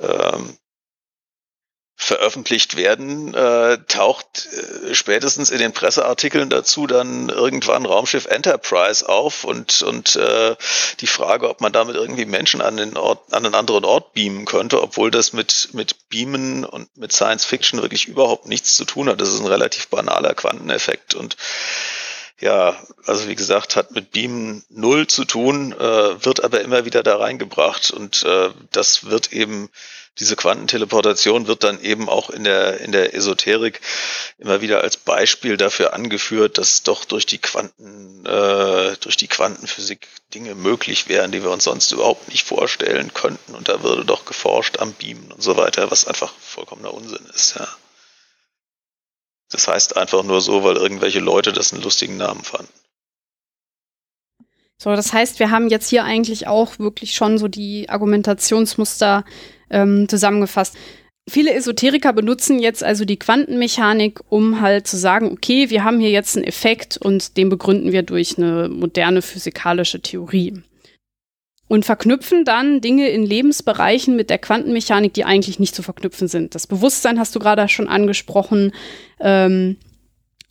ähm, 0.00 0.56
veröffentlicht 1.96 2.76
werden, 2.76 3.34
äh, 3.34 3.78
taucht 3.86 4.48
äh, 4.52 4.94
spätestens 4.94 5.50
in 5.50 5.58
den 5.58 5.72
Presseartikeln 5.72 6.50
dazu 6.50 6.86
dann 6.86 7.28
irgendwann 7.28 7.86
Raumschiff 7.86 8.26
Enterprise 8.26 9.08
auf 9.08 9.44
und, 9.44 9.82
und 9.82 10.16
äh, 10.16 10.56
die 11.00 11.06
Frage, 11.06 11.48
ob 11.48 11.60
man 11.60 11.72
damit 11.72 11.94
irgendwie 11.94 12.24
Menschen 12.24 12.60
an, 12.60 12.76
den 12.76 12.96
Ort, 12.96 13.32
an 13.32 13.46
einen 13.46 13.54
anderen 13.54 13.84
Ort 13.84 14.12
beamen 14.12 14.44
könnte, 14.44 14.82
obwohl 14.82 15.10
das 15.10 15.32
mit, 15.32 15.70
mit 15.72 16.08
Beamen 16.08 16.64
und 16.64 16.94
mit 16.96 17.12
Science 17.12 17.44
Fiction 17.44 17.80
wirklich 17.80 18.08
überhaupt 18.08 18.46
nichts 18.46 18.74
zu 18.74 18.84
tun 18.84 19.08
hat. 19.08 19.20
Das 19.20 19.32
ist 19.32 19.40
ein 19.40 19.46
relativ 19.46 19.88
banaler 19.88 20.34
Quanteneffekt 20.34 21.14
und 21.14 21.36
ja, 22.44 22.76
also 23.06 23.26
wie 23.26 23.36
gesagt, 23.36 23.74
hat 23.74 23.92
mit 23.92 24.10
Beamen 24.10 24.62
null 24.68 25.06
zu 25.06 25.24
tun, 25.24 25.72
äh, 25.72 26.24
wird 26.24 26.44
aber 26.44 26.60
immer 26.60 26.84
wieder 26.84 27.02
da 27.02 27.16
reingebracht 27.16 27.90
und 27.90 28.22
äh, 28.22 28.50
das 28.70 29.06
wird 29.06 29.32
eben 29.32 29.70
diese 30.18 30.36
Quantenteleportation 30.36 31.46
wird 31.46 31.64
dann 31.64 31.80
eben 31.80 32.10
auch 32.10 32.28
in 32.28 32.44
der, 32.44 32.82
in 32.82 32.92
der 32.92 33.14
Esoterik 33.14 33.80
immer 34.36 34.60
wieder 34.60 34.82
als 34.82 34.98
Beispiel 34.98 35.56
dafür 35.56 35.94
angeführt, 35.94 36.58
dass 36.58 36.82
doch 36.82 37.06
durch 37.06 37.24
die 37.24 37.38
Quanten, 37.38 38.26
äh, 38.26 38.94
durch 39.00 39.16
die 39.16 39.26
Quantenphysik 39.26 40.06
Dinge 40.34 40.54
möglich 40.54 41.08
wären, 41.08 41.32
die 41.32 41.42
wir 41.42 41.50
uns 41.50 41.64
sonst 41.64 41.90
überhaupt 41.92 42.28
nicht 42.28 42.46
vorstellen 42.46 43.14
könnten. 43.14 43.54
Und 43.54 43.68
da 43.68 43.82
würde 43.82 44.04
doch 44.04 44.26
geforscht 44.26 44.78
am 44.80 44.92
Beamen 44.92 45.32
und 45.32 45.42
so 45.42 45.56
weiter, 45.56 45.90
was 45.90 46.06
einfach 46.06 46.32
vollkommener 46.38 46.92
Unsinn 46.92 47.26
ist, 47.34 47.56
ja. 47.56 47.66
Das 49.50 49.68
heißt 49.68 49.96
einfach 49.96 50.22
nur 50.24 50.40
so, 50.40 50.64
weil 50.64 50.76
irgendwelche 50.76 51.20
Leute 51.20 51.52
das 51.52 51.72
einen 51.72 51.82
lustigen 51.82 52.16
Namen 52.16 52.42
fanden. 52.42 52.72
So, 54.76 54.90
das 54.90 55.12
heißt, 55.12 55.38
wir 55.38 55.50
haben 55.50 55.68
jetzt 55.68 55.88
hier 55.88 56.04
eigentlich 56.04 56.46
auch 56.46 56.78
wirklich 56.78 57.14
schon 57.14 57.38
so 57.38 57.48
die 57.48 57.88
Argumentationsmuster 57.88 59.24
ähm, 59.70 60.08
zusammengefasst. 60.08 60.76
Viele 61.28 61.54
Esoteriker 61.54 62.12
benutzen 62.12 62.58
jetzt 62.58 62.84
also 62.84 63.06
die 63.06 63.18
Quantenmechanik, 63.18 64.20
um 64.28 64.60
halt 64.60 64.86
zu 64.86 64.98
sagen, 64.98 65.32
okay, 65.32 65.70
wir 65.70 65.84
haben 65.84 66.00
hier 66.00 66.10
jetzt 66.10 66.36
einen 66.36 66.44
Effekt 66.44 66.98
und 66.98 67.38
den 67.38 67.48
begründen 67.48 67.92
wir 67.92 68.02
durch 68.02 68.36
eine 68.36 68.68
moderne 68.68 69.22
physikalische 69.22 70.00
Theorie. 70.00 70.62
Und 71.66 71.86
verknüpfen 71.86 72.44
dann 72.44 72.80
Dinge 72.80 73.08
in 73.08 73.24
Lebensbereichen 73.24 74.16
mit 74.16 74.28
der 74.28 74.38
Quantenmechanik, 74.38 75.14
die 75.14 75.24
eigentlich 75.24 75.58
nicht 75.58 75.74
zu 75.74 75.82
verknüpfen 75.82 76.28
sind. 76.28 76.54
Das 76.54 76.66
Bewusstsein 76.66 77.18
hast 77.18 77.34
du 77.34 77.38
gerade 77.38 77.66
schon 77.68 77.88
angesprochen. 77.88 78.72
Ähm, 79.18 79.76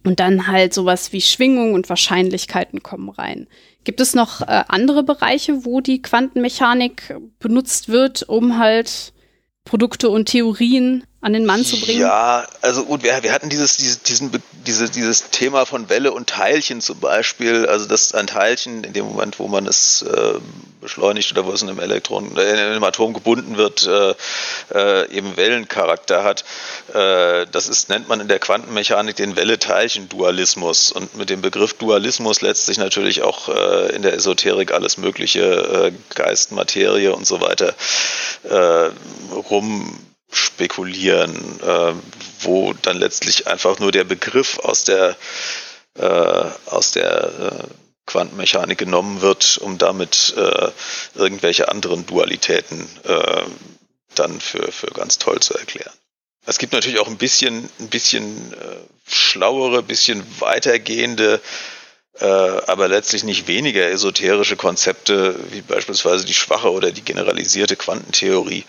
und 0.03 0.19
dann 0.19 0.47
halt 0.47 0.73
sowas 0.73 1.13
wie 1.13 1.21
Schwingung 1.21 1.73
und 1.73 1.89
Wahrscheinlichkeiten 1.89 2.83
kommen 2.83 3.09
rein. 3.09 3.47
Gibt 3.83 4.01
es 4.01 4.13
noch 4.13 4.41
äh, 4.41 4.63
andere 4.67 5.03
Bereiche, 5.03 5.65
wo 5.65 5.81
die 5.81 6.01
Quantenmechanik 6.01 7.15
benutzt 7.39 7.89
wird, 7.89 8.23
um 8.23 8.57
halt 8.57 9.13
Produkte 9.65 10.09
und 10.09 10.25
Theorien 10.25 11.05
an 11.23 11.31
den 11.31 11.45
Mann 11.45 11.63
zu 11.63 11.79
bringen? 11.79 12.01
Ja, 12.01 12.45
also 12.61 12.83
gut, 12.83 13.01
wir, 13.01 13.23
wir 13.23 13.31
hatten 13.31 13.49
dieses, 13.49 13.77
dieses, 13.77 14.03
diesen, 14.03 14.43
diese, 14.67 14.89
dieses 14.89 15.29
Thema 15.29 15.65
von 15.65 15.89
Welle 15.89 16.11
und 16.11 16.29
Teilchen 16.29 16.81
zum 16.81 16.99
Beispiel, 16.99 17.65
also 17.65 17.85
dass 17.85 18.13
ein 18.13 18.27
Teilchen 18.27 18.83
in 18.83 18.91
dem 18.91 19.05
Moment, 19.05 19.39
wo 19.39 19.47
man 19.47 19.65
es 19.65 20.01
äh, 20.01 20.33
beschleunigt 20.81 21.31
oder 21.31 21.45
wo 21.45 21.53
es 21.53 21.61
in 21.61 21.69
einem 21.69 21.79
Elektron, 21.79 22.35
äh, 22.35 22.51
in 22.51 22.57
einem 22.57 22.83
Atom 22.83 23.13
gebunden 23.13 23.55
wird, 23.55 23.87
äh, 23.87 24.13
äh, 24.75 25.09
eben 25.11 25.37
Wellencharakter 25.37 26.25
hat. 26.25 26.43
Äh, 26.93 27.45
das 27.49 27.69
ist, 27.69 27.87
nennt 27.87 28.09
man 28.09 28.19
in 28.19 28.27
der 28.27 28.39
Quantenmechanik 28.39 29.15
den 29.15 29.37
Welle-Teilchen-Dualismus. 29.37 30.91
Und 30.91 31.15
mit 31.15 31.29
dem 31.29 31.41
Begriff 31.41 31.73
Dualismus 31.75 32.41
lässt 32.41 32.65
sich 32.65 32.77
natürlich 32.77 33.21
auch 33.21 33.47
äh, 33.47 33.95
in 33.95 34.01
der 34.01 34.13
Esoterik 34.13 34.73
alles 34.73 34.97
mögliche 34.97 35.93
Geist, 36.13 36.51
Materie 36.51 37.15
und 37.15 37.25
so 37.25 37.39
weiter 37.39 37.75
rum 39.49 39.97
spekulieren, 40.33 41.59
äh, 41.61 41.93
wo 42.41 42.73
dann 42.73 42.97
letztlich 42.97 43.47
einfach 43.47 43.79
nur 43.79 43.91
der 43.91 44.03
Begriff 44.03 44.59
aus 44.59 44.83
der, 44.83 45.15
äh, 45.97 46.45
aus 46.65 46.91
der 46.91 47.23
äh, 47.23 47.67
Quantenmechanik 48.05 48.77
genommen 48.77 49.21
wird, 49.21 49.57
um 49.59 49.77
damit 49.77 50.33
äh, 50.35 50.71
irgendwelche 51.15 51.69
anderen 51.69 52.05
Dualitäten 52.05 52.87
äh, 53.03 53.43
dann 54.15 54.39
für, 54.41 54.71
für 54.71 54.87
ganz 54.87 55.17
toll 55.17 55.39
zu 55.39 55.53
erklären. 55.55 55.93
Es 56.45 56.57
gibt 56.57 56.73
natürlich 56.73 56.99
auch 56.99 57.07
ein 57.07 57.17
bisschen, 57.17 57.69
ein 57.79 57.87
bisschen 57.87 58.53
äh, 58.53 58.75
schlauere, 59.07 59.81
bisschen 59.81 60.23
weitergehende, 60.39 61.39
äh, 62.19 62.25
aber 62.25 62.89
letztlich 62.89 63.23
nicht 63.23 63.47
weniger 63.47 63.89
esoterische 63.89 64.57
Konzepte, 64.57 65.35
wie 65.51 65.61
beispielsweise 65.61 66.25
die 66.25 66.33
schwache 66.33 66.71
oder 66.71 66.91
die 66.91 67.03
generalisierte 67.03 67.77
Quantentheorie, 67.77 68.65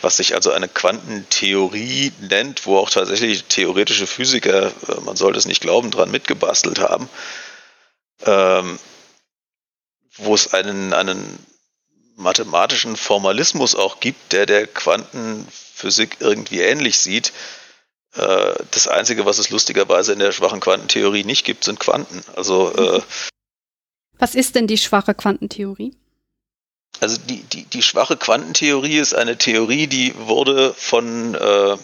was 0.00 0.16
sich 0.16 0.34
also 0.34 0.50
eine 0.50 0.68
Quantentheorie 0.68 2.12
nennt, 2.20 2.66
wo 2.66 2.78
auch 2.78 2.90
tatsächlich 2.90 3.44
theoretische 3.44 4.06
Physiker, 4.06 4.68
äh, 4.88 5.00
man 5.04 5.16
sollte 5.16 5.38
es 5.38 5.46
nicht 5.46 5.60
glauben, 5.60 5.90
dran 5.90 6.10
mitgebastelt 6.10 6.80
haben, 6.80 7.08
ähm, 8.24 8.78
wo 10.16 10.34
es 10.34 10.52
einen, 10.52 10.92
einen 10.92 11.38
mathematischen 12.16 12.96
Formalismus 12.96 13.74
auch 13.74 14.00
gibt, 14.00 14.32
der 14.32 14.46
der 14.46 14.66
Quantenphysik 14.66 16.18
irgendwie 16.20 16.60
ähnlich 16.60 16.98
sieht. 16.98 17.32
Äh, 18.14 18.54
das 18.70 18.88
Einzige, 18.88 19.26
was 19.26 19.38
es 19.38 19.50
lustigerweise 19.50 20.12
in 20.12 20.20
der 20.20 20.32
schwachen 20.32 20.60
Quantentheorie 20.60 21.24
nicht 21.24 21.44
gibt, 21.44 21.64
sind 21.64 21.80
Quanten. 21.80 22.22
Also 22.36 22.72
äh, 22.74 23.02
was 24.18 24.34
ist 24.34 24.54
denn 24.54 24.66
die 24.66 24.78
schwache 24.78 25.14
Quantentheorie? 25.14 25.96
Also 27.00 27.18
die, 27.18 27.42
die, 27.42 27.64
die 27.64 27.82
schwache 27.82 28.16
Quantentheorie 28.16 28.98
ist 28.98 29.14
eine 29.14 29.36
Theorie, 29.36 29.86
die 29.86 30.14
wurde 30.16 30.72
von 30.74 31.34
äh, 31.34 31.76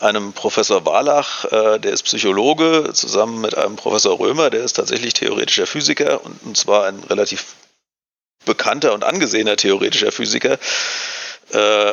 einem 0.00 0.32
Professor 0.32 0.84
Wallach, 0.84 1.44
äh, 1.44 1.78
der 1.78 1.92
ist 1.92 2.02
Psychologe, 2.04 2.90
zusammen 2.92 3.40
mit 3.40 3.56
einem 3.56 3.76
Professor 3.76 4.18
Römer, 4.18 4.50
der 4.50 4.64
ist 4.64 4.74
tatsächlich 4.74 5.14
theoretischer 5.14 5.66
Physiker 5.66 6.24
und, 6.24 6.42
und 6.44 6.56
zwar 6.56 6.86
ein 6.86 7.02
relativ 7.04 7.54
bekannter 8.44 8.94
und 8.94 9.04
angesehener 9.04 9.56
theoretischer 9.56 10.12
Physiker, 10.12 10.58
äh, 11.52 11.92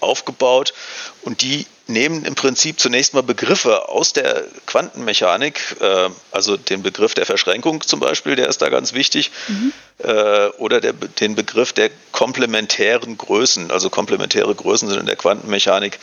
aufgebaut. 0.00 0.74
Und 1.22 1.42
die 1.42 1.66
nehmen 1.86 2.24
im 2.24 2.34
Prinzip 2.34 2.80
zunächst 2.80 3.14
mal 3.14 3.22
Begriffe 3.22 3.88
aus 3.88 4.12
der 4.12 4.44
Quantenmechanik, 4.66 5.76
äh, 5.80 6.08
also 6.30 6.56
den 6.56 6.82
Begriff 6.82 7.14
der 7.14 7.26
Verschränkung 7.26 7.82
zum 7.82 8.00
Beispiel, 8.00 8.36
der 8.36 8.48
ist 8.48 8.62
da 8.62 8.68
ganz 8.68 8.94
wichtig, 8.94 9.30
mhm. 9.48 9.72
äh, 9.98 10.46
oder 10.58 10.80
der, 10.80 10.92
den 10.92 11.34
Begriff 11.34 11.72
der 11.72 11.90
komplementären 12.12 13.18
Größen. 13.18 13.70
Also 13.70 13.90
komplementäre 13.90 14.54
Größen 14.54 14.88
sind 14.88 15.00
in 15.00 15.06
der 15.06 15.16
Quantenmechanik 15.16 15.98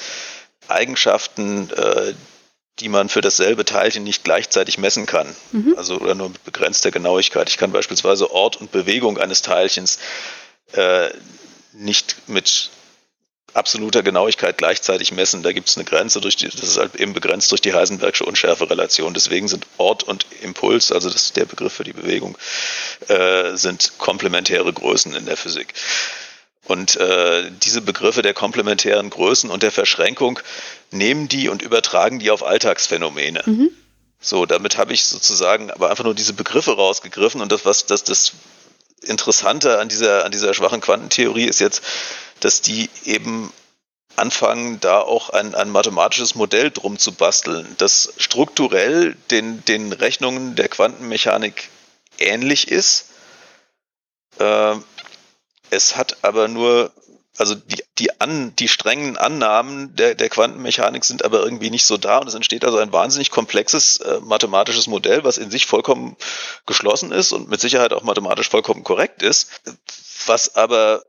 Eigenschaften, 0.67 1.69
äh, 1.71 2.13
die 2.79 2.89
man 2.89 3.09
für 3.09 3.21
dasselbe 3.21 3.65
Teilchen 3.65 4.03
nicht 4.03 4.23
gleichzeitig 4.23 4.77
messen 4.77 5.05
kann. 5.05 5.27
Mhm. 5.51 5.75
Also 5.77 5.95
oder 5.97 6.15
nur 6.15 6.29
mit 6.29 6.43
begrenzter 6.43 6.91
Genauigkeit. 6.91 7.49
Ich 7.49 7.57
kann 7.57 7.71
beispielsweise 7.71 8.31
Ort 8.31 8.57
und 8.57 8.71
Bewegung 8.71 9.17
eines 9.17 9.41
Teilchens 9.41 9.99
äh, 10.73 11.09
nicht 11.73 12.27
mit 12.27 12.69
absoluter 13.53 14.03
Genauigkeit 14.03 14.57
gleichzeitig 14.57 15.11
messen. 15.11 15.43
Da 15.43 15.51
gibt 15.51 15.69
es 15.69 15.77
eine 15.77 15.85
Grenze, 15.85 16.21
durch 16.21 16.35
die, 16.35 16.47
das 16.47 16.61
ist 16.61 16.77
halt 16.77 16.95
eben 16.95 17.13
begrenzt 17.13 17.51
durch 17.51 17.61
die 17.61 17.73
Heisenbergsche 17.73 18.25
Unschärferelation. 18.25 19.13
Deswegen 19.13 19.47
sind 19.47 19.65
Ort 19.77 20.03
und 20.03 20.25
Impuls, 20.41 20.91
also 20.91 21.09
das 21.09 21.23
ist 21.23 21.37
der 21.37 21.45
Begriff 21.45 21.73
für 21.73 21.83
die 21.83 21.93
Bewegung, 21.93 22.37
äh, 23.07 23.55
sind 23.55 23.93
komplementäre 23.97 24.71
Größen 24.71 25.15
in 25.15 25.25
der 25.25 25.37
Physik. 25.37 25.73
Und 26.65 26.95
äh, 26.97 27.51
diese 27.63 27.81
Begriffe 27.81 28.21
der 28.21 28.33
komplementären 28.33 29.09
Größen 29.09 29.49
und 29.49 29.63
der 29.63 29.71
Verschränkung 29.71 30.39
nehmen 30.91 31.27
die 31.27 31.49
und 31.49 31.61
übertragen 31.61 32.19
die 32.19 32.31
auf 32.31 32.43
Alltagsphänomene. 32.43 33.43
Mhm. 33.45 33.71
So, 34.21 34.45
damit 34.45 34.77
habe 34.77 34.93
ich 34.93 35.03
sozusagen 35.03 35.71
aber 35.71 35.89
einfach 35.89 36.03
nur 36.03 36.13
diese 36.13 36.33
Begriffe 36.33 36.75
rausgegriffen 36.75 37.41
und 37.41 37.51
das, 37.51 37.65
was 37.65 37.87
das, 37.87 38.03
das 38.03 38.33
Interessante 39.01 39.79
an 39.79 39.89
dieser, 39.89 40.25
an 40.25 40.31
dieser 40.31 40.53
schwachen 40.53 40.79
Quantentheorie 40.79 41.45
ist 41.45 41.59
jetzt, 41.59 41.81
dass 42.41 42.61
die 42.61 42.89
eben 43.05 43.51
anfangen, 44.15 44.79
da 44.79 44.99
auch 44.99 45.29
ein, 45.29 45.55
ein 45.55 45.69
mathematisches 45.69 46.35
Modell 46.35 46.71
drum 46.71 46.97
zu 46.97 47.13
basteln, 47.13 47.75
das 47.77 48.13
strukturell 48.17 49.15
den, 49.31 49.63
den 49.65 49.93
Rechnungen 49.93 50.55
der 50.55 50.67
Quantenmechanik 50.67 51.69
ähnlich 52.19 52.69
ist. 52.69 53.07
Äh, 54.37 54.75
es 55.69 55.95
hat 55.95 56.23
aber 56.23 56.47
nur, 56.47 56.91
also 57.37 57.55
die, 57.55 57.83
die, 57.97 58.19
an, 58.19 58.53
die 58.57 58.67
strengen 58.67 59.17
Annahmen 59.17 59.95
der, 59.95 60.15
der 60.15 60.29
Quantenmechanik 60.29 61.05
sind 61.05 61.23
aber 61.23 61.43
irgendwie 61.43 61.69
nicht 61.69 61.85
so 61.85 61.97
da 61.97 62.17
und 62.17 62.27
es 62.27 62.35
entsteht 62.35 62.65
also 62.65 62.77
ein 62.77 62.91
wahnsinnig 62.91 63.31
komplexes 63.31 63.97
äh, 63.97 64.19
mathematisches 64.21 64.87
Modell, 64.87 65.23
was 65.23 65.37
in 65.37 65.49
sich 65.49 65.65
vollkommen 65.65 66.17
geschlossen 66.65 67.11
ist 67.11 67.31
und 67.31 67.49
mit 67.49 67.61
Sicherheit 67.61 67.93
auch 67.93 68.03
mathematisch 68.03 68.49
vollkommen 68.49 68.83
korrekt 68.83 69.23
ist, 69.23 69.49
was 70.27 70.55
aber 70.55 71.03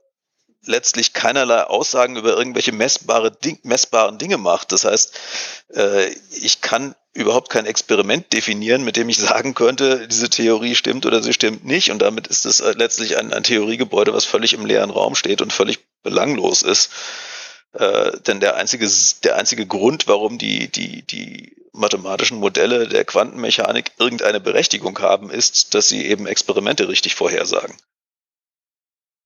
letztlich 0.64 1.12
keinerlei 1.12 1.64
Aussagen 1.64 2.16
über 2.16 2.36
irgendwelche 2.36 2.72
messbare 2.72 3.32
Ding, 3.32 3.58
messbaren 3.62 4.18
Dinge 4.18 4.38
macht. 4.38 4.72
Das 4.72 4.84
heißt, 4.84 5.12
äh, 5.74 6.08
ich 6.30 6.60
kann 6.60 6.94
überhaupt 7.14 7.50
kein 7.50 7.66
Experiment 7.66 8.32
definieren, 8.32 8.84
mit 8.84 8.96
dem 8.96 9.08
ich 9.08 9.18
sagen 9.18 9.54
könnte, 9.54 10.06
diese 10.08 10.30
Theorie 10.30 10.74
stimmt 10.74 11.06
oder 11.06 11.22
sie 11.22 11.32
stimmt 11.32 11.64
nicht. 11.64 11.90
Und 11.90 12.00
damit 12.00 12.26
ist 12.26 12.46
es 12.46 12.60
äh, 12.60 12.72
letztlich 12.72 13.16
ein, 13.18 13.32
ein 13.32 13.42
Theoriegebäude, 13.42 14.14
was 14.14 14.24
völlig 14.24 14.54
im 14.54 14.66
leeren 14.66 14.90
Raum 14.90 15.14
steht 15.14 15.42
und 15.42 15.52
völlig 15.52 15.80
belanglos 16.02 16.62
ist. 16.62 16.90
Äh, 17.72 18.12
denn 18.26 18.40
der 18.40 18.56
einzige, 18.56 18.88
der 19.24 19.36
einzige 19.36 19.66
Grund, 19.66 20.06
warum 20.06 20.38
die, 20.38 20.68
die, 20.68 21.02
die 21.02 21.56
mathematischen 21.72 22.38
Modelle 22.38 22.86
der 22.86 23.04
Quantenmechanik 23.04 23.92
irgendeine 23.98 24.40
Berechtigung 24.40 24.98
haben, 24.98 25.30
ist, 25.30 25.74
dass 25.74 25.88
sie 25.88 26.06
eben 26.06 26.26
Experimente 26.26 26.88
richtig 26.88 27.14
vorhersagen. 27.14 27.74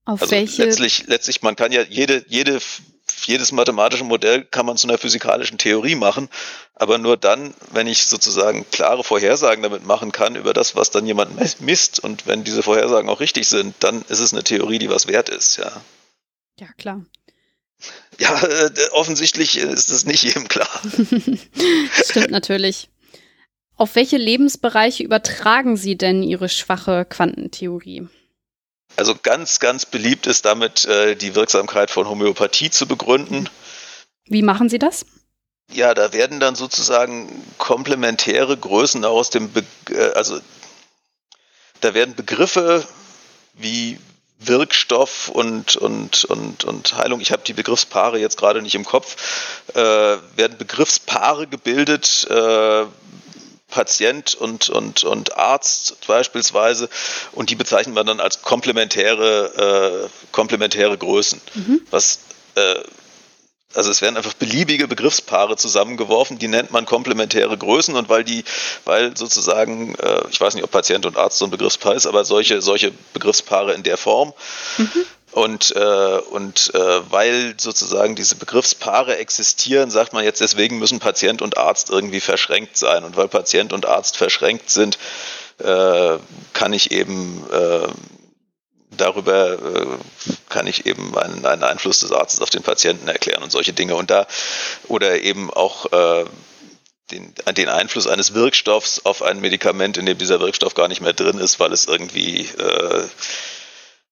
Auf 0.06 0.22
also 0.22 0.32
welche? 0.32 0.64
Letztlich, 0.64 1.04
letztlich, 1.08 1.42
man 1.42 1.56
kann 1.56 1.72
ja 1.72 1.82
jede, 1.82 2.24
jede, 2.28 2.60
jedes 3.24 3.50
mathematische 3.50 4.04
Modell 4.04 4.44
kann 4.44 4.64
man 4.64 4.76
zu 4.76 4.86
einer 4.86 4.98
physikalischen 4.98 5.58
Theorie 5.58 5.96
machen, 5.96 6.28
aber 6.74 6.96
nur 6.98 7.16
dann, 7.16 7.52
wenn 7.72 7.88
ich 7.88 8.06
sozusagen 8.06 8.64
klare 8.70 9.02
Vorhersagen 9.02 9.64
damit 9.64 9.84
machen 9.84 10.12
kann 10.12 10.36
über 10.36 10.54
das, 10.54 10.76
was 10.76 10.92
dann 10.92 11.06
jemand 11.06 11.32
misst 11.60 11.98
und 11.98 12.26
wenn 12.26 12.44
diese 12.44 12.62
Vorhersagen 12.62 13.10
auch 13.10 13.18
richtig 13.18 13.48
sind, 13.48 13.74
dann 13.80 14.02
ist 14.08 14.20
es 14.20 14.32
eine 14.32 14.44
Theorie, 14.44 14.78
die 14.78 14.88
was 14.88 15.08
wert 15.08 15.28
ist, 15.28 15.56
ja. 15.58 15.72
Ja, 16.58 16.68
klar. 16.78 17.04
Ja, 18.18 18.42
äh, 18.42 18.70
offensichtlich 18.92 19.58
ist 19.58 19.90
es 19.90 20.06
nicht 20.06 20.22
jedem 20.22 20.48
klar. 20.48 20.80
Stimmt 22.02 22.30
natürlich. 22.30 22.88
Auf 23.76 23.94
welche 23.94 24.16
Lebensbereiche 24.16 25.02
übertragen 25.02 25.76
Sie 25.76 25.98
denn 25.98 26.22
Ihre 26.22 26.48
schwache 26.48 27.04
Quantentheorie? 27.04 28.08
Also 28.96 29.14
ganz, 29.22 29.60
ganz 29.60 29.84
beliebt 29.86 30.26
ist 30.26 30.44
damit 30.44 30.84
äh, 30.86 31.14
die 31.14 31.34
Wirksamkeit 31.34 31.90
von 31.90 32.08
Homöopathie 32.08 32.70
zu 32.70 32.86
begründen. 32.86 33.48
Wie 34.26 34.42
machen 34.42 34.68
Sie 34.68 34.78
das? 34.78 35.04
Ja, 35.72 35.94
da 35.94 36.12
werden 36.12 36.40
dann 36.40 36.54
sozusagen 36.54 37.44
komplementäre 37.58 38.56
Größen 38.56 39.04
aus 39.04 39.30
dem, 39.30 39.52
Be 39.52 39.64
äh, 39.90 40.12
also 40.12 40.40
da 41.80 41.94
werden 41.94 42.14
Begriffe 42.14 42.86
wie 43.54 43.98
Wirkstoff 44.38 45.28
und, 45.28 45.76
und, 45.76 46.24
und, 46.26 46.64
und 46.64 46.96
Heilung, 46.96 47.20
ich 47.20 47.32
habe 47.32 47.42
die 47.46 47.54
Begriffspaare 47.54 48.18
jetzt 48.18 48.36
gerade 48.36 48.60
nicht 48.60 48.74
im 48.74 48.84
Kopf, 48.84 49.16
äh, 49.74 49.80
werden 49.80 50.58
Begriffspaare 50.58 51.46
gebildet, 51.46 52.26
äh, 52.30 52.84
Patient 53.70 54.34
und, 54.34 54.68
und, 54.68 55.04
und 55.04 55.36
Arzt 55.36 55.96
beispielsweise 56.06 56.88
und 57.32 57.50
die 57.50 57.56
bezeichnen 57.56 57.94
wir 57.94 58.04
dann 58.04 58.20
als 58.20 58.42
komplementäre, 58.42 60.06
äh, 60.06 60.26
komplementäre 60.32 60.96
Größen. 60.96 61.40
Mhm. 61.54 61.80
Was, 61.90 62.20
äh, 62.54 62.76
also 63.74 63.90
es 63.90 64.00
werden 64.00 64.16
einfach 64.16 64.34
beliebige 64.34 64.88
Begriffspaare 64.88 65.56
zusammengeworfen, 65.56 66.38
die 66.38 66.48
nennt 66.48 66.70
man 66.70 66.86
komplementäre 66.86 67.58
Größen 67.58 67.94
und 67.94 68.08
weil 68.08 68.24
die, 68.24 68.44
weil 68.84 69.16
sozusagen, 69.16 69.94
äh, 69.96 70.22
ich 70.30 70.40
weiß 70.40 70.54
nicht, 70.54 70.64
ob 70.64 70.70
Patient 70.70 71.04
und 71.04 71.16
Arzt 71.16 71.38
so 71.38 71.44
ein 71.44 71.50
Begriffspaar 71.50 71.94
ist, 71.94 72.06
aber 72.06 72.24
solche, 72.24 72.62
solche 72.62 72.92
Begriffspaare 73.12 73.74
in 73.74 73.82
der 73.82 73.96
Form. 73.96 74.32
Mhm. 74.78 75.06
Und, 75.32 75.76
äh, 75.76 76.18
und 76.30 76.74
äh, 76.74 77.10
weil 77.10 77.54
sozusagen 77.58 78.16
diese 78.16 78.36
Begriffspaare 78.36 79.18
existieren, 79.18 79.90
sagt 79.90 80.14
man 80.14 80.24
jetzt, 80.24 80.40
deswegen 80.40 80.78
müssen 80.78 80.98
Patient 80.98 81.42
und 81.42 81.58
Arzt 81.58 81.90
irgendwie 81.90 82.20
verschränkt 82.20 82.78
sein. 82.78 83.04
Und 83.04 83.16
weil 83.18 83.28
Patient 83.28 83.74
und 83.74 83.84
Arzt 83.84 84.16
verschränkt 84.16 84.70
sind, 84.70 84.96
äh, 85.58 86.16
kann 86.54 86.72
ich 86.72 86.90
eben 86.90 87.44
äh, 87.52 87.86
darüber 88.96 89.52
äh, 89.52 89.86
kann 90.48 90.66
ich 90.66 90.86
eben 90.86 91.16
einen, 91.16 91.44
einen, 91.44 91.64
Einfluss 91.64 92.00
des 92.00 92.12
Arztes 92.12 92.40
auf 92.40 92.50
den 92.50 92.62
Patienten 92.62 93.08
erklären 93.08 93.42
und 93.42 93.50
solche 93.50 93.72
Dinge. 93.72 93.96
Und 93.96 94.10
da 94.10 94.26
oder 94.88 95.20
eben 95.22 95.52
auch 95.52 95.92
äh, 95.92 96.24
den, 97.10 97.34
den 97.56 97.68
Einfluss 97.68 98.06
eines 98.06 98.34
Wirkstoffs 98.34 99.00
auf 99.04 99.22
ein 99.22 99.40
Medikament, 99.40 99.96
in 99.96 100.06
dem 100.06 100.18
dieser 100.18 100.40
Wirkstoff 100.40 100.74
gar 100.74 100.88
nicht 100.88 101.00
mehr 101.00 101.12
drin 101.12 101.38
ist, 101.38 101.60
weil 101.60 101.72
es 101.72 101.86
irgendwie 101.86 102.42
äh, 102.42 103.08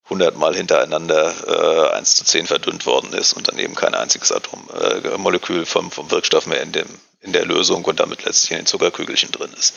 hundertmal 0.08 0.54
hintereinander 0.54 1.90
äh, 1.92 1.96
1 1.96 2.14
zu 2.14 2.24
10 2.24 2.46
verdünnt 2.46 2.86
worden 2.86 3.12
ist 3.12 3.32
und 3.32 3.48
dann 3.48 3.58
eben 3.58 3.74
kein 3.74 3.94
einziges 3.94 4.32
Atommolekül 4.32 5.62
äh, 5.62 5.66
vom, 5.66 5.90
vom 5.90 6.10
Wirkstoff 6.10 6.46
mehr 6.46 6.60
in, 6.60 6.72
dem, 6.72 6.88
in 7.20 7.32
der 7.32 7.46
Lösung 7.46 7.84
und 7.84 8.00
damit 8.00 8.24
letztlich 8.24 8.52
in 8.52 8.58
den 8.58 8.66
Zuckerkügelchen 8.66 9.32
drin 9.32 9.52
ist. 9.58 9.74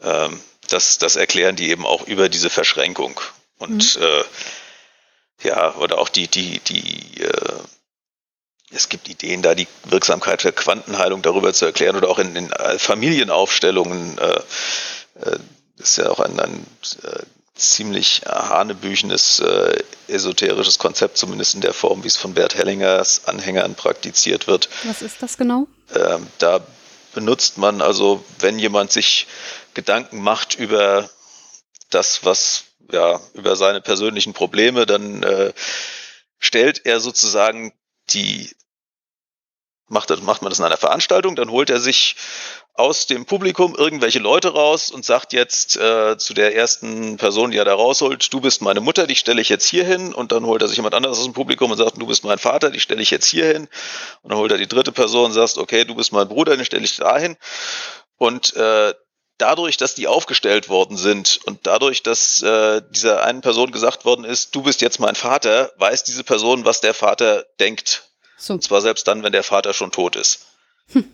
Ähm, 0.00 0.40
das, 0.70 0.98
das 0.98 1.16
erklären 1.16 1.56
die 1.56 1.70
eben 1.70 1.84
auch 1.84 2.06
über 2.06 2.28
diese 2.28 2.50
Verschränkung. 2.50 3.20
Und 3.58 3.96
mhm. 3.96 4.02
äh, 4.02 4.24
ja, 5.48 5.74
oder 5.76 5.98
auch 5.98 6.08
die, 6.08 6.28
die, 6.28 6.58
die, 6.60 7.20
äh, 7.22 7.58
es 8.70 8.88
gibt 8.88 9.08
Ideen, 9.08 9.42
da 9.42 9.54
die 9.54 9.68
Wirksamkeit 9.84 10.44
der 10.44 10.52
Quantenheilung 10.52 11.22
darüber 11.22 11.52
zu 11.52 11.64
erklären 11.64 11.96
oder 11.96 12.08
auch 12.08 12.18
in, 12.18 12.34
in 12.36 12.52
Familienaufstellungen. 12.78 14.18
Äh, 14.18 14.40
äh, 15.20 15.38
ist 15.78 15.96
ja 15.96 16.10
auch 16.10 16.20
ein, 16.20 16.38
ein 16.40 16.66
äh, 17.04 17.22
ziemlich 17.54 18.22
hanebüchenes 18.26 19.40
äh, 19.40 19.82
esoterisches 20.08 20.78
Konzept, 20.78 21.18
zumindest 21.18 21.54
in 21.54 21.60
der 21.60 21.72
Form, 21.72 22.04
wie 22.04 22.08
es 22.08 22.16
von 22.16 22.34
Bert 22.34 22.56
Hellingers 22.56 23.22
Anhängern 23.26 23.74
praktiziert 23.74 24.46
wird. 24.46 24.68
Was 24.84 25.02
ist 25.02 25.22
das 25.22 25.36
genau? 25.36 25.66
Ähm, 25.94 26.26
da 26.38 26.66
benutzt 27.14 27.58
man 27.58 27.80
also, 27.80 28.24
wenn 28.38 28.58
jemand 28.58 28.92
sich 28.92 29.26
Gedanken 29.74 30.20
macht 30.20 30.54
über 30.54 31.08
das, 31.90 32.24
was 32.24 32.64
ja 32.90 33.20
über 33.34 33.56
seine 33.56 33.80
persönlichen 33.80 34.32
Probleme, 34.32 34.86
dann 34.86 35.22
äh, 35.22 35.52
stellt 36.38 36.86
er 36.86 37.00
sozusagen 37.00 37.72
die 38.10 38.50
macht, 39.88 40.10
macht 40.22 40.42
man 40.42 40.50
das 40.50 40.58
in 40.58 40.64
einer 40.64 40.76
Veranstaltung, 40.76 41.36
dann 41.36 41.50
holt 41.50 41.70
er 41.70 41.80
sich 41.80 42.16
aus 42.74 43.06
dem 43.06 43.26
Publikum 43.26 43.74
irgendwelche 43.74 44.20
Leute 44.20 44.52
raus 44.52 44.90
und 44.90 45.04
sagt 45.04 45.32
jetzt 45.32 45.76
äh, 45.76 46.16
zu 46.16 46.32
der 46.32 46.54
ersten 46.54 47.16
Person, 47.16 47.50
die 47.50 47.56
er 47.56 47.64
da 47.64 47.74
rausholt, 47.74 48.32
du 48.32 48.40
bist 48.40 48.62
meine 48.62 48.80
Mutter, 48.80 49.08
die 49.08 49.16
stelle 49.16 49.40
ich 49.40 49.48
jetzt 49.48 49.66
hier 49.66 49.84
hin. 49.84 50.14
Und 50.14 50.30
dann 50.30 50.46
holt 50.46 50.62
er 50.62 50.68
sich 50.68 50.76
jemand 50.76 50.94
anderes 50.94 51.18
aus 51.18 51.24
dem 51.24 51.32
Publikum 51.32 51.72
und 51.72 51.76
sagt, 51.76 52.00
du 52.00 52.06
bist 52.06 52.22
mein 52.22 52.38
Vater, 52.38 52.70
die 52.70 52.78
stelle 52.78 53.02
ich 53.02 53.10
jetzt 53.10 53.26
hier 53.26 53.46
hin. 53.46 53.68
Und 54.22 54.30
dann 54.30 54.38
holt 54.38 54.52
er 54.52 54.58
die 54.58 54.68
dritte 54.68 54.92
Person 54.92 55.26
und 55.26 55.32
sagt, 55.32 55.58
okay, 55.58 55.84
du 55.84 55.96
bist 55.96 56.12
mein 56.12 56.28
Bruder, 56.28 56.56
den 56.56 56.64
stelle 56.64 56.84
ich 56.84 56.94
da 56.94 57.18
hin. 57.18 57.36
Und 58.16 58.54
äh, 58.54 58.94
dadurch, 59.38 59.76
dass 59.76 59.94
die 59.94 60.08
aufgestellt 60.08 60.68
worden 60.68 60.96
sind 60.96 61.40
und 61.44 61.60
dadurch, 61.66 62.02
dass 62.02 62.42
äh, 62.42 62.82
dieser 62.90 63.24
einen 63.24 63.40
Person 63.40 63.70
gesagt 63.70 64.04
worden 64.04 64.24
ist, 64.24 64.54
du 64.54 64.62
bist 64.62 64.80
jetzt 64.80 65.00
mein 65.00 65.14
Vater, 65.14 65.72
weiß 65.76 66.04
diese 66.04 66.24
Person, 66.24 66.64
was 66.64 66.80
der 66.80 66.94
Vater 66.94 67.46
denkt. 67.60 68.04
So. 68.36 68.54
Und 68.54 68.62
zwar 68.62 68.80
selbst 68.80 69.08
dann, 69.08 69.22
wenn 69.22 69.32
der 69.32 69.44
Vater 69.44 69.72
schon 69.72 69.92
tot 69.92 70.16
ist. 70.16 70.46
Hm. 70.92 71.04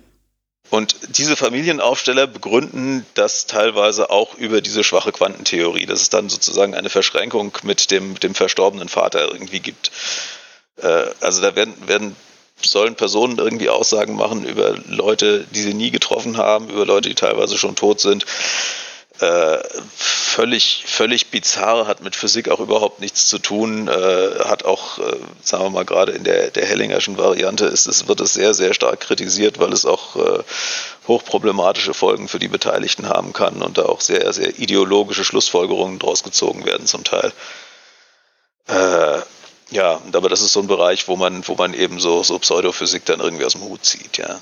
Und 0.70 0.96
diese 1.18 1.36
Familienaufsteller 1.36 2.26
begründen 2.26 3.06
das 3.14 3.46
teilweise 3.46 4.10
auch 4.10 4.34
über 4.34 4.60
diese 4.60 4.82
schwache 4.82 5.12
Quantentheorie, 5.12 5.86
dass 5.86 6.00
es 6.00 6.08
dann 6.08 6.28
sozusagen 6.30 6.74
eine 6.74 6.88
Verschränkung 6.90 7.56
mit 7.62 7.90
dem, 7.90 8.18
dem 8.18 8.34
verstorbenen 8.34 8.88
Vater 8.88 9.30
irgendwie 9.30 9.60
gibt. 9.60 9.90
Äh, 10.76 11.06
also 11.20 11.42
da 11.42 11.54
werden, 11.54 11.74
werden 11.86 12.16
sollen 12.68 12.94
Personen 12.94 13.38
irgendwie 13.38 13.68
Aussagen 13.68 14.16
machen 14.16 14.44
über 14.44 14.74
Leute, 14.86 15.46
die 15.50 15.62
sie 15.62 15.74
nie 15.74 15.90
getroffen 15.90 16.36
haben, 16.36 16.68
über 16.68 16.86
Leute, 16.86 17.08
die 17.08 17.14
teilweise 17.14 17.58
schon 17.58 17.76
tot 17.76 18.00
sind. 18.00 18.26
Äh, 19.20 19.58
völlig, 19.96 20.82
völlig 20.86 21.30
bizarr, 21.30 21.86
hat 21.86 22.02
mit 22.02 22.16
Physik 22.16 22.48
auch 22.48 22.58
überhaupt 22.58 23.00
nichts 23.00 23.28
zu 23.28 23.38
tun, 23.38 23.86
äh, 23.86 24.40
hat 24.44 24.64
auch, 24.64 24.98
äh, 24.98 25.16
sagen 25.40 25.62
wir 25.62 25.70
mal, 25.70 25.84
gerade 25.84 26.10
in 26.10 26.24
der, 26.24 26.50
der 26.50 26.66
Hellingerschen 26.66 27.16
Variante 27.16 27.66
ist 27.66 27.86
es, 27.86 28.08
wird 28.08 28.20
es 28.20 28.34
sehr, 28.34 28.54
sehr 28.54 28.74
stark 28.74 28.98
kritisiert, 28.98 29.60
weil 29.60 29.72
es 29.72 29.86
auch 29.86 30.16
äh, 30.16 30.42
hochproblematische 31.06 31.94
Folgen 31.94 32.26
für 32.26 32.40
die 32.40 32.48
Beteiligten 32.48 33.08
haben 33.08 33.32
kann 33.32 33.62
und 33.62 33.78
da 33.78 33.84
auch 33.84 34.00
sehr, 34.00 34.32
sehr 34.32 34.58
ideologische 34.58 35.24
Schlussfolgerungen 35.24 36.00
draus 36.00 36.24
gezogen 36.24 36.66
werden 36.66 36.86
zum 36.86 37.04
Teil. 37.04 37.32
Ja, 39.74 40.00
aber 40.12 40.28
das 40.28 40.40
ist 40.40 40.52
so 40.52 40.60
ein 40.60 40.68
Bereich, 40.68 41.08
wo 41.08 41.16
man, 41.16 41.46
wo 41.48 41.56
man 41.56 41.74
eben 41.74 41.98
so, 41.98 42.22
so 42.22 42.38
Pseudophysik 42.38 43.04
dann 43.06 43.18
irgendwie 43.18 43.44
aus 43.44 43.54
dem 43.54 43.62
Hut 43.62 43.84
zieht, 43.84 44.18
ja. 44.18 44.40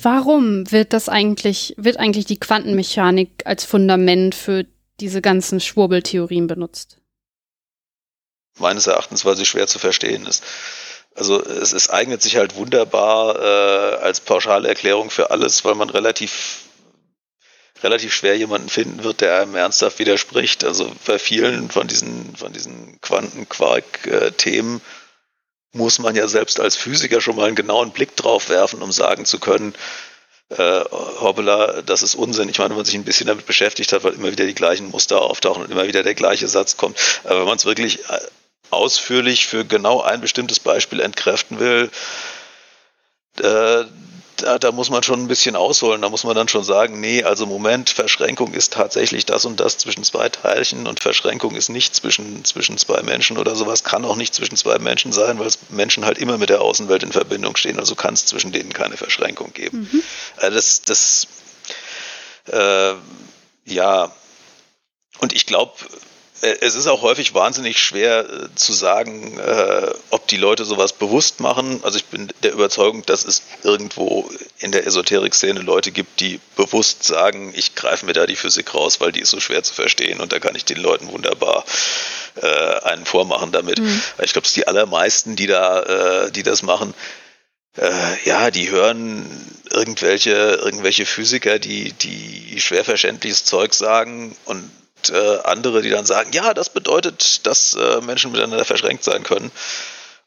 Warum 0.00 0.70
wird 0.70 0.92
das 0.92 1.08
eigentlich, 1.08 1.74
wird 1.76 1.96
eigentlich 1.96 2.26
die 2.26 2.38
Quantenmechanik 2.38 3.42
als 3.44 3.64
Fundament 3.64 4.36
für 4.36 4.66
diese 5.00 5.20
ganzen 5.20 5.58
Schwurbeltheorien 5.58 6.46
benutzt? 6.46 6.98
Meines 8.60 8.86
Erachtens, 8.86 9.24
weil 9.24 9.36
sie 9.36 9.46
schwer 9.46 9.66
zu 9.66 9.80
verstehen 9.80 10.26
ist. 10.26 10.44
Also 11.16 11.42
es, 11.42 11.72
es 11.72 11.90
eignet 11.90 12.22
sich 12.22 12.36
halt 12.36 12.54
wunderbar 12.54 13.34
äh, 13.34 13.96
als 13.96 14.20
pauschale 14.20 14.68
Erklärung 14.68 15.10
für 15.10 15.32
alles, 15.32 15.64
weil 15.64 15.74
man 15.74 15.90
relativ 15.90 16.65
relativ 17.82 18.14
schwer 18.14 18.36
jemanden 18.36 18.68
finden 18.68 19.04
wird, 19.04 19.20
der 19.20 19.40
einem 19.42 19.54
ernsthaft 19.54 19.98
widerspricht. 19.98 20.64
Also 20.64 20.90
bei 21.06 21.18
vielen 21.18 21.70
von 21.70 21.86
diesen, 21.86 22.36
von 22.36 22.52
diesen 22.52 23.00
Quantenquark-Themen 23.00 24.80
muss 25.72 25.98
man 25.98 26.16
ja 26.16 26.26
selbst 26.26 26.58
als 26.58 26.76
Physiker 26.76 27.20
schon 27.20 27.36
mal 27.36 27.46
einen 27.46 27.56
genauen 27.56 27.90
Blick 27.90 28.16
drauf 28.16 28.48
werfen, 28.48 28.82
um 28.82 28.92
sagen 28.92 29.24
zu 29.24 29.38
können, 29.38 29.74
äh, 30.48 30.80
hoppala, 31.20 31.82
das 31.82 32.02
ist 32.02 32.14
Unsinn. 32.14 32.48
Ich 32.48 32.58
meine, 32.58 32.70
wenn 32.70 32.76
man 32.76 32.84
sich 32.84 32.94
ein 32.94 33.04
bisschen 33.04 33.26
damit 33.26 33.46
beschäftigt 33.46 33.92
hat, 33.92 34.04
weil 34.04 34.14
immer 34.14 34.30
wieder 34.30 34.46
die 34.46 34.54
gleichen 34.54 34.90
Muster 34.90 35.20
auftauchen 35.20 35.64
und 35.64 35.70
immer 35.70 35.88
wieder 35.88 36.02
der 36.02 36.14
gleiche 36.14 36.48
Satz 36.48 36.76
kommt. 36.76 36.98
Aber 37.24 37.40
wenn 37.40 37.46
man 37.46 37.56
es 37.56 37.64
wirklich 37.64 38.08
äh, 38.08 38.18
ausführlich 38.70 39.46
für 39.46 39.64
genau 39.64 40.02
ein 40.02 40.20
bestimmtes 40.20 40.60
Beispiel 40.60 41.00
entkräften 41.00 41.58
will, 41.58 41.90
äh, 43.40 43.84
da, 44.36 44.58
da 44.58 44.72
muss 44.72 44.90
man 44.90 45.02
schon 45.02 45.20
ein 45.22 45.28
bisschen 45.28 45.56
ausholen. 45.56 46.02
Da 46.02 46.08
muss 46.08 46.24
man 46.24 46.34
dann 46.34 46.48
schon 46.48 46.64
sagen, 46.64 47.00
nee, 47.00 47.22
also 47.22 47.46
Moment, 47.46 47.90
Verschränkung 47.90 48.52
ist 48.52 48.72
tatsächlich 48.72 49.26
das 49.26 49.44
und 49.44 49.60
das 49.60 49.78
zwischen 49.78 50.04
zwei 50.04 50.28
Teilchen 50.28 50.86
und 50.86 51.00
Verschränkung 51.00 51.56
ist 51.56 51.68
nicht 51.68 51.94
zwischen, 51.94 52.44
zwischen 52.44 52.78
zwei 52.78 53.02
Menschen 53.02 53.38
oder 53.38 53.56
sowas, 53.56 53.84
kann 53.84 54.04
auch 54.04 54.16
nicht 54.16 54.34
zwischen 54.34 54.56
zwei 54.56 54.78
Menschen 54.78 55.12
sein, 55.12 55.38
weil 55.38 55.50
Menschen 55.70 56.04
halt 56.04 56.18
immer 56.18 56.38
mit 56.38 56.50
der 56.50 56.60
Außenwelt 56.60 57.02
in 57.02 57.12
Verbindung 57.12 57.56
stehen. 57.56 57.78
Also 57.78 57.94
kann 57.94 58.14
es 58.14 58.26
zwischen 58.26 58.52
denen 58.52 58.72
keine 58.72 58.96
Verschränkung 58.96 59.52
geben. 59.52 59.88
Mhm. 59.90 60.02
Also 60.36 60.56
das, 60.56 60.82
das 60.82 61.26
äh, 62.52 62.94
ja, 63.64 64.12
und 65.18 65.32
ich 65.32 65.46
glaube, 65.46 65.72
es 66.40 66.74
ist 66.74 66.86
auch 66.86 67.02
häufig 67.02 67.34
wahnsinnig 67.34 67.78
schwer 67.80 68.28
äh, 68.28 68.54
zu 68.54 68.72
sagen, 68.72 69.38
äh, 69.38 69.90
ob 70.10 70.26
die 70.28 70.36
Leute 70.36 70.64
sowas 70.64 70.92
bewusst 70.92 71.40
machen. 71.40 71.80
Also 71.82 71.98
ich 71.98 72.06
bin 72.06 72.28
der 72.42 72.52
Überzeugung, 72.52 73.04
dass 73.06 73.24
es 73.24 73.42
irgendwo 73.62 74.30
in 74.58 74.72
der 74.72 74.86
Esoterik-Szene 74.86 75.60
Leute 75.60 75.92
gibt, 75.92 76.20
die 76.20 76.40
bewusst 76.56 77.04
sagen, 77.04 77.52
ich 77.56 77.74
greife 77.74 78.06
mir 78.06 78.12
da 78.12 78.26
die 78.26 78.36
Physik 78.36 78.74
raus, 78.74 79.00
weil 79.00 79.12
die 79.12 79.20
ist 79.20 79.30
so 79.30 79.40
schwer 79.40 79.62
zu 79.62 79.74
verstehen 79.74 80.20
und 80.20 80.32
da 80.32 80.38
kann 80.38 80.54
ich 80.54 80.64
den 80.64 80.78
Leuten 80.78 81.10
wunderbar 81.10 81.64
äh, 82.36 82.80
einen 82.80 83.06
vormachen 83.06 83.52
damit. 83.52 83.78
Mhm. 83.78 84.02
Ich 84.22 84.32
glaube, 84.32 84.46
es 84.46 84.52
die 84.52 84.68
allermeisten, 84.68 85.36
die 85.36 85.46
da, 85.46 86.26
äh, 86.26 86.32
die 86.32 86.42
das 86.42 86.62
machen, 86.62 86.94
äh, 87.78 88.24
ja, 88.24 88.50
die 88.50 88.70
hören 88.70 89.26
irgendwelche, 89.70 90.60
irgendwelche 90.62 91.06
Physiker, 91.06 91.58
die, 91.58 91.92
die 91.92 92.60
schwer 92.60 92.84
verständliches 92.84 93.44
Zeug 93.44 93.74
sagen 93.74 94.36
und 94.44 94.70
äh, 95.10 95.38
andere, 95.44 95.82
die 95.82 95.90
dann 95.90 96.06
sagen, 96.06 96.32
ja, 96.32 96.54
das 96.54 96.70
bedeutet, 96.70 97.46
dass 97.46 97.74
äh, 97.74 98.00
Menschen 98.00 98.32
miteinander 98.32 98.64
verschränkt 98.64 99.04
sein 99.04 99.22
können. 99.22 99.50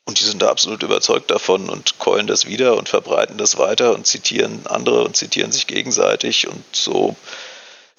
Und 0.05 0.19
die 0.19 0.23
sind 0.23 0.41
da 0.41 0.49
absolut 0.49 0.81
überzeugt 0.81 1.29
davon 1.29 1.69
und 1.69 1.99
keulen 1.99 2.25
das 2.25 2.47
wieder 2.47 2.75
und 2.77 2.89
verbreiten 2.89 3.37
das 3.37 3.57
weiter 3.57 3.93
und 3.93 4.07
zitieren 4.07 4.61
andere 4.65 5.03
und 5.03 5.15
zitieren 5.15 5.51
sich 5.51 5.67
gegenseitig. 5.67 6.47
Und 6.47 6.63
so, 6.71 7.15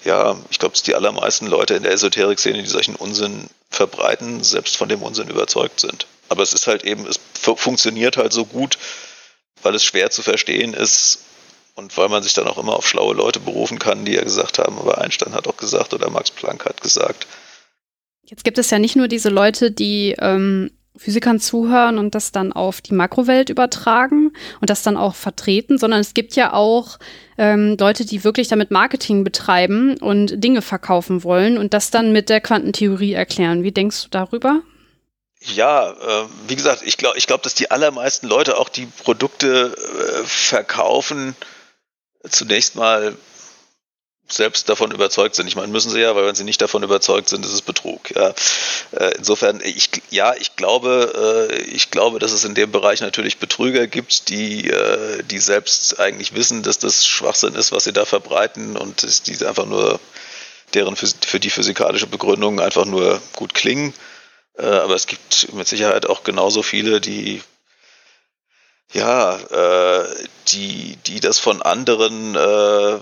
ja, 0.03 0.35
ich 0.49 0.59
glaube, 0.59 0.75
es 0.75 0.83
die 0.83 0.95
allermeisten 0.95 1.47
Leute 1.47 1.75
in 1.75 1.83
der 1.83 1.93
Esoterik-Szene, 1.93 2.63
die 2.63 2.67
solchen 2.67 2.97
Unsinn 2.97 3.47
verbreiten, 3.69 4.43
selbst 4.43 4.75
von 4.75 4.89
dem 4.89 5.03
Unsinn 5.03 5.29
überzeugt 5.29 5.79
sind. 5.79 6.05
Aber 6.27 6.43
es 6.43 6.53
ist 6.53 6.67
halt 6.67 6.83
eben, 6.83 7.07
es 7.07 7.19
funktioniert 7.33 8.17
halt 8.17 8.33
so 8.33 8.45
gut, 8.45 8.77
weil 9.63 9.75
es 9.75 9.85
schwer 9.85 10.11
zu 10.11 10.21
verstehen 10.21 10.73
ist 10.73 11.19
und 11.81 11.97
weil 11.97 12.09
man 12.09 12.23
sich 12.23 12.33
dann 12.33 12.47
auch 12.47 12.57
immer 12.57 12.75
auf 12.75 12.87
schlaue 12.87 13.15
Leute 13.15 13.39
berufen 13.39 13.79
kann, 13.79 14.05
die 14.05 14.13
ja 14.13 14.23
gesagt 14.23 14.59
haben, 14.59 14.77
aber 14.77 14.99
Einstein 14.99 15.33
hat 15.33 15.47
auch 15.47 15.57
gesagt 15.57 15.93
oder 15.93 16.09
Max 16.09 16.31
Planck 16.31 16.65
hat 16.65 16.81
gesagt. 16.81 17.27
Jetzt 18.23 18.43
gibt 18.43 18.57
es 18.57 18.69
ja 18.69 18.79
nicht 18.79 18.95
nur 18.95 19.07
diese 19.07 19.29
Leute, 19.29 19.71
die 19.71 20.15
ähm, 20.19 20.71
Physikern 20.95 21.39
zuhören 21.39 21.97
und 21.97 22.15
das 22.15 22.31
dann 22.31 22.53
auf 22.53 22.81
die 22.81 22.93
Makrowelt 22.93 23.49
übertragen 23.49 24.31
und 24.59 24.69
das 24.69 24.83
dann 24.83 24.97
auch 24.97 25.15
vertreten, 25.15 25.77
sondern 25.77 25.99
es 25.99 26.13
gibt 26.13 26.35
ja 26.35 26.53
auch 26.53 26.99
ähm, 27.37 27.75
Leute, 27.79 28.05
die 28.05 28.23
wirklich 28.23 28.47
damit 28.47 28.71
Marketing 28.71 29.23
betreiben 29.23 29.97
und 29.97 30.43
Dinge 30.43 30.61
verkaufen 30.61 31.23
wollen 31.23 31.57
und 31.57 31.73
das 31.73 31.91
dann 31.91 32.11
mit 32.11 32.29
der 32.29 32.41
Quantentheorie 32.41 33.13
erklären. 33.13 33.63
Wie 33.63 33.71
denkst 33.71 34.03
du 34.03 34.09
darüber? 34.09 34.61
Ja, 35.43 35.91
äh, 35.91 36.25
wie 36.47 36.55
gesagt, 36.55 36.83
ich 36.85 36.97
glaube, 36.97 37.17
ich 37.17 37.25
glaub, 37.25 37.41
dass 37.41 37.55
die 37.55 37.71
allermeisten 37.71 38.27
Leute 38.27 38.57
auch 38.57 38.69
die 38.69 38.85
Produkte 38.85 39.75
äh, 39.75 40.23
verkaufen, 40.25 41.35
zunächst 42.29 42.75
mal 42.75 43.15
selbst 44.33 44.69
davon 44.69 44.91
überzeugt 44.91 45.35
sind. 45.35 45.47
Ich 45.47 45.55
meine, 45.55 45.67
müssen 45.71 45.91
sie 45.91 45.99
ja, 45.99 46.15
weil 46.15 46.25
wenn 46.25 46.35
sie 46.35 46.43
nicht 46.43 46.61
davon 46.61 46.83
überzeugt 46.83 47.29
sind, 47.29 47.45
ist 47.45 47.53
es 47.53 47.61
Betrug. 47.61 48.15
Ja. 48.15 48.33
Äh, 48.91 49.17
insofern, 49.17 49.59
ich, 49.63 49.89
ja, 50.09 50.33
ich 50.35 50.55
glaube, 50.55 51.49
äh, 51.51 51.61
ich 51.63 51.91
glaube, 51.91 52.19
dass 52.19 52.31
es 52.31 52.43
in 52.43 52.55
dem 52.55 52.71
Bereich 52.71 53.01
natürlich 53.01 53.37
Betrüger 53.37 53.87
gibt, 53.87 54.29
die, 54.29 54.69
äh, 54.69 55.23
die 55.23 55.39
selbst 55.39 55.99
eigentlich 55.99 56.33
wissen, 56.33 56.63
dass 56.63 56.79
das 56.79 57.05
Schwachsinn 57.05 57.55
ist, 57.55 57.71
was 57.71 57.83
sie 57.83 57.93
da 57.93 58.05
verbreiten 58.05 58.77
und 58.77 59.27
die 59.27 59.45
einfach 59.45 59.65
nur 59.65 59.99
deren 60.73 60.95
für 60.95 61.39
die 61.39 61.49
physikalische 61.49 62.07
Begründung 62.07 62.61
einfach 62.61 62.85
nur 62.85 63.21
gut 63.33 63.53
klingen. 63.53 63.93
Aber 64.55 64.95
es 64.95 65.07
gibt 65.07 65.51
mit 65.53 65.67
Sicherheit 65.67 66.05
auch 66.05 66.23
genauso 66.23 66.63
viele, 66.63 67.01
die 67.01 67.41
ja, 68.93 69.37
äh, 69.37 70.07
die, 70.49 70.97
die 71.05 71.19
das 71.19 71.39
von 71.39 71.61
anderen 71.61 72.35
äh, 72.35 72.99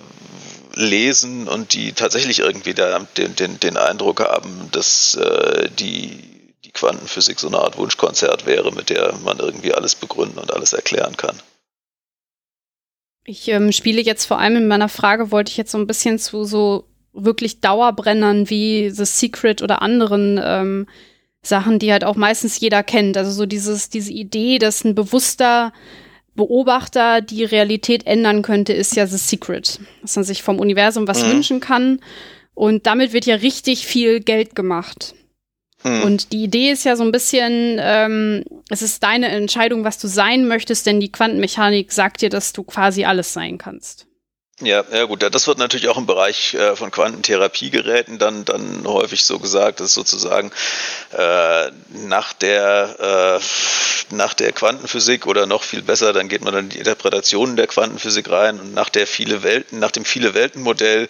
lesen 0.75 1.47
und 1.47 1.73
die 1.73 1.93
tatsächlich 1.93 2.39
irgendwie 2.39 2.73
da 2.73 2.99
den, 3.17 3.35
den, 3.35 3.59
den 3.59 3.77
Eindruck 3.77 4.21
haben, 4.21 4.69
dass 4.71 5.15
äh, 5.15 5.69
die, 5.79 6.53
die 6.63 6.71
Quantenphysik 6.71 7.39
so 7.39 7.47
eine 7.47 7.59
Art 7.59 7.77
Wunschkonzert 7.77 8.45
wäre, 8.45 8.71
mit 8.71 8.89
der 8.89 9.13
man 9.23 9.39
irgendwie 9.39 9.73
alles 9.73 9.95
begründen 9.95 10.39
und 10.39 10.53
alles 10.53 10.73
erklären 10.73 11.17
kann. 11.17 11.35
Ich 13.25 13.47
ähm, 13.49 13.71
spiele 13.71 14.01
jetzt 14.01 14.25
vor 14.25 14.39
allem 14.39 14.55
in 14.55 14.67
meiner 14.67 14.89
Frage, 14.89 15.31
wollte 15.31 15.51
ich 15.51 15.57
jetzt 15.57 15.71
so 15.71 15.77
ein 15.77 15.87
bisschen 15.87 16.17
zu 16.19 16.45
so 16.45 16.85
wirklich 17.13 17.59
Dauerbrennern 17.61 18.49
wie 18.49 18.89
The 18.89 19.05
Secret 19.05 19.61
oder 19.61 19.81
anderen 19.81 20.39
ähm, 20.41 20.87
Sachen, 21.41 21.79
die 21.79 21.91
halt 21.91 22.03
auch 22.03 22.15
meistens 22.15 22.59
jeder 22.59 22.83
kennt. 22.83 23.17
Also 23.17 23.31
so 23.31 23.45
dieses, 23.45 23.89
diese 23.89 24.11
Idee, 24.11 24.59
dass 24.59 24.83
ein 24.83 24.95
bewusster 24.95 25.73
Beobachter 26.35 27.21
die 27.21 27.43
Realität 27.43 28.05
ändern 28.05 28.41
könnte, 28.41 28.73
ist 28.73 28.95
ja 28.95 29.07
The 29.07 29.17
Secret. 29.17 29.79
Dass 30.01 30.15
man 30.15 30.25
sich 30.25 30.43
vom 30.43 30.59
Universum 30.59 31.07
was 31.07 31.23
mhm. 31.23 31.31
wünschen 31.31 31.59
kann. 31.59 31.99
Und 32.53 32.87
damit 32.87 33.13
wird 33.13 33.25
ja 33.25 33.35
richtig 33.35 33.85
viel 33.85 34.19
Geld 34.19 34.55
gemacht. 34.55 35.15
Mhm. 35.83 36.03
Und 36.03 36.33
die 36.33 36.43
Idee 36.43 36.71
ist 36.71 36.83
ja 36.83 36.95
so 36.95 37.03
ein 37.03 37.11
bisschen, 37.11 37.77
ähm, 37.79 38.43
es 38.69 38.81
ist 38.81 39.01
deine 39.03 39.29
Entscheidung, 39.29 39.83
was 39.83 39.97
du 39.97 40.07
sein 40.07 40.47
möchtest, 40.47 40.85
denn 40.85 40.99
die 40.99 41.11
Quantenmechanik 41.11 41.91
sagt 41.91 42.21
dir, 42.21 42.29
dass 42.29 42.53
du 42.53 42.63
quasi 42.63 43.05
alles 43.05 43.33
sein 43.33 43.57
kannst. 43.57 44.08
Ja, 44.61 44.83
ja 44.91 45.05
gut, 45.05 45.23
das 45.23 45.47
wird 45.47 45.57
natürlich 45.57 45.87
auch 45.87 45.97
im 45.97 46.05
Bereich 46.05 46.53
äh, 46.53 46.75
von 46.75 46.91
Quantentherapiegeräten 46.91 48.19
dann, 48.19 48.43
dann 48.43 48.85
häufig 48.85 49.23
so 49.23 49.39
gesagt, 49.39 49.79
dass 49.79 49.93
sozusagen 49.93 50.51
äh, 51.17 51.71
nach, 51.93 52.33
der, 52.33 53.39
äh, 53.39 54.13
nach 54.13 54.33
der 54.33 54.51
Quantenphysik 54.51 55.27
oder 55.27 55.45
noch 55.45 55.63
viel 55.63 55.81
besser, 55.81 56.11
dann 56.11 56.27
geht 56.27 56.43
man 56.43 56.53
dann 56.53 56.65
in 56.65 56.69
die 56.71 56.79
Interpretationen 56.79 57.55
der 57.55 57.67
Quantenphysik 57.67 58.29
rein 58.29 58.59
und 58.59 58.73
nach 58.73 58.89
der 58.89 59.07
viele 59.07 59.43
Welten, 59.43 59.79
nach 59.79 59.91
dem 59.91 60.03
viele 60.03 60.33
Welten-Modell 60.33 61.07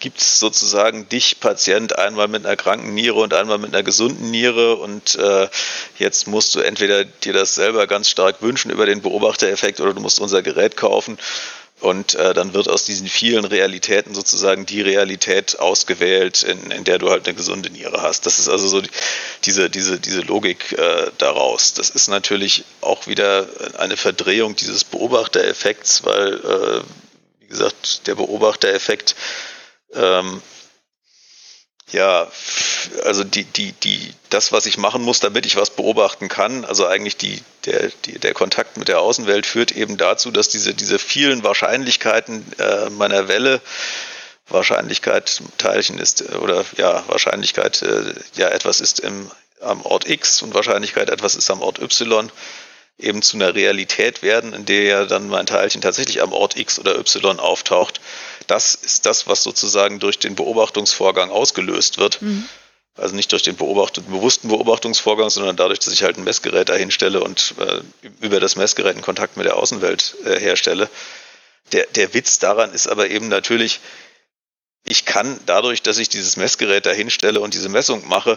gibt 0.00 0.20
es 0.20 0.38
sozusagen 0.38 1.08
dich, 1.08 1.40
Patient, 1.40 1.98
einmal 1.98 2.28
mit 2.28 2.44
einer 2.44 2.56
kranken 2.56 2.92
Niere 2.92 3.20
und 3.20 3.32
einmal 3.32 3.56
mit 3.56 3.72
einer 3.72 3.82
gesunden 3.82 4.30
Niere 4.30 4.76
und 4.76 5.14
äh, 5.14 5.48
jetzt 5.96 6.26
musst 6.26 6.54
du 6.54 6.60
entweder 6.60 7.06
dir 7.06 7.32
das 7.32 7.54
selber 7.54 7.86
ganz 7.86 8.10
stark 8.10 8.42
wünschen 8.42 8.70
über 8.70 8.84
den 8.84 9.00
Beobachtereffekt 9.00 9.80
oder 9.80 9.94
du 9.94 10.02
musst 10.02 10.20
unser 10.20 10.42
Gerät 10.42 10.76
kaufen. 10.76 11.16
Und 11.80 12.14
äh, 12.14 12.34
dann 12.34 12.52
wird 12.52 12.68
aus 12.68 12.84
diesen 12.84 13.08
vielen 13.08 13.44
Realitäten 13.44 14.14
sozusagen 14.14 14.66
die 14.66 14.82
Realität 14.82 15.58
ausgewählt, 15.58 16.42
in, 16.42 16.70
in 16.70 16.84
der 16.84 16.98
du 16.98 17.10
halt 17.10 17.26
eine 17.26 17.34
gesunde 17.34 17.70
Niere 17.70 18.02
hast. 18.02 18.26
Das 18.26 18.38
ist 18.38 18.48
also 18.48 18.68
so 18.68 18.82
die, 18.82 18.90
diese, 19.44 19.70
diese, 19.70 19.98
diese 19.98 20.20
Logik 20.20 20.72
äh, 20.72 21.10
daraus. 21.16 21.72
Das 21.72 21.88
ist 21.88 22.08
natürlich 22.08 22.64
auch 22.82 23.06
wieder 23.06 23.48
eine 23.78 23.96
Verdrehung 23.96 24.56
dieses 24.56 24.84
Beobachtereffekts, 24.84 26.04
weil, 26.04 26.34
äh, 26.34 26.80
wie 27.40 27.46
gesagt, 27.46 28.06
der 28.06 28.14
Beobachtereffekt 28.14 29.14
ähm, 29.94 30.42
ja, 31.92 32.26
also 33.04 33.24
die, 33.24 33.44
die, 33.44 33.72
die, 33.72 34.12
das, 34.30 34.52
was 34.52 34.66
ich 34.66 34.78
machen 34.78 35.02
muss, 35.02 35.20
damit 35.20 35.46
ich 35.46 35.56
was 35.56 35.70
beobachten 35.70 36.28
kann, 36.28 36.64
also 36.64 36.86
eigentlich 36.86 37.16
die, 37.16 37.42
der, 37.64 37.90
die, 38.04 38.18
der 38.18 38.34
Kontakt 38.34 38.76
mit 38.76 38.88
der 38.88 39.00
Außenwelt 39.00 39.46
führt 39.46 39.72
eben 39.72 39.96
dazu, 39.96 40.30
dass 40.30 40.48
diese, 40.48 40.74
diese 40.74 40.98
vielen 40.98 41.42
Wahrscheinlichkeiten 41.42 42.44
äh, 42.58 42.90
meiner 42.90 43.28
Welle, 43.28 43.60
Wahrscheinlichkeit 44.48 45.42
Teilchen 45.58 45.98
ist, 45.98 46.22
äh, 46.22 46.36
oder 46.36 46.64
ja, 46.76 47.04
Wahrscheinlichkeit, 47.06 47.82
äh, 47.82 48.14
ja, 48.34 48.48
etwas 48.48 48.80
ist 48.80 49.00
im, 49.00 49.30
am 49.60 49.82
Ort 49.82 50.08
X 50.08 50.42
und 50.42 50.54
Wahrscheinlichkeit 50.54 51.10
etwas 51.10 51.34
ist 51.34 51.50
am 51.50 51.62
Ort 51.62 51.80
Y, 51.80 52.30
eben 52.98 53.22
zu 53.22 53.36
einer 53.36 53.54
Realität 53.54 54.22
werden, 54.22 54.52
in 54.52 54.64
der 54.66 54.82
ja 54.82 55.04
dann 55.04 55.28
mein 55.28 55.46
Teilchen 55.46 55.80
tatsächlich 55.80 56.22
am 56.22 56.32
Ort 56.32 56.56
X 56.56 56.78
oder 56.78 56.98
Y 56.98 57.38
auftaucht. 57.38 58.00
Das 58.50 58.74
ist 58.74 59.06
das, 59.06 59.28
was 59.28 59.44
sozusagen 59.44 60.00
durch 60.00 60.18
den 60.18 60.34
Beobachtungsvorgang 60.34 61.30
ausgelöst 61.30 61.98
wird. 61.98 62.20
Mhm. 62.20 62.48
Also 62.96 63.14
nicht 63.14 63.30
durch 63.30 63.42
den 63.42 63.54
beobachtet, 63.54 64.10
bewussten 64.10 64.48
Beobachtungsvorgang, 64.48 65.30
sondern 65.30 65.54
dadurch, 65.56 65.78
dass 65.78 65.94
ich 65.94 66.02
halt 66.02 66.18
ein 66.18 66.24
Messgerät 66.24 66.68
dahinstelle 66.68 67.22
und 67.22 67.54
äh, 67.60 67.80
über 68.20 68.40
das 68.40 68.56
Messgerät 68.56 68.94
einen 68.94 69.02
Kontakt 69.02 69.36
mit 69.36 69.46
der 69.46 69.56
Außenwelt 69.56 70.16
äh, 70.24 70.40
herstelle. 70.40 70.90
Der, 71.70 71.86
der 71.86 72.12
Witz 72.12 72.40
daran 72.40 72.72
ist 72.72 72.88
aber 72.88 73.08
eben 73.08 73.28
natürlich, 73.28 73.78
ich 74.84 75.04
kann 75.04 75.38
dadurch, 75.46 75.82
dass 75.82 75.98
ich 75.98 76.08
dieses 76.08 76.36
Messgerät 76.36 76.84
dahinstelle 76.84 77.38
und 77.38 77.54
diese 77.54 77.68
Messung 77.68 78.08
mache, 78.08 78.36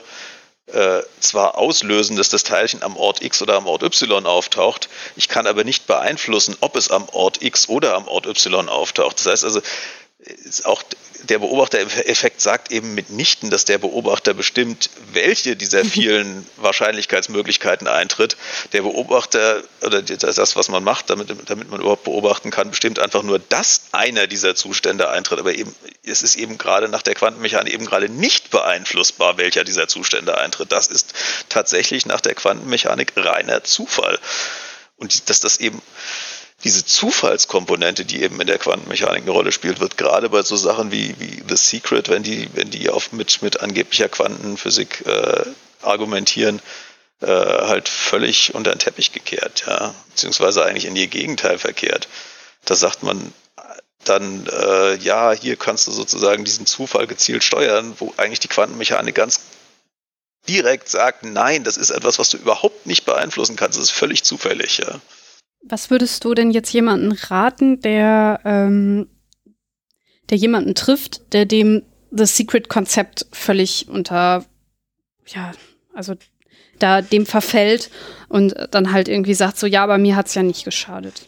äh, 0.67 1.01
zwar 1.19 1.57
auslösen, 1.57 2.15
dass 2.15 2.29
das 2.29 2.43
Teilchen 2.43 2.83
am 2.83 2.95
Ort 2.95 3.21
X 3.21 3.41
oder 3.41 3.55
am 3.55 3.67
Ort 3.67 3.83
Y 3.83 4.25
auftaucht, 4.25 4.87
ich 5.15 5.27
kann 5.27 5.47
aber 5.47 5.63
nicht 5.63 5.87
beeinflussen, 5.87 6.55
ob 6.61 6.77
es 6.77 6.89
am 6.89 7.09
Ort 7.09 7.41
X 7.41 7.67
oder 7.67 7.95
am 7.95 8.07
Ort 8.07 8.27
Y 8.27 8.69
auftaucht. 8.69 9.19
Das 9.19 9.25
heißt 9.25 9.43
also, 9.43 9.61
ist 10.25 10.65
auch 10.65 10.83
der 11.29 11.39
Beobachtereffekt 11.39 12.41
sagt 12.41 12.71
eben 12.71 12.93
mitnichten, 12.95 13.49
dass 13.49 13.65
der 13.65 13.77
Beobachter 13.77 14.33
bestimmt, 14.33 14.89
welche 15.13 15.55
dieser 15.55 15.85
vielen 15.85 16.45
Wahrscheinlichkeitsmöglichkeiten 16.57 17.87
eintritt. 17.87 18.35
Der 18.73 18.81
Beobachter 18.81 19.63
oder 19.81 20.01
das, 20.01 20.55
was 20.55 20.69
man 20.69 20.83
macht, 20.83 21.09
damit, 21.09 21.33
damit 21.49 21.69
man 21.69 21.79
überhaupt 21.79 22.03
beobachten 22.03 22.51
kann, 22.51 22.69
bestimmt 22.69 22.99
einfach 22.99 23.23
nur, 23.23 23.39
dass 23.39 23.83
einer 23.91 24.27
dieser 24.27 24.55
Zustände 24.55 25.09
eintritt. 25.09 25.39
Aber 25.39 25.53
eben, 25.53 25.73
es 26.03 26.23
ist 26.23 26.35
eben 26.35 26.57
gerade 26.57 26.89
nach 26.89 27.01
der 27.01 27.15
Quantenmechanik 27.15 27.73
eben 27.73 27.85
gerade 27.85 28.09
nicht 28.09 28.49
beeinflussbar, 28.49 29.37
welcher 29.37 29.63
dieser 29.63 29.87
Zustände 29.87 30.37
eintritt. 30.37 30.71
Das 30.71 30.87
ist 30.87 31.13
tatsächlich 31.47 32.05
nach 32.05 32.21
der 32.21 32.35
Quantenmechanik 32.35 33.13
reiner 33.15 33.63
Zufall. 33.63 34.19
Und 34.97 35.29
dass 35.29 35.39
das 35.39 35.57
eben 35.57 35.81
diese 36.63 36.85
Zufallskomponente, 36.85 38.05
die 38.05 38.21
eben 38.21 38.39
in 38.39 38.47
der 38.47 38.57
Quantenmechanik 38.57 39.23
eine 39.23 39.31
Rolle 39.31 39.51
spielt, 39.51 39.79
wird 39.79 39.97
gerade 39.97 40.29
bei 40.29 40.43
so 40.43 40.55
Sachen 40.55 40.91
wie, 40.91 41.15
wie 41.19 41.43
The 41.47 41.57
Secret, 41.57 42.09
wenn 42.09 42.23
die, 42.23 42.49
wenn 42.53 42.69
die 42.69 42.89
auf 42.89 43.11
mit, 43.11 43.41
mit 43.41 43.59
angeblicher 43.59 44.07
Quantenphysik 44.07 45.05
äh, 45.05 45.43
argumentieren, 45.81 46.61
äh, 47.21 47.27
halt 47.27 47.89
völlig 47.89 48.55
unter 48.55 48.71
den 48.71 48.79
Teppich 48.79 49.11
gekehrt, 49.11 49.65
ja, 49.67 49.93
beziehungsweise 50.09 50.63
eigentlich 50.63 50.85
in 50.85 50.95
ihr 50.95 51.07
Gegenteil 51.07 51.59
verkehrt. 51.59 52.07
Da 52.65 52.75
sagt 52.75 53.03
man 53.03 53.33
dann, 54.05 54.47
äh, 54.47 54.95
ja, 54.95 55.31
hier 55.31 55.57
kannst 55.57 55.87
du 55.87 55.91
sozusagen 55.91 56.45
diesen 56.45 56.65
Zufall 56.65 57.07
gezielt 57.07 57.43
steuern, 57.43 57.93
wo 57.99 58.13
eigentlich 58.17 58.39
die 58.39 58.47
Quantenmechanik 58.47 59.15
ganz 59.15 59.41
direkt 60.47 60.89
sagt, 60.89 61.23
nein, 61.23 61.63
das 61.63 61.77
ist 61.77 61.89
etwas, 61.89 62.19
was 62.19 62.29
du 62.29 62.37
überhaupt 62.37 62.85
nicht 62.85 63.05
beeinflussen 63.05 63.55
kannst, 63.55 63.77
das 63.77 63.85
ist 63.85 63.91
völlig 63.91 64.23
zufällig, 64.23 64.77
ja. 64.77 64.99
Was 65.63 65.89
würdest 65.89 66.25
du 66.25 66.33
denn 66.33 66.51
jetzt 66.51 66.73
jemanden 66.73 67.11
raten, 67.11 67.79
der, 67.79 68.41
ähm, 68.43 69.07
der 70.29 70.37
jemanden 70.37 70.75
trifft, 70.75 71.33
der 71.33 71.45
dem 71.45 71.83
The 72.11 72.25
Secret-Konzept 72.25 73.25
völlig 73.31 73.87
unter, 73.87 74.45
ja, 75.27 75.51
also 75.93 76.15
da 76.79 77.01
dem 77.01 77.25
verfällt 77.25 77.89
und 78.29 78.55
dann 78.71 78.91
halt 78.91 79.07
irgendwie 79.07 79.33
sagt 79.33 79.57
so, 79.57 79.67
ja, 79.67 79.83
aber 79.83 79.97
mir 79.97 80.15
hat's 80.15 80.35
ja 80.35 80.43
nicht 80.43 80.65
geschadet. 80.65 81.27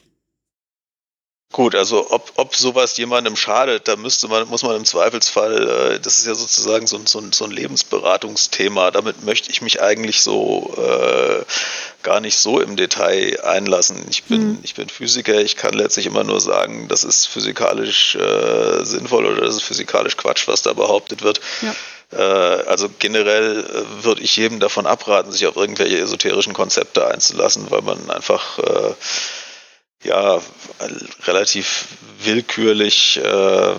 Gut, 1.55 1.73
also 1.73 2.07
ob, 2.11 2.33
ob 2.35 2.53
sowas 2.53 2.97
jemandem 2.97 3.37
schadet, 3.37 3.87
da 3.87 3.95
müsste 3.95 4.27
man, 4.27 4.45
muss 4.49 4.63
man 4.63 4.75
im 4.75 4.83
Zweifelsfall, 4.83 5.93
äh, 5.93 5.99
das 6.01 6.19
ist 6.19 6.27
ja 6.27 6.35
sozusagen 6.35 6.85
so, 6.85 6.99
so, 7.05 7.23
so 7.31 7.45
ein 7.45 7.51
Lebensberatungsthema, 7.51 8.91
damit 8.91 9.23
möchte 9.23 9.49
ich 9.51 9.61
mich 9.61 9.81
eigentlich 9.81 10.21
so 10.21 10.75
äh, 10.77 11.45
gar 12.03 12.19
nicht 12.19 12.35
so 12.35 12.59
im 12.59 12.75
Detail 12.75 13.39
einlassen. 13.41 14.05
Ich 14.09 14.25
bin, 14.25 14.49
mhm. 14.49 14.59
ich 14.63 14.75
bin 14.75 14.89
Physiker, 14.89 15.39
ich 15.39 15.55
kann 15.55 15.73
letztlich 15.73 16.07
immer 16.07 16.25
nur 16.25 16.41
sagen, 16.41 16.89
das 16.89 17.05
ist 17.05 17.25
physikalisch 17.27 18.15
äh, 18.15 18.83
sinnvoll 18.83 19.25
oder 19.25 19.45
das 19.45 19.55
ist 19.55 19.63
physikalisch 19.63 20.17
Quatsch, 20.17 20.49
was 20.49 20.61
da 20.61 20.73
behauptet 20.73 21.21
wird. 21.21 21.39
Ja. 21.61 21.73
Äh, 22.11 22.63
also 22.67 22.89
generell 22.99 23.61
äh, 23.61 24.03
würde 24.03 24.21
ich 24.23 24.35
jedem 24.35 24.59
davon 24.59 24.85
abraten, 24.85 25.31
sich 25.31 25.47
auf 25.47 25.55
irgendwelche 25.55 25.99
esoterischen 25.99 26.51
Konzepte 26.51 27.07
einzulassen, 27.07 27.71
weil 27.71 27.81
man 27.81 28.11
einfach 28.11 28.59
äh, 28.59 28.93
ja 30.05 30.41
relativ 31.23 31.85
willkürlich 32.19 33.17
äh, 33.17 33.75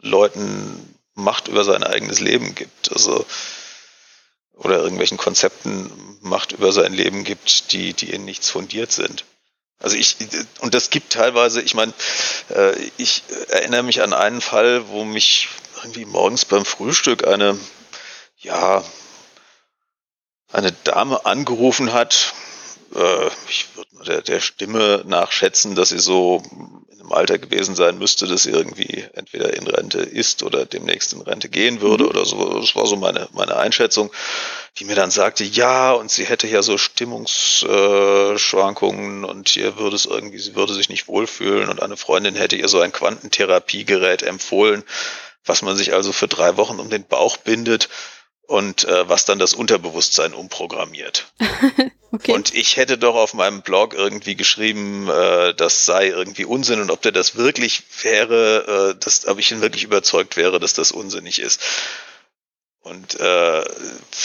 Leuten 0.00 0.88
Macht 1.14 1.48
über 1.48 1.64
sein 1.64 1.82
eigenes 1.82 2.20
Leben 2.20 2.54
gibt. 2.54 2.92
Also 2.92 3.24
oder 4.54 4.78
irgendwelchen 4.78 5.18
Konzepten 5.18 5.90
Macht 6.20 6.52
über 6.52 6.72
sein 6.72 6.92
Leben 6.92 7.24
gibt, 7.24 7.72
die, 7.72 7.94
die 7.94 8.10
in 8.10 8.24
nichts 8.24 8.48
fundiert 8.48 8.92
sind. 8.92 9.24
Also 9.82 9.96
ich, 9.96 10.16
und 10.60 10.74
das 10.74 10.90
gibt 10.90 11.12
teilweise, 11.12 11.60
ich 11.60 11.74
meine, 11.74 11.92
äh, 12.50 12.74
ich 12.96 13.24
erinnere 13.48 13.82
mich 13.82 14.02
an 14.02 14.12
einen 14.12 14.40
Fall, 14.40 14.88
wo 14.88 15.04
mich 15.04 15.48
irgendwie 15.78 16.04
morgens 16.04 16.44
beim 16.44 16.64
Frühstück 16.64 17.26
eine, 17.26 17.58
ja, 18.38 18.84
eine 20.52 20.70
Dame 20.84 21.26
angerufen 21.26 21.92
hat. 21.92 22.34
Äh, 22.94 23.30
ich 23.48 23.68
würde 23.74 23.88
der, 24.06 24.22
der 24.22 24.40
Stimme 24.40 25.02
nachschätzen, 25.06 25.74
dass 25.74 25.90
sie 25.90 25.98
so 25.98 26.42
im 27.00 27.12
Alter 27.12 27.38
gewesen 27.38 27.74
sein 27.74 27.98
müsste, 27.98 28.26
dass 28.26 28.44
sie 28.44 28.50
irgendwie 28.50 29.04
entweder 29.14 29.54
in 29.54 29.66
Rente 29.66 29.98
ist 29.98 30.42
oder 30.42 30.64
demnächst 30.66 31.12
in 31.12 31.20
Rente 31.20 31.48
gehen 31.48 31.80
würde 31.80 32.04
mhm. 32.04 32.10
oder 32.10 32.24
so. 32.24 32.60
Das 32.60 32.76
war 32.76 32.86
so 32.86 32.94
meine, 32.96 33.28
meine 33.32 33.56
Einschätzung, 33.56 34.12
die 34.78 34.84
mir 34.84 34.94
dann 34.94 35.10
sagte, 35.10 35.42
ja, 35.44 35.90
und 35.92 36.10
sie 36.10 36.24
hätte 36.24 36.46
ja 36.46 36.62
so 36.62 36.78
Stimmungsschwankungen 36.78 39.24
und 39.24 39.48
hier 39.48 39.78
würde 39.78 39.96
es 39.96 40.06
irgendwie, 40.06 40.38
sie 40.38 40.54
würde 40.54 40.74
sich 40.74 40.88
nicht 40.88 41.08
wohlfühlen 41.08 41.68
und 41.68 41.82
eine 41.82 41.96
Freundin 41.96 42.36
hätte 42.36 42.54
ihr 42.56 42.68
so 42.68 42.80
ein 42.80 42.92
Quantentherapiegerät 42.92 44.22
empfohlen, 44.22 44.84
was 45.44 45.62
man 45.62 45.76
sich 45.76 45.92
also 45.92 46.12
für 46.12 46.28
drei 46.28 46.56
Wochen 46.56 46.78
um 46.78 46.88
den 46.88 47.04
Bauch 47.04 47.36
bindet 47.36 47.88
und 48.46 48.84
äh, 48.84 49.08
was 49.08 49.24
dann 49.24 49.40
das 49.40 49.54
Unterbewusstsein 49.54 50.34
umprogrammiert. 50.34 51.32
okay. 52.12 52.32
Und 52.32 52.54
ich 52.54 52.76
hätte 52.76 52.98
doch 52.98 53.14
auf 53.14 53.34
meinem 53.34 53.62
Blog 53.62 53.94
irgendwie 53.94 54.36
geschrieben, 54.36 55.08
äh, 55.08 55.54
das 55.54 55.84
sei 55.84 56.08
irgendwie 56.08 56.44
Unsinn 56.44 56.80
und 56.80 56.90
ob 56.90 57.02
der 57.02 57.12
das 57.12 57.36
wirklich 57.36 57.82
wäre, 58.02 58.94
äh, 58.94 59.04
dass, 59.04 59.26
ob 59.26 59.38
ich 59.38 59.50
ihn 59.50 59.60
wirklich 59.60 59.84
überzeugt 59.84 60.36
wäre, 60.36 60.60
dass 60.60 60.74
das 60.74 60.92
unsinnig 60.92 61.40
ist. 61.40 61.60
Und 62.82 63.20
äh, 63.20 63.64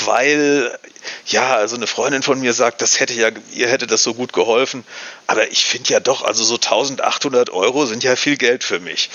weil, 0.06 0.80
ja, 1.28 1.56
also 1.56 1.76
eine 1.76 1.86
Freundin 1.86 2.24
von 2.24 2.40
mir 2.40 2.54
sagt, 2.54 2.82
das 2.82 3.00
hätte 3.00 3.14
ja, 3.14 3.30
ihr 3.54 3.68
hätte 3.68 3.86
das 3.86 4.02
so 4.02 4.16
gut 4.16 4.34
geholfen, 4.34 4.84
aber 5.28 5.52
ich 5.52 5.66
finde 5.66 5.94
ja 5.94 6.00
doch, 6.00 6.24
also 6.24 6.44
so 6.44 6.56
1800 6.56 7.52
Euro 7.52 7.86
sind 7.86 8.04
ja 8.04 8.16
viel 8.16 8.36
Geld 8.36 8.64
für 8.64 8.80
mich. 8.80 9.12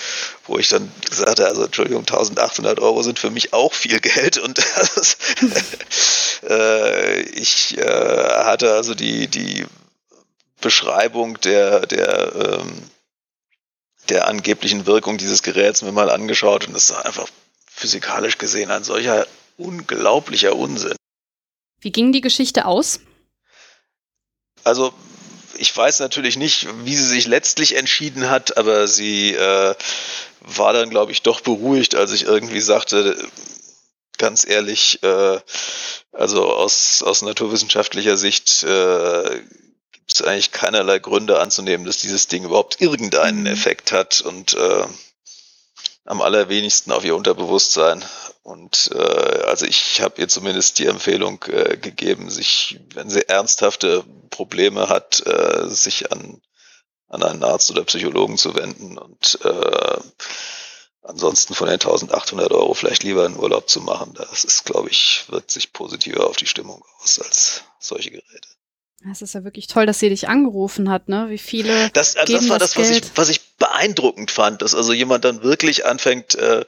Wo 0.47 0.59
ich 0.59 0.69
dann 0.69 0.93
gesagt 1.11 1.41
habe, 1.41 1.49
also 1.49 1.65
Entschuldigung, 1.65 2.03
1800 2.03 2.79
Euro 2.79 3.03
sind 3.03 3.19
für 3.19 3.31
mich 3.31 3.53
auch 3.53 3.75
viel 3.75 3.99
Geld 3.99 4.39
und 4.39 4.59
das, 4.77 5.17
äh, 6.49 7.21
ich 7.23 7.77
äh, 7.79 8.45
hatte 8.45 8.75
also 8.75 8.95
die, 8.95 9.27
die 9.27 9.67
Beschreibung 10.61 11.41
der, 11.41 11.87
der, 11.87 12.33
ähm, 12.37 12.91
der 14.09 14.29
angeblichen 14.29 14.87
Wirkung 14.87 15.19
dieses 15.19 15.43
Geräts 15.43 15.83
mir 15.83 15.91
mal 15.91 16.11
angeschaut 16.11 16.69
und 16.69 16.77
es 16.77 16.87
sah 16.87 17.01
einfach 17.01 17.27
physikalisch 17.83 18.39
gesehen 18.39 18.71
ein 18.71 18.85
solcher 18.85 19.27
unglaublicher 19.59 20.55
Unsinn. 20.55 20.97
Wie 21.81 21.91
ging 21.91 22.13
die 22.13 22.21
Geschichte 22.21 22.65
aus? 22.65 23.01
Also, 24.63 24.95
ich 25.59 25.77
weiß 25.77 25.99
natürlich 25.99 26.37
nicht, 26.37 26.69
wie 26.85 26.95
sie 26.95 27.07
sich 27.07 27.27
letztlich 27.27 27.77
entschieden 27.77 28.31
hat, 28.31 28.57
aber 28.57 28.87
sie 28.87 29.35
äh, 29.35 29.75
war 30.41 30.73
dann, 30.73 30.91
glaube 30.91 31.11
ich, 31.11 31.23
doch 31.23 31.41
beruhigt, 31.41 31.97
als 31.97 32.13
ich 32.13 32.23
irgendwie 32.23 32.61
sagte, 32.61 33.17
ganz 34.17 34.47
ehrlich, 34.47 35.03
äh, 35.03 35.41
also 36.13 36.53
aus, 36.55 37.03
aus 37.03 37.23
naturwissenschaftlicher 37.23 38.17
Sicht 38.17 38.63
äh, 38.63 39.43
gibt 39.91 40.15
es 40.15 40.23
eigentlich 40.23 40.53
keinerlei 40.53 41.01
Gründe 41.01 41.41
anzunehmen, 41.41 41.85
dass 41.85 41.97
dieses 41.97 42.29
Ding 42.29 42.45
überhaupt 42.45 42.81
irgendeinen 42.81 43.41
mhm. 43.41 43.47
Effekt 43.47 43.91
hat 43.91 44.21
und 44.21 44.55
äh, 44.55 44.87
am 46.05 46.21
allerwenigsten 46.21 46.93
auf 46.93 47.05
ihr 47.05 47.17
Unterbewusstsein. 47.17 48.05
Und 48.43 48.91
äh, 48.93 49.43
also 49.47 49.67
ich 49.67 50.01
habe 50.01 50.21
ihr 50.21 50.29
zumindest 50.29 50.79
die 50.79 50.87
Empfehlung 50.87 51.45
äh, 51.49 51.77
gegeben, 51.77 52.31
sich, 52.31 52.81
wenn 52.95 53.09
sie 53.09 53.29
ernsthafte 53.29 54.05
Probleme 54.31 54.89
hat, 54.89 55.25
äh, 55.27 55.69
sich 55.69 56.11
an, 56.11 56.41
an 57.09 57.23
einen 57.23 57.45
Arzt 57.45 57.71
oder 57.71 57.85
Psychologen 57.85 58.39
zu 58.39 58.55
wenden 58.55 58.99
und 58.99 59.39
äh, 59.45 60.01
ansonsten 61.03 61.55
von 61.55 61.67
den 61.67 61.75
1800 61.75 62.51
Euro 62.53 62.75
vielleicht 62.75 63.03
lieber 63.03 63.25
einen 63.25 63.39
Urlaub 63.39 63.69
zu 63.69 63.81
machen. 63.81 64.15
Das 64.15 64.45
ist, 64.45 64.65
glaube 64.65 64.91
ich, 64.91 65.25
wirkt 65.29 65.51
sich 65.51 65.73
positiver 65.73 66.27
auf 66.27 66.37
die 66.37 66.47
Stimmung 66.47 66.85
aus 67.01 67.21
als 67.21 67.63
solche 67.79 68.11
Geräte. 68.11 68.49
Es 69.11 69.23
ist 69.23 69.35
ja 69.35 69.43
wirklich 69.45 69.67
toll, 69.67 69.87
dass 69.87 69.99
sie 69.99 70.09
dich 70.09 70.29
angerufen 70.29 70.89
hat, 70.89 71.09
ne? 71.09 71.27
Wie 71.29 71.39
viele. 71.39 71.91
Das, 71.91 72.17
also 72.17 72.33
das 72.33 72.49
war 72.49 72.59
das, 72.59 72.77
was 72.77 72.91
ich, 72.91 73.03
was 73.15 73.29
ich 73.31 73.41
beeindruckend 73.59 74.31
fand, 74.31 74.63
dass 74.63 74.75
also 74.75 74.93
jemand 74.93 75.25
dann 75.25 75.43
wirklich 75.43 75.87
anfängt, 75.87 76.35
äh, 76.35 76.65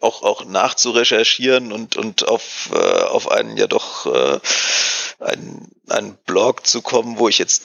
auch, 0.00 0.22
auch 0.22 0.44
nachzurecherchieren 0.44 1.72
und, 1.72 1.96
und 1.96 2.28
auf, 2.28 2.70
äh, 2.72 2.76
auf 2.76 3.30
einen 3.30 3.56
ja 3.56 3.66
doch 3.66 4.06
äh, 4.06 4.40
einen, 5.20 5.70
einen 5.88 6.16
Blog 6.26 6.66
zu 6.66 6.82
kommen, 6.82 7.18
wo 7.18 7.28
ich 7.28 7.38
jetzt 7.38 7.62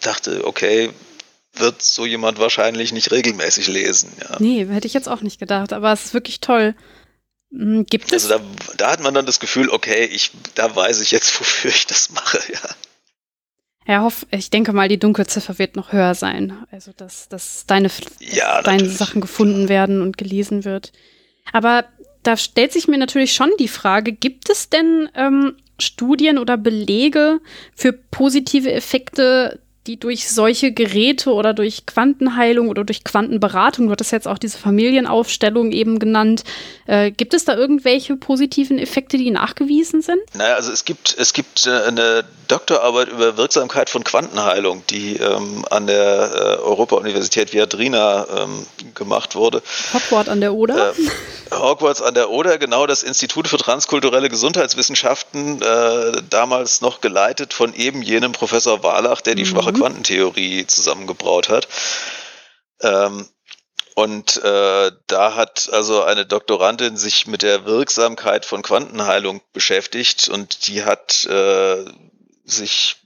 dachte, 0.00 0.46
okay, 0.46 0.90
wird 1.54 1.82
so 1.82 2.06
jemand 2.06 2.38
wahrscheinlich 2.38 2.92
nicht 2.92 3.10
regelmäßig 3.10 3.68
lesen. 3.68 4.12
Ja. 4.20 4.36
Nee, 4.38 4.66
hätte 4.66 4.86
ich 4.86 4.94
jetzt 4.94 5.08
auch 5.08 5.22
nicht 5.22 5.38
gedacht, 5.38 5.72
aber 5.72 5.92
es 5.92 6.06
ist 6.06 6.14
wirklich 6.14 6.40
toll. 6.40 6.74
Hm, 7.50 7.86
gibt 7.86 8.12
es? 8.12 8.30
Also 8.30 8.38
da, 8.38 8.74
da 8.76 8.92
hat 8.92 9.00
man 9.00 9.14
dann 9.14 9.26
das 9.26 9.40
Gefühl, 9.40 9.70
okay, 9.70 10.04
ich, 10.04 10.30
da 10.54 10.74
weiß 10.74 11.00
ich 11.00 11.10
jetzt, 11.10 11.38
wofür 11.40 11.70
ich 11.70 11.86
das 11.86 12.10
mache, 12.10 12.40
ja. 12.52 12.60
Ja, 13.88 14.02
hoff, 14.02 14.26
ich 14.30 14.50
denke 14.50 14.74
mal, 14.74 14.88
die 14.88 14.98
Dunkelziffer 14.98 15.58
wird 15.58 15.74
noch 15.74 15.92
höher 15.92 16.14
sein. 16.14 16.52
Also, 16.70 16.92
dass, 16.94 17.30
dass 17.30 17.64
deine, 17.64 17.88
ja, 18.20 18.60
deine 18.60 18.86
Sachen 18.86 19.22
gefunden 19.22 19.70
werden 19.70 20.02
und 20.02 20.18
gelesen 20.18 20.66
wird. 20.66 20.92
Aber 21.54 21.86
da 22.22 22.36
stellt 22.36 22.74
sich 22.74 22.86
mir 22.86 22.98
natürlich 22.98 23.32
schon 23.32 23.50
die 23.58 23.66
Frage, 23.66 24.12
gibt 24.12 24.50
es 24.50 24.68
denn 24.68 25.08
ähm, 25.14 25.54
Studien 25.80 26.36
oder 26.36 26.58
Belege 26.58 27.40
für 27.74 27.94
positive 27.94 28.70
Effekte 28.70 29.58
die 29.88 29.98
durch 29.98 30.30
solche 30.30 30.70
Geräte 30.70 31.32
oder 31.32 31.54
durch 31.54 31.86
Quantenheilung 31.86 32.68
oder 32.68 32.84
durch 32.84 33.04
Quantenberatung, 33.04 33.86
du 33.86 33.92
hattest 33.92 34.12
jetzt 34.12 34.28
auch 34.28 34.38
diese 34.38 34.58
Familienaufstellung 34.58 35.72
eben 35.72 35.98
genannt, 35.98 36.44
äh, 36.86 37.10
gibt 37.10 37.32
es 37.32 37.46
da 37.46 37.56
irgendwelche 37.56 38.16
positiven 38.16 38.78
Effekte, 38.78 39.16
die 39.16 39.30
nachgewiesen 39.30 40.02
sind? 40.02 40.20
Naja, 40.34 40.54
also 40.56 40.70
es 40.70 40.84
gibt, 40.84 41.16
es 41.18 41.32
gibt 41.32 41.66
äh, 41.66 41.70
eine 41.70 42.24
Doktorarbeit 42.48 43.08
über 43.08 43.36
Wirksamkeit 43.36 43.88
von 43.88 44.04
Quantenheilung, 44.04 44.82
die 44.90 45.16
ähm, 45.16 45.64
an 45.70 45.86
der 45.86 46.30
äh, 46.34 46.62
Europa-Universität 46.62 47.52
Viadrina 47.52 48.26
ähm, 48.36 48.66
gemacht 48.94 49.36
wurde. 49.36 49.62
Hogwarts 49.94 50.28
an 50.28 50.40
der 50.40 50.52
Oder? 50.54 50.90
Äh, 50.90 51.54
Hogwarts 51.54 52.02
an 52.02 52.14
der 52.14 52.30
Oder, 52.30 52.58
genau, 52.58 52.86
das 52.86 53.02
Institut 53.02 53.48
für 53.48 53.56
transkulturelle 53.56 54.28
Gesundheitswissenschaften, 54.28 55.62
äh, 55.62 56.22
damals 56.28 56.82
noch 56.82 57.00
geleitet 57.00 57.54
von 57.54 57.74
eben 57.74 58.02
jenem 58.02 58.32
Professor 58.32 58.82
Warlach, 58.82 59.22
der 59.22 59.34
die 59.34 59.44
mhm. 59.44 59.48
schwache 59.48 59.72
Quantentheorie 59.78 60.66
zusammengebraut 60.66 61.48
hat. 61.48 61.68
Ähm, 62.82 63.26
und 63.94 64.36
äh, 64.44 64.92
da 65.08 65.34
hat 65.34 65.70
also 65.72 66.04
eine 66.04 66.24
Doktorandin 66.24 66.96
sich 66.96 67.26
mit 67.26 67.42
der 67.42 67.64
Wirksamkeit 67.64 68.44
von 68.44 68.62
Quantenheilung 68.62 69.40
beschäftigt 69.52 70.28
und 70.28 70.68
die 70.68 70.84
hat 70.84 71.24
äh, 71.24 71.84
sich 72.44 72.96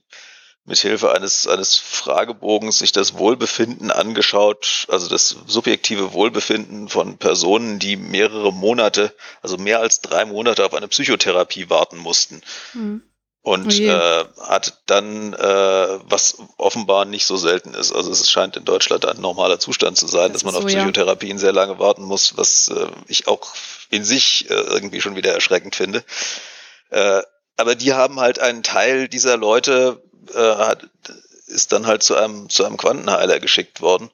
mit 0.64 0.78
Hilfe 0.78 1.12
eines, 1.12 1.46
eines 1.46 1.76
Fragebogens 1.78 2.78
sich 2.78 2.92
das 2.92 3.14
Wohlbefinden 3.16 3.90
angeschaut, 3.90 4.86
also 4.88 5.08
das 5.08 5.34
subjektive 5.46 6.12
Wohlbefinden 6.12 6.88
von 6.88 7.16
Personen, 7.16 7.78
die 7.78 7.96
mehrere 7.96 8.52
Monate, 8.52 9.14
also 9.40 9.56
mehr 9.56 9.80
als 9.80 10.02
drei 10.02 10.26
Monate 10.26 10.64
auf 10.64 10.74
eine 10.74 10.88
Psychotherapie 10.88 11.70
warten 11.70 11.96
mussten. 11.96 12.42
Mhm 12.74 13.02
und 13.42 13.66
oh 13.66 13.82
äh, 13.82 14.24
hat 14.40 14.82
dann, 14.86 15.32
äh, 15.32 15.98
was 16.04 16.38
offenbar 16.58 17.04
nicht 17.04 17.26
so 17.26 17.36
selten 17.36 17.74
ist, 17.74 17.92
also 17.92 18.12
es 18.12 18.30
scheint 18.30 18.56
in 18.56 18.64
Deutschland 18.64 19.04
ein 19.04 19.20
normaler 19.20 19.58
Zustand 19.58 19.98
zu 19.98 20.06
sein, 20.06 20.32
das 20.32 20.42
dass 20.42 20.44
man 20.44 20.54
auf 20.54 20.62
so, 20.62 20.68
Psychotherapien 20.68 21.36
ja. 21.36 21.38
sehr 21.38 21.52
lange 21.52 21.80
warten 21.80 22.04
muss, 22.04 22.36
was 22.36 22.68
äh, 22.68 22.86
ich 23.08 23.26
auch 23.26 23.52
in 23.90 24.04
sich 24.04 24.48
äh, 24.48 24.54
irgendwie 24.54 25.00
schon 25.00 25.16
wieder 25.16 25.32
erschreckend 25.32 25.74
finde. 25.74 26.04
Äh, 26.90 27.22
aber 27.56 27.74
die 27.74 27.92
haben 27.92 28.20
halt 28.20 28.38
einen 28.38 28.62
Teil 28.62 29.08
dieser 29.08 29.36
Leute, 29.36 30.00
äh, 30.32 30.38
hat, 30.38 30.86
ist 31.46 31.72
dann 31.72 31.86
halt 31.86 32.04
zu 32.04 32.14
einem, 32.14 32.48
zu 32.48 32.64
einem 32.64 32.76
Quantenheiler 32.76 33.40
geschickt 33.40 33.80
worden. 33.80 34.10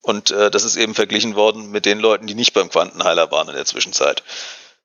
Und 0.00 0.30
äh, 0.30 0.50
das 0.50 0.64
ist 0.64 0.76
eben 0.76 0.94
verglichen 0.94 1.34
worden 1.34 1.70
mit 1.70 1.84
den 1.84 1.98
Leuten, 1.98 2.26
die 2.26 2.34
nicht 2.34 2.54
beim 2.54 2.70
Quantenheiler 2.70 3.30
waren 3.30 3.48
in 3.48 3.54
der 3.54 3.66
Zwischenzeit. 3.66 4.22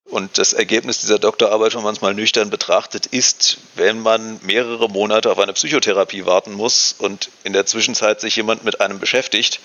Und 0.06 0.38
das 0.38 0.54
Ergebnis 0.54 0.99
dieser 0.99 1.18
Doktorarbeit, 1.18 1.76
wenn 1.76 1.84
man 1.84 1.95
es 1.95 2.01
mal 2.01 2.14
nüchtern 2.14 2.49
betrachtet, 2.49 3.06
ist, 3.08 3.58
wenn 3.76 3.99
man 3.99 4.39
mehrere 4.43 4.89
Monate 4.89 5.32
auf 5.32 5.39
eine 5.39 5.54
Psychotherapie 5.54 6.26
warten 6.26 6.54
muss 6.54 6.93
und 6.97 7.30
in 7.43 7.54
der 7.54 7.66
Zwischenzeit 7.66 8.20
sich 8.20 8.36
jemand 8.36 8.64
mit 8.64 8.82
einem 8.82 8.99
beschäftigt, 8.99 9.60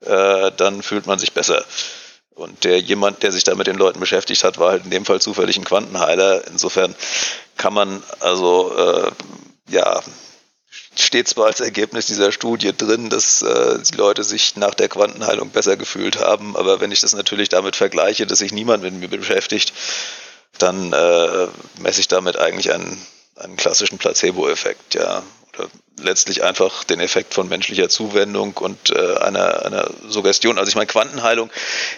äh, 0.00 0.50
dann 0.56 0.82
fühlt 0.82 1.06
man 1.06 1.18
sich 1.18 1.32
besser. 1.32 1.64
Und 2.34 2.64
der 2.64 2.80
jemand, 2.80 3.22
der 3.22 3.32
sich 3.32 3.44
da 3.44 3.54
mit 3.54 3.66
den 3.66 3.76
Leuten 3.76 3.98
beschäftigt 3.98 4.44
hat, 4.44 4.58
war 4.58 4.72
halt 4.72 4.84
in 4.84 4.90
dem 4.90 5.06
Fall 5.06 5.22
zufällig 5.22 5.56
ein 5.56 5.64
Quantenheiler. 5.64 6.46
Insofern 6.48 6.94
kann 7.56 7.72
man 7.72 8.02
also 8.20 8.76
äh, 8.76 9.10
ja 9.70 10.02
steht 10.94 11.28
zwar 11.28 11.46
als 11.46 11.60
Ergebnis 11.60 12.06
dieser 12.06 12.32
Studie 12.32 12.76
drin, 12.76 13.10
dass 13.10 13.42
äh, 13.42 13.78
die 13.82 13.96
Leute 13.96 14.24
sich 14.24 14.56
nach 14.56 14.74
der 14.74 14.88
Quantenheilung 14.88 15.50
besser 15.50 15.76
gefühlt 15.76 16.18
haben, 16.18 16.56
aber 16.56 16.80
wenn 16.80 16.92
ich 16.92 17.00
das 17.00 17.14
natürlich 17.14 17.48
damit 17.48 17.76
vergleiche, 17.76 18.26
dass 18.26 18.38
sich 18.38 18.52
niemand 18.52 18.82
mit 18.82 18.94
mir 18.94 19.08
beschäftigt, 19.08 19.72
dann 20.58 20.92
äh, 20.92 21.48
messe 21.80 22.00
ich 22.00 22.08
damit 22.08 22.38
eigentlich 22.38 22.72
einen, 22.72 23.00
einen 23.36 23.56
klassischen 23.56 23.98
Placebo-Effekt, 23.98 24.94
ja. 24.94 25.22
Oder 25.58 25.68
letztlich 26.02 26.42
einfach 26.42 26.84
den 26.84 27.00
Effekt 27.00 27.32
von 27.32 27.48
menschlicher 27.48 27.88
Zuwendung 27.88 28.54
und 28.58 28.90
äh, 28.90 29.16
einer, 29.16 29.64
einer 29.64 29.90
Suggestion. 30.06 30.58
Also 30.58 30.68
ich 30.68 30.74
meine, 30.74 30.86
Quantenheilung 30.86 31.50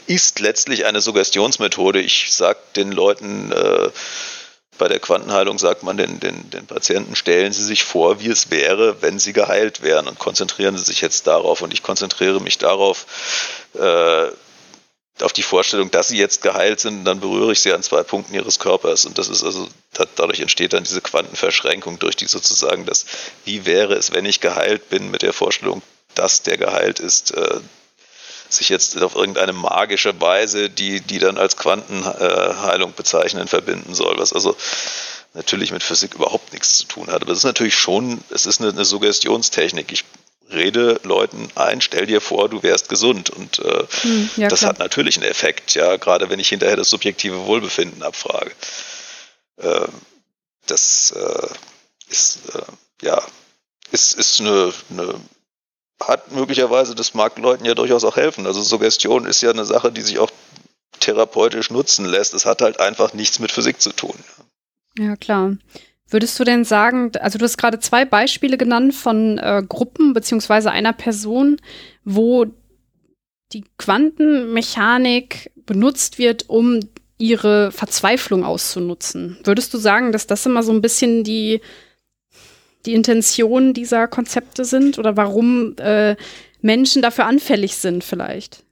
ist 0.06 0.38
letztlich 0.38 0.86
eine 0.86 1.00
Suggestionsmethode. 1.00 2.00
Ich 2.00 2.32
sage 2.32 2.58
den 2.76 2.92
Leuten, 2.92 3.50
äh, 3.50 3.90
bei 4.78 4.88
der 4.88 5.00
Quantenheilung 5.00 5.58
sagt 5.58 5.82
man 5.82 5.96
den, 5.96 6.20
den, 6.20 6.50
den 6.50 6.66
Patienten, 6.66 7.16
stellen 7.16 7.52
Sie 7.52 7.64
sich 7.64 7.84
vor, 7.84 8.20
wie 8.20 8.28
es 8.28 8.50
wäre, 8.50 9.02
wenn 9.02 9.18
Sie 9.18 9.32
geheilt 9.32 9.82
wären 9.82 10.08
und 10.08 10.18
konzentrieren 10.18 10.76
Sie 10.76 10.84
sich 10.84 11.00
jetzt 11.00 11.26
darauf. 11.26 11.60
Und 11.60 11.72
ich 11.72 11.82
konzentriere 11.82 12.40
mich 12.40 12.58
darauf, 12.58 13.06
äh, 13.74 14.28
auf 15.22 15.32
die 15.32 15.42
Vorstellung, 15.42 15.90
dass 15.90 16.08
sie 16.08 16.18
jetzt 16.18 16.42
geheilt 16.42 16.80
sind, 16.80 17.04
dann 17.04 17.20
berühre 17.20 17.52
ich 17.52 17.60
sie 17.60 17.72
an 17.72 17.82
zwei 17.82 18.02
Punkten 18.02 18.34
ihres 18.34 18.58
Körpers. 18.58 19.04
Und 19.04 19.18
das 19.18 19.28
ist 19.28 19.42
also, 19.42 19.68
dadurch 20.16 20.40
entsteht 20.40 20.72
dann 20.72 20.84
diese 20.84 21.00
Quantenverschränkung 21.00 21.98
durch 21.98 22.16
die 22.16 22.26
sozusagen 22.26 22.86
das, 22.86 23.04
wie 23.44 23.66
wäre 23.66 23.94
es, 23.94 24.12
wenn 24.12 24.24
ich 24.24 24.40
geheilt 24.40 24.88
bin, 24.90 25.10
mit 25.10 25.22
der 25.22 25.32
Vorstellung, 25.32 25.82
dass 26.14 26.42
der 26.42 26.56
geheilt 26.56 27.00
ist, 27.00 27.32
äh, 27.32 27.60
sich 28.48 28.68
jetzt 28.68 29.00
auf 29.02 29.14
irgendeine 29.14 29.52
magische 29.52 30.20
Weise, 30.20 30.70
die, 30.70 31.00
die 31.00 31.18
dann 31.18 31.38
als 31.38 31.56
Quantenheilung 31.56 32.94
bezeichnen, 32.94 33.48
verbinden 33.48 33.94
soll, 33.94 34.18
was 34.18 34.32
also 34.32 34.56
natürlich 35.34 35.72
mit 35.72 35.82
Physik 35.82 36.14
überhaupt 36.14 36.52
nichts 36.52 36.78
zu 36.78 36.86
tun 36.86 37.08
hat. 37.08 37.22
Aber 37.22 37.32
es 37.32 37.38
ist 37.38 37.44
natürlich 37.44 37.76
schon, 37.76 38.22
es 38.30 38.46
ist 38.46 38.60
eine, 38.60 38.70
eine 38.70 38.84
Suggestionstechnik. 38.84 39.92
Ich 39.92 40.04
rede 40.50 41.00
Leuten 41.04 41.48
ein, 41.54 41.80
stell 41.80 42.06
dir 42.06 42.20
vor, 42.20 42.48
du 42.48 42.62
wärst 42.62 42.88
gesund. 42.88 43.30
Und 43.30 43.58
äh, 43.58 43.84
hm, 44.02 44.30
ja, 44.36 44.48
das 44.48 44.60
klar. 44.60 44.70
hat 44.70 44.78
natürlich 44.78 45.16
einen 45.16 45.30
Effekt, 45.30 45.74
ja, 45.74 45.96
gerade 45.96 46.30
wenn 46.30 46.40
ich 46.40 46.48
hinterher 46.48 46.76
das 46.76 46.90
subjektive 46.90 47.46
Wohlbefinden 47.46 48.02
abfrage. 48.02 48.52
Äh, 49.56 49.88
das 50.66 51.12
äh, 51.12 51.48
ist, 52.08 52.54
äh, 52.54 52.62
ja, 53.02 53.22
ist, 53.90 54.14
ist 54.14 54.40
eine, 54.40 54.72
eine, 54.90 55.14
hat 56.00 56.32
möglicherweise, 56.32 56.94
das 56.94 57.14
mag 57.14 57.38
Leuten 57.38 57.64
ja 57.64 57.74
durchaus 57.74 58.04
auch 58.04 58.16
helfen. 58.16 58.46
Also 58.46 58.60
Suggestion 58.62 59.26
ist 59.26 59.42
ja 59.42 59.50
eine 59.50 59.64
Sache, 59.64 59.90
die 59.90 60.02
sich 60.02 60.18
auch 60.18 60.30
therapeutisch 61.00 61.70
nutzen 61.70 62.04
lässt. 62.04 62.34
Es 62.34 62.46
hat 62.46 62.62
halt 62.62 62.80
einfach 62.80 63.14
nichts 63.14 63.38
mit 63.38 63.50
Physik 63.50 63.80
zu 63.80 63.90
tun. 63.90 64.14
Ja, 64.98 65.16
klar. 65.16 65.56
Würdest 66.10 66.38
du 66.40 66.44
denn 66.44 66.64
sagen, 66.64 67.12
also 67.20 67.38
du 67.38 67.44
hast 67.44 67.58
gerade 67.58 67.80
zwei 67.80 68.04
Beispiele 68.04 68.56
genannt 68.56 68.94
von 68.94 69.38
äh, 69.38 69.62
Gruppen 69.66 70.14
beziehungsweise 70.14 70.70
einer 70.70 70.94
Person, 70.94 71.60
wo 72.04 72.46
die 73.52 73.64
Quantenmechanik 73.76 75.50
benutzt 75.66 76.18
wird, 76.18 76.48
um 76.48 76.80
ihre 77.18 77.72
Verzweiflung 77.72 78.44
auszunutzen. 78.44 79.38
Würdest 79.44 79.74
du 79.74 79.78
sagen, 79.78 80.12
dass 80.12 80.26
das 80.26 80.46
immer 80.46 80.62
so 80.62 80.72
ein 80.72 80.80
bisschen 80.80 81.24
die, 81.24 81.60
die 82.86 82.94
Intention 82.94 83.74
dieser 83.74 84.08
Konzepte 84.08 84.64
sind 84.64 84.98
oder 84.98 85.16
warum 85.16 85.76
äh, 85.78 86.16
Menschen 86.60 87.02
dafür 87.02 87.26
anfällig 87.26 87.76
sind 87.76 88.04
vielleicht? 88.04 88.64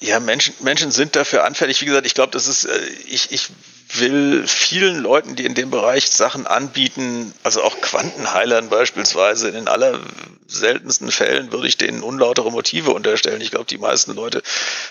Ja, 0.00 0.20
Menschen, 0.20 0.54
Menschen 0.60 0.90
sind 0.92 1.16
dafür 1.16 1.44
anfällig. 1.44 1.80
Wie 1.80 1.86
gesagt, 1.86 2.06
ich 2.06 2.14
glaube, 2.14 2.30
das 2.30 2.46
ist, 2.46 2.64
äh, 2.64 2.86
ich, 3.08 3.32
ich 3.32 3.48
will 3.90 4.46
vielen 4.46 4.98
Leuten, 4.98 5.34
die 5.34 5.44
in 5.44 5.54
dem 5.54 5.70
Bereich 5.70 6.08
Sachen 6.08 6.46
anbieten, 6.46 7.32
also 7.42 7.62
auch 7.62 7.80
Quantenheilern 7.80 8.68
beispielsweise, 8.68 9.48
in 9.48 9.54
den 9.54 9.68
allerseltensten 9.68 11.10
Fällen 11.10 11.52
würde 11.52 11.68
ich 11.68 11.76
denen 11.76 12.02
unlautere 12.02 12.50
Motive 12.50 12.92
unterstellen. 12.92 13.40
Ich 13.40 13.50
glaube, 13.50 13.66
die 13.66 13.78
meisten 13.78 14.14
Leute 14.14 14.42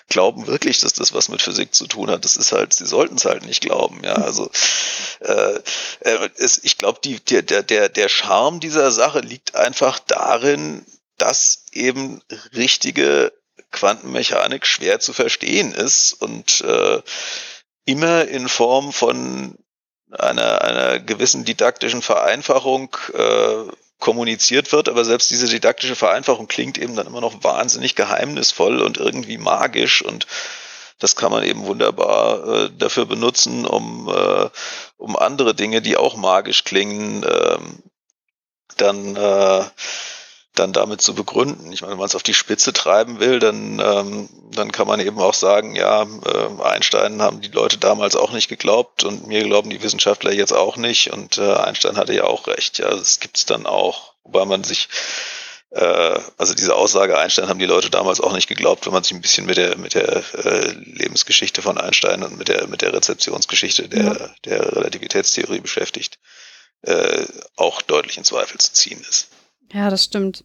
glauben 0.10 0.48
wirklich, 0.48 0.80
dass 0.80 0.94
das 0.94 1.14
was 1.14 1.30
mit 1.30 1.42
Physik 1.42 1.76
zu 1.76 1.88
tun 1.88 2.10
hat. 2.10 2.26
Das 2.26 2.38
ist 2.38 2.52
halt, 2.52 2.74
sie 2.74 2.88
sollten 2.88 3.16
es 3.16 3.26
halt 3.26 3.46
nicht 3.46 3.62
glauben. 3.62 4.02
Ja, 4.04 4.14
also 4.14 4.50
äh, 5.20 5.60
äh 6.02 6.30
es, 6.38 6.64
ich 6.64 6.78
glaube, 6.78 7.00
die, 7.04 7.20
der, 7.20 7.44
der, 7.44 7.90
der 7.90 8.10
Charme 8.10 8.60
dieser 8.60 8.92
Sache 8.92 9.20
liegt 9.20 9.56
einfach 9.56 10.00
darin, 10.00 10.86
dass 11.18 11.66
eben 11.72 12.22
richtige 12.56 13.32
Quantenmechanik 13.72 14.66
schwer 14.66 15.00
zu 15.00 15.14
verstehen 15.14 15.74
ist 15.74 16.14
und 16.14 16.62
äh, 16.62 17.02
immer 17.88 18.28
in 18.28 18.50
Form 18.50 18.92
von 18.94 19.58
einer, 20.12 20.62
einer 20.62 21.00
gewissen 21.00 21.46
didaktischen 21.46 22.02
Vereinfachung 22.02 22.96
äh, 23.14 23.72
kommuniziert 24.00 24.72
wird, 24.72 24.90
aber 24.90 25.04
selbst 25.06 25.32
diese 25.32 25.48
didaktische 25.48 25.96
Vereinfachung 25.96 26.48
klingt 26.48 26.78
eben 26.78 26.96
dann 26.96 27.08
immer 27.08 27.22
noch 27.22 27.44
wahnsinnig 27.44 27.96
geheimnisvoll 27.96 28.82
und 28.82 28.98
irgendwie 28.98 29.38
magisch. 29.38 30.04
Und 30.04 30.28
das 31.00 31.16
kann 31.16 31.32
man 31.32 31.44
eben 31.44 31.66
wunderbar 31.66 32.48
äh, 32.48 32.70
dafür 32.78 33.06
benutzen, 33.06 33.66
um, 33.66 34.08
äh, 34.10 34.50
um 34.98 35.16
andere 35.16 35.56
Dinge, 35.56 35.82
die 35.82 35.98
auch 35.98 36.16
magisch 36.16 36.64
klingen, 36.64 37.24
äh, 37.24 37.58
dann 38.78 39.16
äh, 39.16 39.64
dann 40.60 40.74
damit 40.74 41.02
zu 41.02 41.14
begründen. 41.16 41.72
Ich 41.72 41.82
meine, 41.82 41.94
wenn 41.94 42.00
man 42.00 42.08
es 42.08 42.16
auf 42.16 42.24
die 42.24 42.34
Spitze 42.34 42.74
treiben 42.74 43.20
will, 43.20 43.40
dann, 43.40 43.80
ähm, 43.80 44.30
dann 44.52 44.72
kann 44.72 44.88
man 44.88 45.00
eben 45.00 45.20
auch 45.20 45.34
sagen, 45.34 45.76
ja, 45.76 46.04
äh, 46.04 46.64
Einstein 46.64 47.22
haben 47.22 47.42
die 47.42 47.50
Leute 47.50 47.78
damals 47.78 48.16
auch 48.16 48.32
nicht 48.32 48.48
geglaubt 48.48 49.04
und 49.04 49.28
mir 49.28 49.44
glauben 49.44 49.70
die 49.70 49.82
Wissenschaftler 49.82 50.32
jetzt 50.32 50.54
auch 50.54 50.78
nicht 50.78 51.12
und 51.12 51.38
äh, 51.38 51.54
Einstein 51.54 51.98
hatte 51.98 52.14
ja 52.14 52.26
auch 52.26 52.48
recht. 52.48 52.80
Ja, 52.80 52.90
das 52.90 53.20
gibt's 53.20 53.46
dann 53.46 53.66
auch, 53.66 54.14
wobei 54.24 54.46
man 54.46 54.64
sich 54.64 54.90
äh, 55.72 56.20
also 56.38 56.54
diese 56.54 56.76
Aussage 56.76 57.18
Einstein 57.18 57.50
haben 57.50 57.60
die 57.60 57.66
Leute 57.66 57.90
damals 57.90 58.22
auch 58.22 58.34
nicht 58.34 58.48
geglaubt, 58.48 58.86
wenn 58.86 58.94
man 58.94 59.04
sich 59.04 59.14
ein 59.14 59.22
bisschen 59.22 59.46
mit 59.46 59.58
der 59.58 59.78
mit 59.78 59.96
der 59.96 60.24
äh, 60.34 60.72
Lebensgeschichte 60.72 61.62
von 61.62 61.78
Einstein 61.78 62.24
und 62.24 62.38
mit 62.38 62.48
der 62.48 62.68
mit 62.68 62.82
der 62.82 62.94
Rezeptionsgeschichte 62.94 63.90
der 63.90 64.04
ja. 64.04 64.30
der 64.46 64.76
Relativitätstheorie 64.78 65.60
beschäftigt, 65.60 66.20
äh, 66.84 67.26
auch 67.58 67.82
deutlich 67.82 68.18
in 68.18 68.24
Zweifel 68.24 68.58
zu 68.60 68.72
ziehen 68.72 69.06
ist. 69.10 69.28
Ja, 69.74 69.90
das 69.90 70.04
stimmt. 70.04 70.44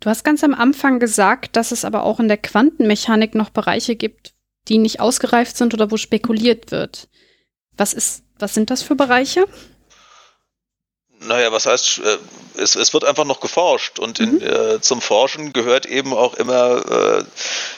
Du 0.00 0.10
hast 0.10 0.24
ganz 0.24 0.44
am 0.44 0.54
Anfang 0.54 1.00
gesagt, 1.00 1.56
dass 1.56 1.72
es 1.72 1.84
aber 1.84 2.04
auch 2.04 2.20
in 2.20 2.28
der 2.28 2.36
Quantenmechanik 2.36 3.34
noch 3.34 3.50
Bereiche 3.50 3.96
gibt, 3.96 4.34
die 4.68 4.78
nicht 4.78 5.00
ausgereift 5.00 5.56
sind 5.56 5.74
oder 5.74 5.90
wo 5.90 5.96
spekuliert 5.96 6.70
wird. 6.70 7.08
Was 7.76 7.92
ist, 7.92 8.22
was 8.38 8.54
sind 8.54 8.70
das 8.70 8.82
für 8.82 8.94
Bereiche? 8.94 9.46
Naja, 11.20 11.50
was 11.50 11.64
heißt, 11.64 12.00
äh, 12.04 12.18
es, 12.58 12.76
es 12.76 12.92
wird 12.92 13.04
einfach 13.04 13.24
noch 13.24 13.40
geforscht 13.40 13.98
und 13.98 14.20
in, 14.20 14.34
mhm. 14.34 14.42
äh, 14.42 14.80
zum 14.80 15.00
Forschen 15.00 15.54
gehört 15.54 15.86
eben 15.86 16.12
auch 16.12 16.34
immer, 16.34 17.20
äh, 17.20 17.24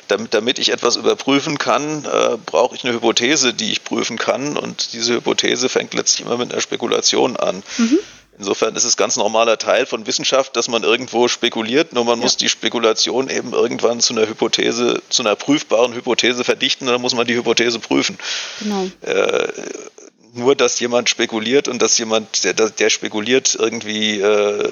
damit, 0.08 0.34
damit 0.34 0.58
ich 0.58 0.72
etwas 0.72 0.96
überprüfen 0.96 1.56
kann, 1.56 2.04
äh, 2.04 2.36
brauche 2.44 2.74
ich 2.74 2.84
eine 2.84 2.94
Hypothese, 2.94 3.54
die 3.54 3.70
ich 3.70 3.84
prüfen 3.84 4.18
kann 4.18 4.56
und 4.56 4.92
diese 4.92 5.14
Hypothese 5.14 5.68
fängt 5.68 5.94
letztlich 5.94 6.26
immer 6.26 6.36
mit 6.36 6.52
einer 6.52 6.60
Spekulation 6.60 7.36
an. 7.36 7.62
Mhm. 7.76 7.98
Insofern 8.38 8.76
ist 8.76 8.84
es 8.84 8.96
ganz 8.96 9.16
normaler 9.16 9.58
Teil 9.58 9.84
von 9.84 10.06
Wissenschaft, 10.06 10.54
dass 10.56 10.68
man 10.68 10.84
irgendwo 10.84 11.28
spekuliert, 11.28 11.92
nur 11.92 12.04
man 12.04 12.18
ja. 12.18 12.24
muss 12.24 12.36
die 12.36 12.48
Spekulation 12.48 13.28
eben 13.28 13.52
irgendwann 13.52 14.00
zu 14.00 14.14
einer 14.14 14.28
Hypothese, 14.28 15.02
zu 15.08 15.22
einer 15.22 15.34
prüfbaren 15.34 15.92
Hypothese 15.94 16.44
verdichten 16.44 16.86
und 16.86 16.92
dann 16.92 17.02
muss 17.02 17.14
man 17.14 17.26
die 17.26 17.34
Hypothese 17.34 17.80
prüfen. 17.80 18.16
Genau. 18.60 18.88
Äh, 19.02 19.48
nur, 20.34 20.54
dass 20.54 20.78
jemand 20.78 21.08
spekuliert 21.08 21.68
und 21.68 21.82
dass 21.82 21.98
jemand, 21.98 22.44
der, 22.44 22.54
der 22.54 22.90
spekuliert, 22.90 23.56
irgendwie 23.58 24.20
äh, 24.20 24.70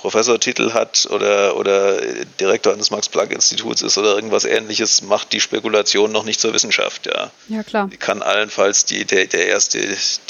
Professortitel 0.00 0.72
hat 0.72 1.06
oder, 1.10 1.56
oder 1.56 2.00
Direktor 2.40 2.72
eines 2.72 2.90
Max-Planck-Instituts 2.90 3.82
ist 3.82 3.98
oder 3.98 4.14
irgendwas 4.14 4.46
ähnliches, 4.46 5.02
macht 5.02 5.34
die 5.34 5.40
Spekulation 5.40 6.10
noch 6.10 6.24
nicht 6.24 6.40
zur 6.40 6.54
Wissenschaft, 6.54 7.04
ja. 7.04 7.30
Ja, 7.48 7.62
klar. 7.62 7.88
Die 7.92 7.98
kann 7.98 8.22
allenfalls 8.22 8.86
die, 8.86 9.04
der, 9.04 9.26
der 9.26 9.48
erste, 9.48 9.78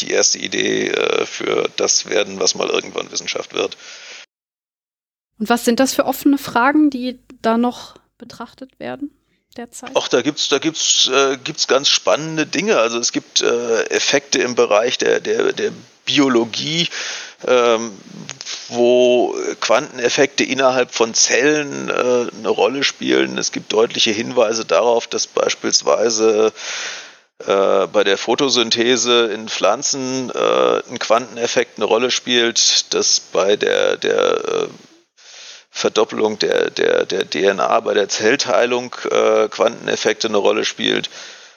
die 0.00 0.10
erste 0.10 0.38
Idee 0.38 0.88
äh, 0.88 1.24
für 1.24 1.70
das 1.76 2.06
werden, 2.06 2.40
was 2.40 2.56
mal 2.56 2.68
irgendwann 2.68 3.12
Wissenschaft 3.12 3.54
wird. 3.54 3.76
Und 5.38 5.48
was 5.48 5.64
sind 5.64 5.78
das 5.78 5.94
für 5.94 6.04
offene 6.04 6.36
Fragen, 6.36 6.90
die 6.90 7.20
da 7.40 7.56
noch 7.56 7.94
betrachtet 8.18 8.80
werden? 8.80 9.12
Derzeit? 9.56 9.90
Ach, 9.94 10.08
da 10.08 10.22
gibt's, 10.22 10.48
da 10.48 10.58
gibt's, 10.58 11.08
äh, 11.08 11.36
gibt's 11.42 11.68
ganz 11.68 11.88
spannende 11.88 12.44
Dinge. 12.44 12.78
Also 12.78 12.98
es 12.98 13.12
gibt 13.12 13.40
äh, 13.40 13.84
Effekte 13.84 14.40
im 14.40 14.56
Bereich 14.56 14.98
der, 14.98 15.20
der, 15.20 15.52
der 15.52 15.72
Biologie, 16.04 16.88
ähm, 17.46 17.92
wo 18.68 19.34
Quanteneffekte 19.60 20.44
innerhalb 20.44 20.92
von 20.92 21.14
Zellen 21.14 21.88
äh, 21.88 21.92
eine 22.38 22.48
Rolle 22.48 22.84
spielen. 22.84 23.38
Es 23.38 23.52
gibt 23.52 23.72
deutliche 23.72 24.10
Hinweise 24.10 24.64
darauf, 24.64 25.06
dass 25.06 25.26
beispielsweise 25.26 26.52
äh, 27.46 27.86
bei 27.86 28.04
der 28.04 28.18
Photosynthese 28.18 29.26
in 29.32 29.48
Pflanzen 29.48 30.30
äh, 30.30 30.82
ein 30.90 30.98
Quanteneffekt 30.98 31.78
eine 31.78 31.86
Rolle 31.86 32.10
spielt, 32.10 32.92
dass 32.94 33.20
bei 33.20 33.56
der, 33.56 33.96
der 33.96 34.44
äh, 34.44 34.66
Verdoppelung 35.70 36.38
der, 36.38 36.70
der, 36.70 37.06
der 37.06 37.28
DNA, 37.28 37.80
bei 37.80 37.94
der 37.94 38.08
Zellteilung 38.08 38.94
äh, 39.10 39.48
Quanteneffekte 39.48 40.28
eine 40.28 40.36
Rolle 40.36 40.64
spielt, 40.64 41.08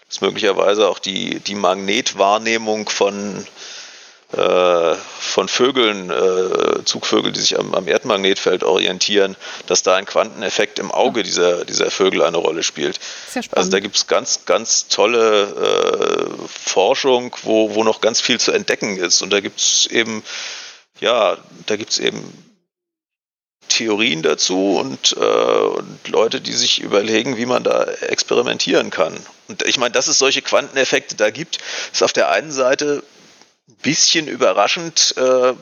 dass 0.08 0.22
möglicherweise 0.22 0.88
auch 0.88 1.00
die, 1.00 1.40
die 1.40 1.56
Magnetwahrnehmung 1.56 2.90
von 2.90 3.46
äh, 3.46 3.72
von 4.34 5.48
Vögeln, 5.48 6.10
äh, 6.10 6.84
Zugvögel, 6.86 7.32
die 7.32 7.40
sich 7.40 7.60
am, 7.60 7.74
am, 7.76 7.88
Erdmagnetfeld 7.88 8.64
orientieren, 8.64 9.36
dass 9.68 9.84
da 9.84 9.96
ein 9.96 10.06
Quanteneffekt 10.06 10.80
im 10.80 10.92
Auge 10.92 11.20
ja. 11.20 11.24
dieser, 11.24 11.66
dieser 11.66 11.92
Vögel 11.92 12.24
eine 12.24 12.38
Rolle 12.38 12.64
spielt. 12.64 13.00
Also 13.52 13.70
da 13.70 13.80
gibt 13.80 13.96
es 13.96 14.08
ganz, 14.08 14.46
ganz 14.46 14.88
tolle 14.88 15.44
äh, 15.44 16.48
Forschung, 16.48 17.36
wo, 17.44 17.76
wo 17.76 17.84
noch 17.84 18.02
ganz 18.02 18.22
viel 18.22 18.40
zu 18.40 18.52
entdecken 18.52 18.98
ist. 18.98 19.22
Und 19.22 19.32
da 19.32 19.40
gibt 19.40 19.60
es 19.60 19.86
eben, 19.88 20.24
ja, 21.00 21.38
da 21.68 21.76
gibt 21.76 21.92
es 21.92 22.00
eben 22.00 22.54
Theorien 23.70 24.22
dazu 24.22 24.78
und, 24.78 25.16
äh, 25.18 25.20
und, 25.20 26.08
Leute, 26.08 26.42
die 26.42 26.54
sich 26.54 26.82
überlegen, 26.82 27.38
wie 27.38 27.46
man 27.46 27.64
da 27.64 27.84
experimentieren 28.02 28.90
kann. 28.90 29.16
Und 29.48 29.64
ich 29.64 29.78
meine, 29.78 29.92
dass 29.92 30.08
es 30.08 30.20
solche 30.20 30.42
Quanteneffekte 30.42 31.16
da 31.16 31.30
gibt, 31.30 31.60
ist 31.92 32.04
auf 32.04 32.14
der 32.14 32.30
einen 32.30 32.52
Seite 32.52 33.04
ein 33.70 33.76
bisschen 33.76 34.28
überraschend, 34.28 35.16
äh, 35.18 35.53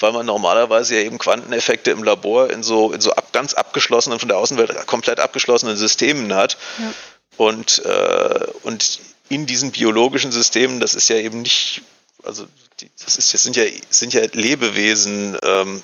weil 0.00 0.12
man 0.12 0.26
normalerweise 0.26 0.96
ja 0.96 1.02
eben 1.02 1.18
Quanteneffekte 1.18 1.90
im 1.90 2.02
Labor 2.02 2.50
in 2.50 2.62
so, 2.62 2.92
in 2.92 3.00
so 3.00 3.12
ab, 3.12 3.32
ganz 3.32 3.54
abgeschlossenen, 3.54 4.18
von 4.18 4.28
der 4.28 4.38
Außenwelt 4.38 4.86
komplett 4.86 5.20
abgeschlossenen 5.20 5.76
Systemen 5.76 6.34
hat. 6.34 6.56
Ja. 6.78 6.92
Und, 7.36 7.84
äh, 7.84 8.46
und 8.62 9.00
in 9.28 9.46
diesen 9.46 9.72
biologischen 9.72 10.32
Systemen, 10.32 10.80
das 10.80 10.94
ist 10.94 11.08
ja 11.08 11.16
eben 11.16 11.42
nicht, 11.42 11.82
also 12.22 12.46
die, 12.80 12.90
das, 13.02 13.16
ist, 13.16 13.32
das 13.32 13.42
sind 13.42 13.56
ja, 13.56 13.64
sind 13.90 14.12
ja 14.12 14.22
Lebewesen 14.32 15.36
ähm, 15.42 15.82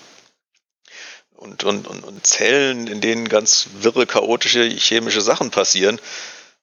und, 1.37 1.65
und, 1.65 1.87
und, 1.87 2.05
und 2.05 2.27
Zellen, 2.27 2.87
in 2.87 3.01
denen 3.01 3.29
ganz 3.29 3.69
wirre, 3.81 4.07
chaotische 4.07 4.69
chemische 4.69 5.21
Sachen 5.21 5.51
passieren. 5.51 6.01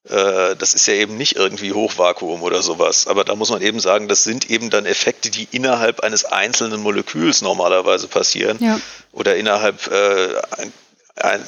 Äh, 0.09 0.55
das 0.55 0.73
ist 0.73 0.87
ja 0.87 0.93
eben 0.93 1.17
nicht 1.17 1.35
irgendwie 1.35 1.73
Hochvakuum 1.73 2.41
oder 2.41 2.61
sowas. 2.61 3.07
Aber 3.07 3.23
da 3.23 3.35
muss 3.35 3.49
man 3.49 3.61
eben 3.61 3.79
sagen, 3.79 4.07
das 4.07 4.23
sind 4.23 4.49
eben 4.49 4.69
dann 4.69 4.85
Effekte, 4.85 5.29
die 5.29 5.47
innerhalb 5.51 6.01
eines 6.01 6.25
einzelnen 6.25 6.81
Moleküls 6.81 7.41
normalerweise 7.41 8.07
passieren. 8.07 8.57
Ja. 8.59 8.79
Oder 9.11 9.35
innerhalb 9.35 9.87
äh, 9.87 10.29
ein, 10.57 10.73
ein, 11.17 11.43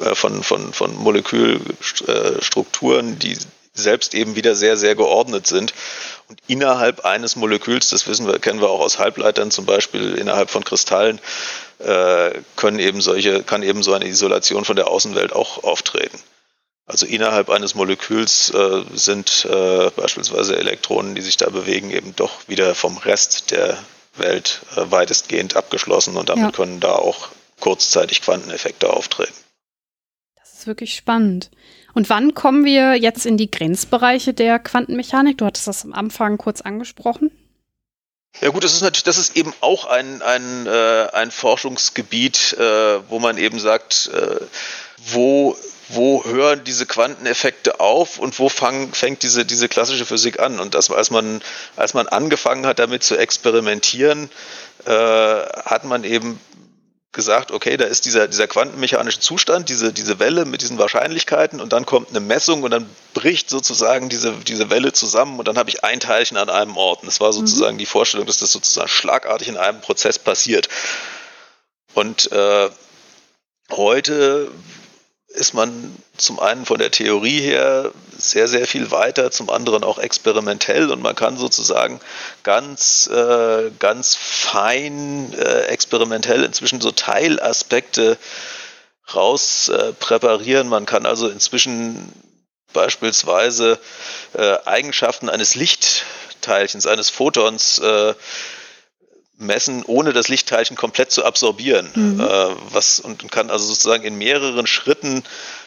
äh, 0.00 0.14
von, 0.14 0.42
von, 0.42 0.72
von 0.72 0.96
Molekülstrukturen, 0.96 3.18
die 3.18 3.36
selbst 3.74 4.14
eben 4.14 4.36
wieder 4.36 4.54
sehr, 4.54 4.76
sehr 4.76 4.94
geordnet 4.94 5.48
sind. 5.48 5.74
Und 6.28 6.38
innerhalb 6.46 7.04
eines 7.04 7.36
Moleküls, 7.36 7.90
das 7.90 8.06
wissen 8.06 8.26
wir, 8.26 8.38
kennen 8.38 8.60
wir 8.60 8.70
auch 8.70 8.80
aus 8.80 9.00
Halbleitern 9.00 9.50
zum 9.50 9.66
Beispiel, 9.66 10.14
innerhalb 10.14 10.50
von 10.50 10.64
Kristallen, 10.64 11.20
äh, 11.80 12.30
können 12.56 12.78
eben 12.78 13.00
solche, 13.00 13.42
kann 13.42 13.64
eben 13.64 13.82
so 13.82 13.92
eine 13.92 14.06
Isolation 14.06 14.64
von 14.64 14.76
der 14.76 14.86
Außenwelt 14.88 15.32
auch 15.32 15.64
auftreten. 15.64 16.20
Also 16.86 17.06
innerhalb 17.06 17.48
eines 17.48 17.74
Moleküls 17.74 18.50
äh, 18.50 18.84
sind 18.92 19.46
äh, 19.46 19.90
beispielsweise 19.90 20.58
Elektronen, 20.58 21.14
die 21.14 21.22
sich 21.22 21.38
da 21.38 21.48
bewegen, 21.48 21.90
eben 21.90 22.14
doch 22.14 22.46
wieder 22.46 22.74
vom 22.74 22.98
Rest 22.98 23.52
der 23.52 23.78
Welt 24.16 24.60
äh, 24.76 24.90
weitestgehend 24.90 25.56
abgeschlossen 25.56 26.16
und 26.16 26.28
damit 26.28 26.44
ja. 26.44 26.50
können 26.52 26.80
da 26.80 26.94
auch 26.96 27.28
kurzzeitig 27.60 28.20
Quanteneffekte 28.20 28.92
auftreten. 28.92 29.32
Das 30.36 30.52
ist 30.52 30.66
wirklich 30.66 30.94
spannend. 30.94 31.50
Und 31.94 32.10
wann 32.10 32.34
kommen 32.34 32.64
wir 32.64 32.96
jetzt 32.96 33.24
in 33.24 33.38
die 33.38 33.50
Grenzbereiche 33.50 34.34
der 34.34 34.58
Quantenmechanik? 34.58 35.38
Du 35.38 35.46
hattest 35.46 35.66
das 35.66 35.84
am 35.84 35.94
Anfang 35.94 36.36
kurz 36.36 36.60
angesprochen. 36.60 37.30
Ja 38.40 38.50
gut, 38.50 38.64
das 38.64 38.74
ist 38.74 38.82
natürlich, 38.82 39.04
das 39.04 39.16
ist 39.16 39.36
eben 39.36 39.54
auch 39.60 39.86
ein, 39.86 40.20
ein, 40.20 40.66
äh, 40.66 41.08
ein 41.12 41.30
Forschungsgebiet, 41.30 42.54
äh, 42.54 43.08
wo 43.08 43.20
man 43.20 43.38
eben 43.38 43.60
sagt, 43.60 44.10
äh, 44.12 44.40
wo 45.12 45.56
wo 45.88 46.24
hören 46.24 46.64
diese 46.64 46.86
Quanteneffekte 46.86 47.80
auf 47.80 48.18
und 48.18 48.38
wo 48.38 48.48
fang, 48.48 48.92
fängt 48.94 49.22
diese, 49.22 49.44
diese 49.44 49.68
klassische 49.68 50.06
Physik 50.06 50.40
an? 50.40 50.60
Und 50.60 50.74
das, 50.74 50.90
als, 50.90 51.10
man, 51.10 51.42
als 51.76 51.94
man 51.94 52.08
angefangen 52.08 52.66
hat, 52.66 52.78
damit 52.78 53.02
zu 53.02 53.16
experimentieren, 53.16 54.30
äh, 54.86 54.90
hat 54.90 55.84
man 55.84 56.04
eben 56.04 56.40
gesagt, 57.14 57.52
okay, 57.52 57.76
da 57.76 57.84
ist 57.84 58.04
dieser, 58.04 58.28
dieser 58.28 58.46
quantenmechanische 58.46 59.20
Zustand, 59.20 59.68
diese, 59.68 59.92
diese 59.92 60.18
Welle 60.18 60.44
mit 60.44 60.62
diesen 60.62 60.78
Wahrscheinlichkeiten 60.78 61.60
und 61.60 61.72
dann 61.72 61.86
kommt 61.86 62.10
eine 62.10 62.20
Messung 62.20 62.62
und 62.62 62.72
dann 62.72 62.90
bricht 63.14 63.48
sozusagen 63.48 64.08
diese, 64.08 64.32
diese 64.32 64.68
Welle 64.68 64.92
zusammen 64.92 65.38
und 65.38 65.48
dann 65.48 65.56
habe 65.56 65.70
ich 65.70 65.84
ein 65.84 66.00
Teilchen 66.00 66.36
an 66.36 66.50
einem 66.50 66.76
Ort. 66.76 67.02
Und 67.02 67.06
das 67.06 67.20
war 67.20 67.28
mhm. 67.28 67.46
sozusagen 67.46 67.74
mhm. 67.76 67.78
die 67.78 67.86
Vorstellung, 67.86 68.26
dass 68.26 68.38
das 68.38 68.52
sozusagen 68.52 68.88
schlagartig 68.88 69.48
in 69.48 69.56
einem 69.56 69.80
Prozess 69.80 70.18
passiert. 70.18 70.68
Und 71.94 72.30
äh, 72.32 72.68
heute 73.70 74.50
ist 75.34 75.52
man 75.52 75.94
zum 76.16 76.38
einen 76.38 76.64
von 76.64 76.78
der 76.78 76.90
Theorie 76.90 77.40
her 77.40 77.90
sehr, 78.16 78.46
sehr 78.48 78.66
viel 78.66 78.90
weiter, 78.90 79.30
zum 79.30 79.50
anderen 79.50 79.82
auch 79.82 79.98
experimentell 79.98 80.90
und 80.90 81.02
man 81.02 81.16
kann 81.16 81.36
sozusagen 81.36 82.00
ganz, 82.44 83.08
äh, 83.08 83.70
ganz 83.78 84.14
fein 84.14 85.34
äh, 85.34 85.62
experimentell 85.66 86.44
inzwischen 86.44 86.80
so 86.80 86.92
Teilaspekte 86.92 88.16
raus 89.12 89.68
äh, 89.68 89.92
präparieren. 89.92 90.68
Man 90.68 90.86
kann 90.86 91.04
also 91.04 91.28
inzwischen 91.28 92.12
beispielsweise 92.72 93.78
äh, 94.34 94.56
Eigenschaften 94.64 95.28
eines 95.28 95.54
Lichtteilchens, 95.56 96.86
eines 96.86 97.10
Photons 97.10 97.78
äh, 97.78 98.14
messen, 99.38 99.82
ohne 99.84 100.12
das 100.12 100.28
Lichtteilchen 100.28 100.76
komplett 100.76 101.10
zu 101.10 101.24
absorbieren. 101.24 101.90
Mhm. 101.94 102.20
Äh, 102.20 102.24
was, 102.70 103.00
und 103.00 103.30
kann 103.30 103.50
also 103.50 103.66
sozusagen 103.66 104.04
in 104.04 104.16
mehreren 104.16 104.66
Schritten 104.66 105.24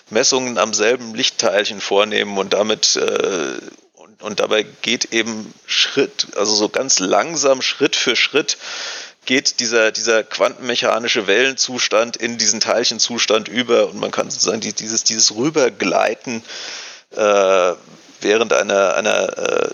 Messungen 0.10 0.58
am 0.58 0.74
selben 0.74 1.14
Lichtteilchen 1.14 1.82
vornehmen 1.82 2.38
und 2.38 2.54
damit 2.54 2.96
äh, 2.96 3.60
und, 3.94 4.24
und 4.24 4.40
dabei 4.40 4.64
geht 4.82 5.14
eben 5.14 5.54
Schritt, 5.66 6.28
also 6.38 6.56
so 6.56 6.70
ganz 6.70 7.00
langsam 7.00 7.62
Schritt 7.62 7.96
für 7.96 8.16
Schritt 8.16 8.58
geht 9.26 9.60
dieser, 9.60 9.92
dieser 9.92 10.24
quantenmechanische 10.24 11.28
Wellenzustand 11.28 12.16
in 12.16 12.38
diesen 12.38 12.62
Teilchenzustand 12.62 13.50
über 13.50 13.90
und 13.90 14.00
man 14.00 14.12
kann 14.12 14.30
sozusagen 14.30 14.62
die, 14.62 14.72
dieses, 14.72 15.04
dieses 15.04 15.36
Rübergleiten 15.36 16.42
äh, 17.12 17.74
während 18.22 18.54
einer, 18.54 18.96
einer 18.96 19.38
äh, 19.38 19.70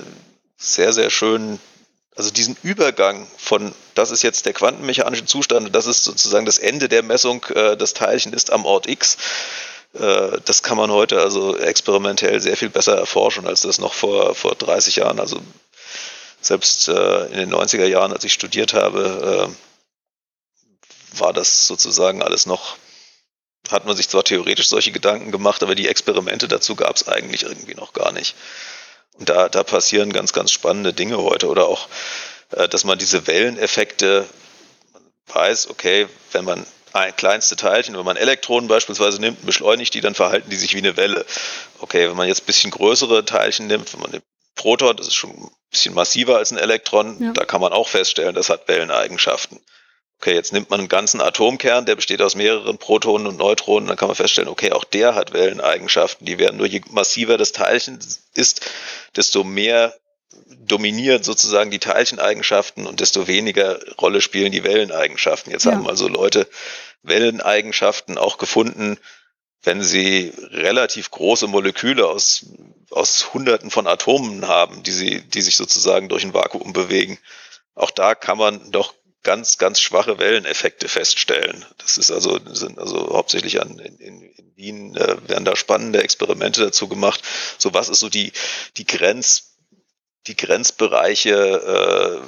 sehr, 0.57 0.91
sehr 0.91 1.11
schönen 1.11 1.59
also 2.15 2.31
diesen 2.31 2.57
Übergang 2.61 3.27
von, 3.37 3.73
das 3.95 4.11
ist 4.11 4.21
jetzt 4.21 4.45
der 4.45 4.53
quantenmechanische 4.53 5.25
Zustand 5.25 5.67
und 5.67 5.75
das 5.75 5.87
ist 5.87 6.03
sozusagen 6.03 6.45
das 6.45 6.59
Ende 6.59 6.89
der 6.89 7.03
Messung, 7.03 7.43
äh, 7.55 7.75
das 7.75 7.93
Teilchen 7.93 8.33
ist 8.33 8.51
am 8.51 8.65
Ort 8.65 8.87
X. 8.87 9.17
Äh, 9.93 10.39
das 10.45 10.63
kann 10.63 10.77
man 10.77 10.91
heute 10.91 11.21
also 11.21 11.57
experimentell 11.57 12.39
sehr 12.39 12.57
viel 12.57 12.69
besser 12.69 12.95
erforschen, 12.95 13.47
als 13.47 13.61
das 13.61 13.79
noch 13.79 13.93
vor, 13.93 14.35
vor 14.35 14.55
30 14.55 14.97
Jahren, 14.97 15.19
also 15.19 15.41
selbst 16.41 16.87
äh, 16.87 17.25
in 17.27 17.37
den 17.37 17.53
90er 17.53 17.85
Jahren, 17.85 18.13
als 18.13 18.23
ich 18.23 18.33
studiert 18.33 18.73
habe, 18.73 19.49
äh, 19.49 21.19
war 21.19 21.33
das 21.33 21.67
sozusagen 21.67 22.21
alles 22.21 22.45
noch, 22.45 22.77
hat 23.71 23.85
man 23.85 23.95
sich 23.95 24.09
zwar 24.09 24.23
theoretisch 24.23 24.67
solche 24.67 24.91
Gedanken 24.91 25.31
gemacht, 25.31 25.63
aber 25.63 25.75
die 25.75 25.87
Experimente 25.87 26.47
dazu 26.47 26.75
gab 26.75 26.95
es 26.95 27.07
eigentlich 27.07 27.43
irgendwie 27.43 27.75
noch 27.75 27.93
gar 27.93 28.11
nicht. 28.11 28.35
Und 29.19 29.29
da, 29.29 29.49
da 29.49 29.63
passieren 29.63 30.11
ganz, 30.11 30.33
ganz 30.33 30.51
spannende 30.51 30.93
Dinge 30.93 31.17
heute. 31.17 31.47
Oder 31.47 31.67
auch, 31.67 31.87
äh, 32.51 32.67
dass 32.67 32.83
man 32.83 32.97
diese 32.97 33.27
Welleneffekte 33.27 34.27
weiß, 35.27 35.69
okay, 35.69 36.07
wenn 36.31 36.45
man 36.45 36.65
ein 36.93 37.15
kleinste 37.15 37.55
Teilchen, 37.55 37.97
wenn 37.97 38.05
man 38.05 38.17
Elektronen 38.17 38.67
beispielsweise 38.67 39.19
nimmt 39.19 39.39
und 39.39 39.45
beschleunigt 39.45 39.93
die, 39.93 40.01
dann 40.01 40.13
verhalten 40.13 40.49
die 40.49 40.55
sich 40.55 40.73
wie 40.75 40.79
eine 40.79 40.95
Welle. 40.95 41.25
Okay, 41.79 42.07
wenn 42.09 42.15
man 42.15 42.27
jetzt 42.27 42.43
ein 42.43 42.45
bisschen 42.45 42.71
größere 42.71 43.25
Teilchen 43.25 43.67
nimmt, 43.67 43.93
wenn 43.93 44.01
man 44.01 44.11
nimmt 44.11 44.23
Proton, 44.55 44.95
das 44.95 45.07
ist 45.07 45.15
schon 45.15 45.31
ein 45.31 45.49
bisschen 45.71 45.95
massiver 45.95 46.37
als 46.37 46.51
ein 46.51 46.59
Elektron, 46.59 47.17
ja. 47.19 47.31
da 47.31 47.45
kann 47.45 47.61
man 47.61 47.73
auch 47.73 47.87
feststellen, 47.87 48.35
das 48.35 48.49
hat 48.49 48.67
Welleneigenschaften. 48.67 49.59
Okay, 50.23 50.35
jetzt 50.35 50.53
nimmt 50.53 50.69
man 50.69 50.79
einen 50.79 50.87
ganzen 50.87 51.19
Atomkern, 51.19 51.85
der 51.85 51.97
besteht 51.97 52.21
aus 52.21 52.33
mehreren 52.33 52.77
Protonen 52.77 53.27
und 53.27 53.37
Neutronen, 53.37 53.89
dann 53.89 53.97
kann 53.97 54.07
man 54.07 54.15
feststellen, 54.15 54.47
okay, 54.47 54.71
auch 54.71 54.85
der 54.85 55.15
hat 55.15 55.33
Welleneigenschaften. 55.33 56.25
Die 56.25 56.39
werden 56.39 56.55
nur 56.55 56.65
je 56.65 56.79
massiver 56.91 57.37
das 57.37 57.51
Teilchen 57.51 57.99
ist, 58.33 58.61
desto 59.17 59.43
mehr 59.43 59.93
dominieren 60.47 61.23
sozusagen 61.23 61.71
die 61.71 61.79
Teilcheneigenschaften 61.79 62.87
und 62.87 63.01
desto 63.01 63.27
weniger 63.27 63.81
Rolle 63.99 64.21
spielen 64.21 64.53
die 64.53 64.63
Welleneigenschaften. 64.63 65.51
Jetzt 65.51 65.65
ja. 65.65 65.73
haben 65.73 65.89
also 65.89 66.07
Leute 66.07 66.47
Welleneigenschaften 67.01 68.17
auch 68.17 68.37
gefunden, 68.37 68.97
wenn 69.61 69.83
sie 69.83 70.31
relativ 70.51 71.11
große 71.11 71.47
Moleküle 71.47 72.07
aus, 72.07 72.45
aus 72.91 73.33
Hunderten 73.33 73.71
von 73.71 73.87
Atomen 73.87 74.47
haben, 74.47 74.83
die, 74.83 74.93
sie, 74.93 75.21
die 75.21 75.41
sich 75.41 75.57
sozusagen 75.57 76.07
durch 76.07 76.23
ein 76.23 76.33
Vakuum 76.33 76.71
bewegen. 76.71 77.19
Auch 77.75 77.91
da 77.91 78.15
kann 78.15 78.37
man 78.37 78.71
doch 78.71 78.93
ganz, 79.23 79.57
ganz 79.57 79.79
schwache 79.79 80.19
Welleneffekte 80.19 80.87
feststellen. 80.87 81.65
Das 81.77 81.97
ist 81.97 82.11
also, 82.11 82.39
sind 82.51 82.77
also 82.77 83.13
hauptsächlich 83.13 83.61
an, 83.61 83.79
in, 83.79 83.97
in, 83.97 84.33
Wien 84.55 84.95
äh, 84.95 85.17
werden 85.27 85.45
da 85.45 85.55
spannende 85.55 86.03
Experimente 86.03 86.61
dazu 86.61 86.87
gemacht. 86.87 87.21
So 87.57 87.73
was 87.73 87.89
ist 87.89 87.99
so 87.99 88.09
die, 88.09 88.31
die 88.77 88.85
Grenz, 88.85 89.55
die 90.27 90.35
Grenzbereiche, 90.35 92.21
äh, 92.21 92.27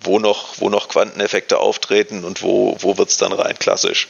wo 0.00 0.18
noch, 0.18 0.60
wo 0.60 0.70
noch 0.70 0.88
Quanteneffekte 0.88 1.58
auftreten 1.58 2.24
und 2.24 2.42
wo, 2.42 2.76
wo 2.80 2.96
wird's 2.96 3.16
dann 3.16 3.32
rein 3.32 3.58
klassisch. 3.58 4.08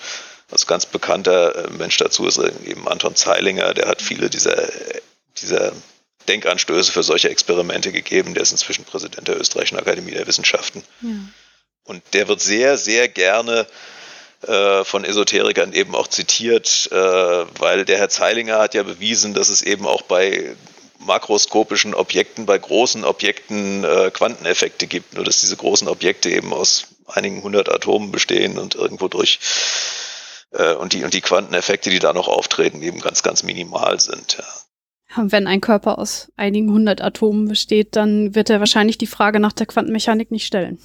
Also 0.50 0.66
ganz 0.66 0.86
bekannter 0.86 1.64
äh, 1.64 1.70
Mensch 1.70 1.96
dazu 1.96 2.26
ist 2.26 2.38
eben 2.38 2.86
Anton 2.86 3.16
Zeilinger, 3.16 3.72
der 3.74 3.88
hat 3.88 4.02
viele 4.02 4.28
dieser, 4.28 4.68
dieser 5.40 5.72
Denkanstöße 6.28 6.92
für 6.92 7.02
solche 7.02 7.30
Experimente 7.30 7.92
gegeben. 7.92 8.34
Der 8.34 8.42
ist 8.42 8.52
inzwischen 8.52 8.84
Präsident 8.84 9.28
der 9.28 9.40
Österreichischen 9.40 9.78
Akademie 9.78 10.12
der 10.12 10.26
Wissenschaften. 10.26 10.82
Ja. 11.00 11.08
Und 11.84 12.02
der 12.12 12.28
wird 12.28 12.40
sehr, 12.40 12.78
sehr 12.78 13.08
gerne 13.08 13.66
äh, 14.46 14.84
von 14.84 15.04
Esoterikern 15.04 15.72
eben 15.72 15.94
auch 15.94 16.08
zitiert, 16.08 16.88
äh, 16.90 16.94
weil 16.96 17.84
der 17.84 17.98
Herr 17.98 18.08
Zeilinger 18.08 18.58
hat 18.58 18.74
ja 18.74 18.82
bewiesen, 18.82 19.34
dass 19.34 19.48
es 19.48 19.62
eben 19.62 19.86
auch 19.86 20.02
bei 20.02 20.56
makroskopischen 20.98 21.94
Objekten, 21.94 22.46
bei 22.46 22.58
großen 22.58 23.04
Objekten 23.04 23.84
äh, 23.84 24.10
Quanteneffekte 24.10 24.86
gibt, 24.86 25.14
nur 25.14 25.24
dass 25.24 25.40
diese 25.40 25.56
großen 25.56 25.88
Objekte 25.88 26.30
eben 26.30 26.52
aus 26.52 26.86
einigen 27.06 27.42
hundert 27.42 27.68
Atomen 27.68 28.10
bestehen 28.10 28.58
und 28.58 28.74
irgendwo 28.74 29.08
durch 29.08 29.38
äh, 30.52 30.74
und 30.74 30.92
die 30.92 31.04
und 31.04 31.14
die 31.14 31.20
Quanteneffekte, 31.20 31.90
die 31.90 31.98
da 31.98 32.12
noch 32.12 32.28
auftreten, 32.28 32.82
eben 32.82 33.00
ganz 33.00 33.22
ganz 33.22 33.42
minimal 33.42 34.00
sind. 34.00 34.38
Ja. 34.38 34.44
Wenn 35.16 35.46
ein 35.46 35.60
Körper 35.60 35.98
aus 35.98 36.32
einigen 36.36 36.70
hundert 36.72 37.00
Atomen 37.00 37.46
besteht, 37.46 37.94
dann 37.94 38.34
wird 38.34 38.50
er 38.50 38.58
wahrscheinlich 38.58 38.98
die 38.98 39.06
Frage 39.06 39.38
nach 39.38 39.52
der 39.52 39.66
Quantenmechanik 39.66 40.30
nicht 40.30 40.46
stellen. 40.46 40.78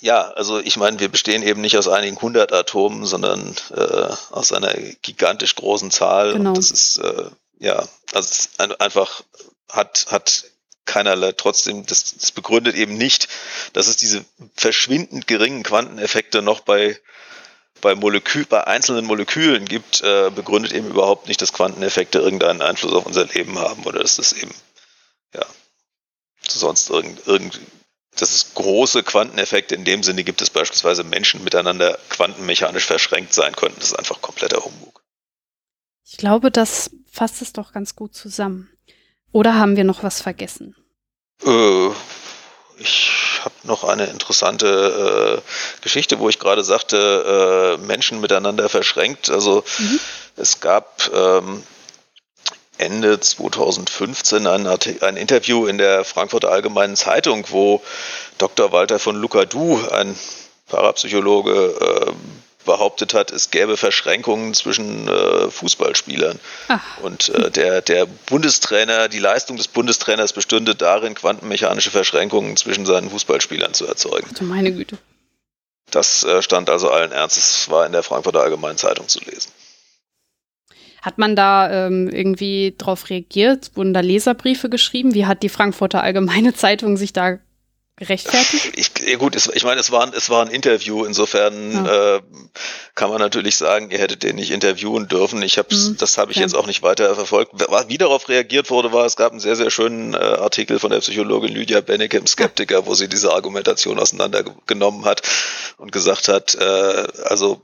Ja, 0.00 0.30
also 0.32 0.58
ich 0.58 0.76
meine, 0.76 0.98
wir 1.00 1.08
bestehen 1.08 1.42
eben 1.42 1.60
nicht 1.60 1.78
aus 1.78 1.88
einigen 1.88 2.20
hundert 2.20 2.52
Atomen, 2.52 3.06
sondern 3.06 3.54
äh, 3.74 4.08
aus 4.30 4.52
einer 4.52 4.74
gigantisch 5.02 5.54
großen 5.54 5.90
Zahl. 5.90 6.34
Genau. 6.34 6.50
Und 6.50 6.58
das 6.58 6.70
ist 6.70 6.98
äh, 6.98 7.30
ja, 7.58 7.86
also 8.12 8.48
einfach 8.78 9.22
hat, 9.70 10.06
hat 10.10 10.44
keinerlei 10.84 11.32
trotzdem, 11.32 11.86
das, 11.86 12.14
das 12.16 12.32
begründet 12.32 12.76
eben 12.76 12.96
nicht, 12.96 13.28
dass 13.72 13.88
es 13.88 13.96
diese 13.96 14.24
verschwindend 14.54 15.26
geringen 15.26 15.62
Quanteneffekte 15.62 16.42
noch 16.42 16.60
bei 16.60 16.98
bei, 17.80 17.94
Molekül, 17.94 18.46
bei 18.46 18.66
einzelnen 18.66 19.04
Molekülen 19.04 19.66
gibt, 19.66 20.00
äh, 20.00 20.30
begründet 20.30 20.72
eben 20.72 20.88
überhaupt 20.88 21.28
nicht, 21.28 21.42
dass 21.42 21.52
Quanteneffekte 21.52 22.18
irgendeinen 22.18 22.62
Einfluss 22.62 22.94
auf 22.94 23.04
unser 23.04 23.26
Leben 23.26 23.58
haben 23.58 23.84
oder 23.84 24.00
dass 24.00 24.16
das 24.16 24.32
eben, 24.32 24.54
ja, 25.34 25.44
sonst 26.48 26.88
irgend, 26.88 27.26
irgend, 27.26 27.60
dass 28.20 28.34
es 28.34 28.54
große 28.54 29.02
Quanteneffekte 29.02 29.74
in 29.74 29.84
dem 29.84 30.02
Sinne 30.02 30.24
gibt, 30.24 30.40
dass 30.40 30.50
beispielsweise 30.50 31.04
Menschen 31.04 31.42
miteinander 31.44 31.98
quantenmechanisch 32.08 32.86
verschränkt 32.86 33.32
sein 33.32 33.54
könnten. 33.56 33.80
Das 33.80 33.90
ist 33.90 33.98
einfach 33.98 34.20
kompletter 34.20 34.64
Humbug. 34.64 35.02
Ich 36.04 36.16
glaube, 36.16 36.50
das 36.50 36.90
fasst 37.10 37.42
es 37.42 37.52
doch 37.52 37.72
ganz 37.72 37.96
gut 37.96 38.14
zusammen. 38.14 38.70
Oder 39.32 39.54
haben 39.54 39.76
wir 39.76 39.84
noch 39.84 40.02
was 40.02 40.20
vergessen? 40.20 40.76
Äh, 41.44 41.88
ich 42.78 43.10
habe 43.42 43.54
noch 43.64 43.84
eine 43.84 44.06
interessante 44.06 45.42
äh, 45.42 45.82
Geschichte, 45.82 46.18
wo 46.18 46.28
ich 46.28 46.38
gerade 46.38 46.62
sagte, 46.62 47.78
äh, 47.80 47.86
Menschen 47.86 48.20
miteinander 48.20 48.68
verschränkt. 48.68 49.30
Also 49.30 49.64
mhm. 49.78 50.00
es 50.36 50.60
gab 50.60 51.10
ähm, 51.12 51.62
Ende 52.78 53.20
2015 53.20 54.46
ein, 54.46 54.66
ein, 54.66 55.16
Interview 55.16 55.66
in 55.66 55.78
der 55.78 56.04
Frankfurter 56.04 56.50
Allgemeinen 56.50 56.96
Zeitung, 56.96 57.46
wo 57.50 57.82
Dr. 58.38 58.72
Walter 58.72 58.98
von 58.98 59.16
Lucadou, 59.16 59.80
ein 59.90 60.16
Parapsychologe, 60.66 62.06
äh, 62.08 62.12
behauptet 62.64 63.14
hat, 63.14 63.30
es 63.30 63.50
gäbe 63.50 63.76
Verschränkungen 63.76 64.54
zwischen 64.54 65.06
äh, 65.08 65.50
Fußballspielern. 65.50 66.40
Ach. 66.68 66.80
Und 67.02 67.28
äh, 67.28 67.50
der, 67.50 67.82
der 67.82 68.06
Bundestrainer, 68.06 69.08
die 69.08 69.18
Leistung 69.18 69.56
des 69.56 69.68
Bundestrainers 69.68 70.32
bestünde 70.32 70.74
darin, 70.74 71.14
quantenmechanische 71.14 71.90
Verschränkungen 71.90 72.56
zwischen 72.56 72.86
seinen 72.86 73.10
Fußballspielern 73.10 73.74
zu 73.74 73.86
erzeugen. 73.86 74.28
Also 74.30 74.44
meine 74.44 74.72
Güte. 74.72 74.98
Das 75.90 76.24
äh, 76.24 76.42
stand 76.42 76.70
also 76.70 76.90
allen 76.90 77.12
Ernstes, 77.12 77.70
war 77.70 77.86
in 77.86 77.92
der 77.92 78.02
Frankfurter 78.02 78.40
Allgemeinen 78.40 78.78
Zeitung 78.78 79.08
zu 79.08 79.20
lesen. 79.20 79.52
Hat 81.04 81.18
man 81.18 81.36
da 81.36 81.70
ähm, 81.70 82.08
irgendwie 82.08 82.74
drauf 82.78 83.10
reagiert? 83.10 83.72
Wurden 83.74 83.92
da 83.92 84.00
Leserbriefe 84.00 84.70
geschrieben? 84.70 85.12
Wie 85.12 85.26
hat 85.26 85.42
die 85.42 85.50
Frankfurter 85.50 86.02
Allgemeine 86.02 86.54
Zeitung 86.54 86.96
sich 86.96 87.12
da 87.12 87.40
gerechtfertigt? 87.96 88.72
Ich, 88.74 88.90
ja 89.06 89.18
gut, 89.18 89.36
es, 89.36 89.46
ich 89.52 89.64
meine, 89.64 89.82
es 89.82 89.90
war, 89.90 90.10
es 90.14 90.30
war 90.30 90.46
ein 90.46 90.50
Interview, 90.50 91.04
insofern 91.04 91.72
ja. 91.72 92.16
äh, 92.16 92.20
kann 92.94 93.10
man 93.10 93.18
natürlich 93.18 93.56
sagen, 93.58 93.90
ihr 93.90 93.98
hättet 93.98 94.22
den 94.22 94.36
nicht 94.36 94.50
interviewen 94.50 95.06
dürfen. 95.06 95.42
Ich 95.42 95.58
hab's, 95.58 95.90
mhm. 95.90 95.98
das 95.98 96.16
habe 96.16 96.30
ich 96.32 96.38
ja. 96.38 96.44
jetzt 96.44 96.54
auch 96.54 96.66
nicht 96.66 96.82
weiter 96.82 97.14
verfolgt. 97.14 97.52
Wie 97.88 97.98
darauf 97.98 98.30
reagiert 98.30 98.70
wurde, 98.70 98.94
war, 98.94 99.04
es 99.04 99.16
gab 99.16 99.32
einen 99.32 99.40
sehr, 99.40 99.56
sehr 99.56 99.70
schönen 99.70 100.14
äh, 100.14 100.16
Artikel 100.16 100.78
von 100.78 100.90
der 100.90 101.00
Psychologin 101.00 101.52
Lydia 101.52 101.82
Bennecke 101.82 102.16
im 102.16 102.26
Skeptiker, 102.26 102.86
wo 102.86 102.94
sie 102.94 103.08
diese 103.08 103.34
Argumentation 103.34 103.98
auseinandergenommen 103.98 105.04
hat 105.04 105.20
und 105.76 105.92
gesagt 105.92 106.28
hat, 106.28 106.54
äh, 106.54 107.06
also 107.24 107.60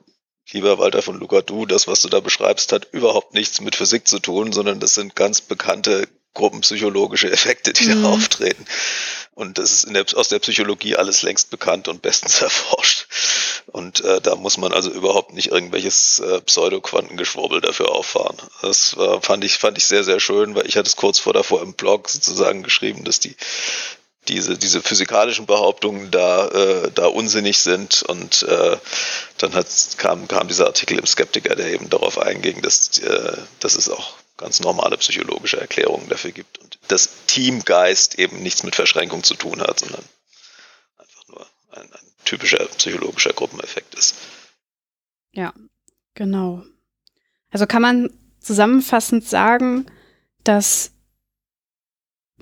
lieber 0.52 0.78
Walter 0.78 1.02
von 1.02 1.18
Luca, 1.18 1.42
du, 1.42 1.66
das, 1.66 1.86
was 1.86 2.02
du 2.02 2.08
da 2.08 2.20
beschreibst, 2.20 2.72
hat 2.72 2.88
überhaupt 2.92 3.34
nichts 3.34 3.60
mit 3.60 3.76
Physik 3.76 4.08
zu 4.08 4.18
tun, 4.18 4.52
sondern 4.52 4.80
das 4.80 4.94
sind 4.94 5.16
ganz 5.16 5.40
bekannte 5.40 6.08
gruppenpsychologische 6.34 7.30
Effekte, 7.30 7.72
die 7.72 7.88
mhm. 7.88 8.02
da 8.02 8.08
auftreten. 8.10 8.64
Und 9.34 9.58
das 9.58 9.72
ist 9.72 9.94
der, 9.94 10.04
aus 10.14 10.28
der 10.28 10.38
Psychologie 10.38 10.96
alles 10.96 11.22
längst 11.22 11.50
bekannt 11.50 11.88
und 11.88 12.02
bestens 12.02 12.40
erforscht. 12.42 13.06
Und 13.66 14.00
äh, 14.04 14.20
da 14.20 14.36
muss 14.36 14.56
man 14.56 14.72
also 14.72 14.90
überhaupt 14.90 15.32
nicht 15.32 15.48
irgendwelches 15.50 16.18
äh, 16.18 16.40
Pseudo-Quantengeschwurbel 16.40 17.60
dafür 17.60 17.90
auffahren. 17.92 18.36
Das 18.62 18.96
war, 18.96 19.22
fand 19.22 19.44
ich, 19.44 19.58
fand 19.58 19.78
ich 19.78 19.84
sehr, 19.84 20.04
sehr 20.04 20.20
schön, 20.20 20.54
weil 20.54 20.66
ich 20.66 20.76
hatte 20.76 20.88
es 20.88 20.96
kurz 20.96 21.18
vor 21.18 21.32
davor 21.32 21.62
im 21.62 21.74
Blog 21.74 22.08
sozusagen 22.08 22.62
geschrieben, 22.62 23.04
dass 23.04 23.20
die 23.20 23.36
diese, 24.30 24.56
diese 24.56 24.80
physikalischen 24.80 25.46
Behauptungen 25.46 26.10
da, 26.10 26.48
äh, 26.48 26.90
da 26.92 27.06
unsinnig 27.06 27.58
sind. 27.58 28.02
Und 28.02 28.42
äh, 28.44 28.76
dann 29.38 29.54
hat, 29.54 29.66
kam, 29.98 30.28
kam 30.28 30.48
dieser 30.48 30.66
Artikel 30.66 30.98
im 30.98 31.06
Skeptiker, 31.06 31.56
der 31.56 31.72
eben 31.72 31.90
darauf 31.90 32.18
einging, 32.18 32.62
dass, 32.62 32.98
äh, 32.98 33.36
dass 33.58 33.76
es 33.76 33.88
auch 33.88 34.14
ganz 34.36 34.60
normale 34.60 34.96
psychologische 34.96 35.60
Erklärungen 35.60 36.08
dafür 36.08 36.32
gibt 36.32 36.58
und 36.58 36.78
das 36.88 37.10
Teamgeist 37.26 38.18
eben 38.18 38.42
nichts 38.42 38.62
mit 38.62 38.74
Verschränkung 38.74 39.22
zu 39.22 39.34
tun 39.34 39.60
hat, 39.60 39.80
sondern 39.80 40.02
einfach 40.96 41.28
nur 41.28 41.46
ein, 41.72 41.92
ein 41.92 42.12
typischer 42.24 42.64
psychologischer 42.78 43.32
Gruppeneffekt 43.34 43.94
ist. 43.94 44.14
Ja, 45.32 45.52
genau. 46.14 46.62
Also 47.50 47.66
kann 47.66 47.82
man 47.82 48.10
zusammenfassend 48.40 49.28
sagen, 49.28 49.86
dass 50.44 50.92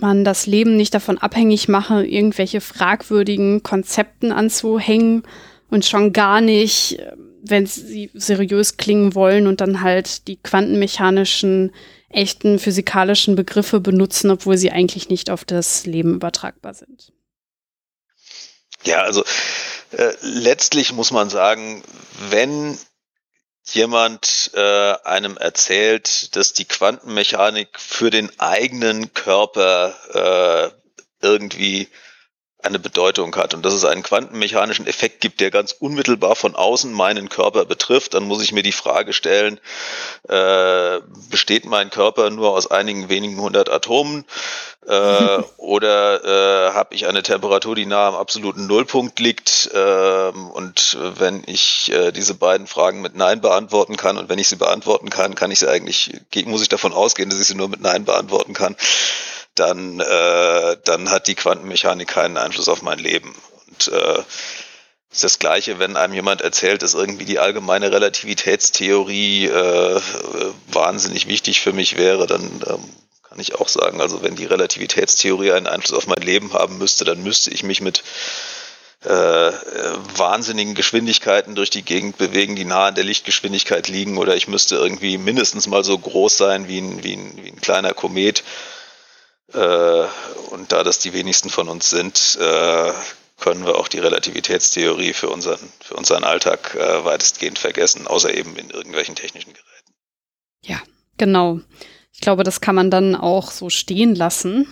man 0.00 0.24
das 0.24 0.46
Leben 0.46 0.76
nicht 0.76 0.94
davon 0.94 1.18
abhängig 1.18 1.68
mache, 1.68 2.04
irgendwelche 2.04 2.60
fragwürdigen 2.60 3.62
Konzepten 3.62 4.32
anzuhängen 4.32 5.22
und 5.70 5.84
schon 5.84 6.12
gar 6.12 6.40
nicht 6.40 7.00
wenn 7.42 7.66
sie 7.66 8.10
seriös 8.14 8.76
klingen 8.76 9.14
wollen 9.14 9.46
und 9.46 9.60
dann 9.60 9.80
halt 9.80 10.26
die 10.28 10.36
quantenmechanischen, 10.36 11.72
echten 12.10 12.58
physikalischen 12.58 13.36
Begriffe 13.36 13.80
benutzen, 13.80 14.30
obwohl 14.30 14.56
sie 14.56 14.70
eigentlich 14.70 15.08
nicht 15.08 15.30
auf 15.30 15.44
das 15.44 15.86
Leben 15.86 16.14
übertragbar 16.14 16.74
sind. 16.74 17.12
Ja, 18.84 19.02
also 19.02 19.24
äh, 19.92 20.12
letztlich 20.22 20.92
muss 20.92 21.10
man 21.10 21.30
sagen, 21.30 21.82
wenn 22.30 22.78
jemand 23.74 24.50
äh, 24.54 24.94
einem 25.04 25.36
erzählt, 25.36 26.34
dass 26.36 26.52
die 26.52 26.64
Quantenmechanik 26.64 27.78
für 27.78 28.10
den 28.10 28.30
eigenen 28.38 29.12
Körper 29.14 30.72
äh, 31.22 31.26
irgendwie 31.26 31.88
eine 32.60 32.80
Bedeutung 32.80 33.34
hat 33.36 33.54
und 33.54 33.64
dass 33.64 33.72
es 33.72 33.84
einen 33.84 34.02
quantenmechanischen 34.02 34.86
Effekt 34.88 35.20
gibt, 35.20 35.40
der 35.40 35.52
ganz 35.52 35.72
unmittelbar 35.72 36.34
von 36.34 36.56
außen 36.56 36.92
meinen 36.92 37.28
Körper 37.28 37.64
betrifft, 37.64 38.14
dann 38.14 38.24
muss 38.24 38.42
ich 38.42 38.52
mir 38.52 38.64
die 38.64 38.72
Frage 38.72 39.12
stellen, 39.12 39.60
äh, 40.28 40.98
besteht 41.30 41.66
mein 41.66 41.90
Körper 41.90 42.30
nur 42.30 42.50
aus 42.50 42.68
einigen 42.68 43.08
wenigen 43.08 43.40
hundert 43.40 43.70
Atomen 43.70 44.24
äh, 44.88 45.38
oder 45.56 46.24
äh, 46.24 46.74
habe 46.74 46.96
ich 46.96 47.06
eine 47.06 47.22
Temperatur, 47.22 47.76
die 47.76 47.86
nah 47.86 48.08
am 48.08 48.16
absoluten 48.16 48.66
Nullpunkt 48.66 49.20
liegt? 49.20 49.70
Äh, 49.72 50.30
und 50.30 50.98
wenn 51.00 51.44
ich 51.46 51.92
äh, 51.92 52.10
diese 52.10 52.34
beiden 52.34 52.66
Fragen 52.66 53.02
mit 53.02 53.14
Nein 53.14 53.40
beantworten 53.40 53.96
kann 53.96 54.18
und 54.18 54.28
wenn 54.28 54.40
ich 54.40 54.48
sie 54.48 54.56
beantworten 54.56 55.10
kann, 55.10 55.36
kann 55.36 55.52
ich 55.52 55.60
sie 55.60 55.70
eigentlich, 55.70 56.10
muss 56.46 56.62
ich 56.62 56.68
davon 56.68 56.92
ausgehen, 56.92 57.30
dass 57.30 57.38
ich 57.38 57.46
sie 57.46 57.54
nur 57.54 57.68
mit 57.68 57.80
Nein 57.80 58.04
beantworten 58.04 58.52
kann 58.52 58.74
dann, 59.58 60.00
äh, 60.00 60.76
dann 60.84 61.10
hat 61.10 61.26
die 61.26 61.34
Quantenmechanik 61.34 62.08
keinen 62.08 62.36
Einfluss 62.36 62.68
auf 62.68 62.82
mein 62.82 62.98
Leben. 62.98 63.34
Und 63.68 63.88
äh, 63.92 64.22
ist 65.10 65.24
das 65.24 65.38
Gleiche, 65.38 65.78
wenn 65.78 65.96
einem 65.96 66.12
jemand 66.12 66.42
erzählt, 66.42 66.82
dass 66.82 66.94
irgendwie 66.94 67.24
die 67.24 67.38
allgemeine 67.38 67.90
Relativitätstheorie 67.90 69.46
äh, 69.46 70.00
wahnsinnig 70.66 71.26
wichtig 71.28 71.60
für 71.60 71.72
mich 71.72 71.96
wäre, 71.96 72.26
dann 72.26 72.44
ähm, 72.66 72.84
kann 73.22 73.40
ich 73.40 73.54
auch 73.54 73.68
sagen, 73.68 74.00
also 74.00 74.22
wenn 74.22 74.36
die 74.36 74.44
Relativitätstheorie 74.44 75.52
einen 75.52 75.66
Einfluss 75.66 75.96
auf 75.96 76.06
mein 76.06 76.22
Leben 76.22 76.52
haben 76.52 76.78
müsste, 76.78 77.04
dann 77.04 77.22
müsste 77.22 77.50
ich 77.50 77.62
mich 77.62 77.80
mit 77.80 78.02
äh, 79.04 79.52
wahnsinnigen 80.16 80.74
Geschwindigkeiten 80.74 81.54
durch 81.54 81.70
die 81.70 81.82
Gegend 81.82 82.18
bewegen, 82.18 82.56
die 82.56 82.64
nah 82.64 82.86
an 82.86 82.94
der 82.94 83.04
Lichtgeschwindigkeit 83.04 83.88
liegen, 83.88 84.18
oder 84.18 84.34
ich 84.34 84.48
müsste 84.48 84.76
irgendwie 84.76 85.18
mindestens 85.18 85.68
mal 85.68 85.84
so 85.84 85.96
groß 85.96 86.36
sein 86.36 86.68
wie 86.68 86.78
ein, 86.78 87.04
wie 87.04 87.14
ein, 87.14 87.32
wie 87.42 87.48
ein 87.50 87.60
kleiner 87.60 87.94
Komet. 87.94 88.42
Äh, 89.52 90.04
und 90.50 90.72
da 90.72 90.82
das 90.82 90.98
die 90.98 91.12
wenigsten 91.12 91.50
von 91.50 91.68
uns 91.68 91.90
sind, 91.90 92.38
äh, 92.40 92.92
können 93.38 93.64
wir 93.64 93.76
auch 93.76 93.88
die 93.88 94.00
Relativitätstheorie 94.00 95.12
für 95.12 95.28
unseren, 95.28 95.60
für 95.80 95.94
unseren 95.94 96.24
Alltag 96.24 96.74
äh, 96.74 97.04
weitestgehend 97.04 97.58
vergessen, 97.58 98.06
außer 98.06 98.34
eben 98.34 98.56
in 98.56 98.70
irgendwelchen 98.70 99.14
technischen 99.14 99.52
Geräten. 99.52 99.94
Ja, 100.64 100.80
genau. 101.16 101.60
Ich 102.12 102.20
glaube, 102.20 102.42
das 102.42 102.60
kann 102.60 102.74
man 102.74 102.90
dann 102.90 103.14
auch 103.14 103.52
so 103.52 103.70
stehen 103.70 104.14
lassen. 104.14 104.66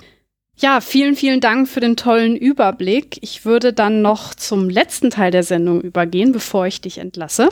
Ja, 0.57 0.81
vielen, 0.81 1.17
vielen 1.17 1.41
Dank 1.41 1.69
für 1.69 1.81
den 1.81 1.97
tollen 1.97 2.35
Überblick. 2.35 3.19
Ich 3.21 3.45
würde 3.45 3.73
dann 3.73 4.03
noch 4.03 4.35
zum 4.35 4.69
letzten 4.71 5.11
Teil 5.11 5.31
der 5.31 5.43
Sendung 5.43 5.81
übergehen, 5.83 6.33
bevor 6.33 6.67
ich 6.67 6.81
dich 6.81 6.99
entlasse. 6.99 7.51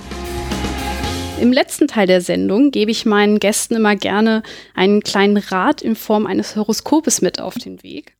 Im 1.40 1.52
letzten 1.52 1.88
Teil 1.88 2.06
der 2.06 2.20
Sendung 2.20 2.70
gebe 2.70 2.90
ich 2.90 3.06
meinen 3.06 3.40
Gästen 3.40 3.74
immer 3.74 3.96
gerne 3.96 4.42
einen 4.74 5.02
kleinen 5.02 5.36
Rat 5.36 5.82
in 5.82 5.96
Form 5.96 6.26
eines 6.26 6.56
Horoskopes 6.56 7.20
mit 7.22 7.40
auf 7.40 7.54
den 7.54 7.82
Weg. 7.82 8.16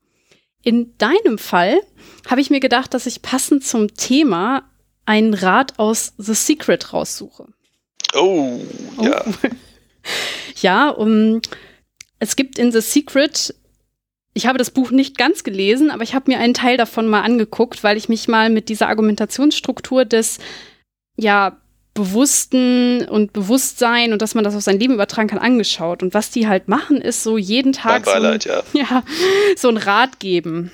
In 0.62 0.96
deinem 0.98 1.38
Fall 1.38 1.80
habe 2.28 2.40
ich 2.40 2.50
mir 2.50 2.60
gedacht, 2.60 2.92
dass 2.94 3.06
ich 3.06 3.22
passend 3.22 3.64
zum 3.64 3.94
Thema 3.94 4.70
einen 5.06 5.34
Rat 5.34 5.78
aus 5.78 6.14
The 6.18 6.34
Secret 6.34 6.92
raussuche. 6.92 7.46
Oh, 8.14 8.60
ja. 9.00 9.24
Oh. 9.26 9.32
ja, 10.60 10.88
um, 10.90 11.40
es 12.18 12.36
gibt 12.36 12.58
in 12.58 12.72
The 12.72 12.80
Secret 12.80 13.54
ich 14.34 14.46
habe 14.46 14.58
das 14.58 14.72
Buch 14.72 14.90
nicht 14.90 15.16
ganz 15.16 15.44
gelesen, 15.44 15.90
aber 15.92 16.02
ich 16.02 16.14
habe 16.14 16.30
mir 16.30 16.40
einen 16.40 16.54
Teil 16.54 16.76
davon 16.76 17.06
mal 17.06 17.22
angeguckt, 17.22 17.84
weil 17.84 17.96
ich 17.96 18.08
mich 18.08 18.26
mal 18.26 18.50
mit 18.50 18.68
dieser 18.68 18.88
Argumentationsstruktur 18.88 20.04
des 20.04 20.38
ja 21.16 21.60
Bewussten 21.94 23.08
und 23.08 23.32
Bewusstsein 23.32 24.12
und 24.12 24.20
dass 24.20 24.34
man 24.34 24.42
das 24.42 24.56
auf 24.56 24.62
sein 24.62 24.80
Leben 24.80 24.94
übertragen 24.94 25.28
kann, 25.28 25.38
angeschaut. 25.38 26.02
Und 26.02 26.12
was 26.12 26.30
die 26.30 26.48
halt 26.48 26.68
machen, 26.68 27.00
ist 27.00 27.22
so 27.22 27.38
jeden 27.38 27.72
Tag 27.72 28.04
so, 28.04 28.10
ein, 28.10 28.40
ja. 28.42 28.62
ja, 28.72 29.04
so 29.56 29.68
ein 29.68 29.76
Rat 29.76 30.18
geben. 30.18 30.72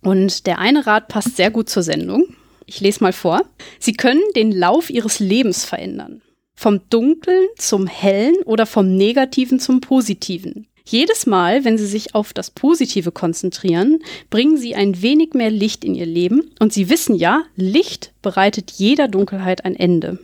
Und 0.00 0.46
der 0.46 0.60
eine 0.60 0.86
Rat 0.86 1.08
passt 1.08 1.36
sehr 1.36 1.50
gut 1.50 1.68
zur 1.68 1.82
Sendung. 1.82 2.36
Ich 2.66 2.80
lese 2.80 3.02
mal 3.02 3.12
vor. 3.12 3.42
Sie 3.80 3.94
können 3.94 4.22
den 4.36 4.52
Lauf 4.52 4.90
ihres 4.90 5.18
Lebens 5.18 5.64
verändern. 5.64 6.22
Vom 6.54 6.88
Dunkeln 6.88 7.46
zum 7.56 7.86
Hellen 7.86 8.36
oder 8.44 8.66
vom 8.66 8.96
Negativen 8.96 9.58
zum 9.58 9.80
Positiven. 9.80 10.68
Jedes 10.84 11.26
Mal, 11.26 11.64
wenn 11.64 11.76
Sie 11.76 11.86
sich 11.86 12.14
auf 12.14 12.32
das 12.32 12.50
Positive 12.50 13.12
konzentrieren, 13.12 13.98
bringen 14.30 14.56
Sie 14.56 14.74
ein 14.74 15.02
wenig 15.02 15.34
mehr 15.34 15.50
Licht 15.50 15.84
in 15.84 15.94
Ihr 15.94 16.06
Leben 16.06 16.50
und 16.60 16.72
Sie 16.72 16.88
wissen 16.88 17.14
ja, 17.14 17.42
Licht 17.56 18.12
bereitet 18.22 18.70
jeder 18.70 19.08
Dunkelheit 19.08 19.64
ein 19.64 19.76
Ende. 19.76 20.18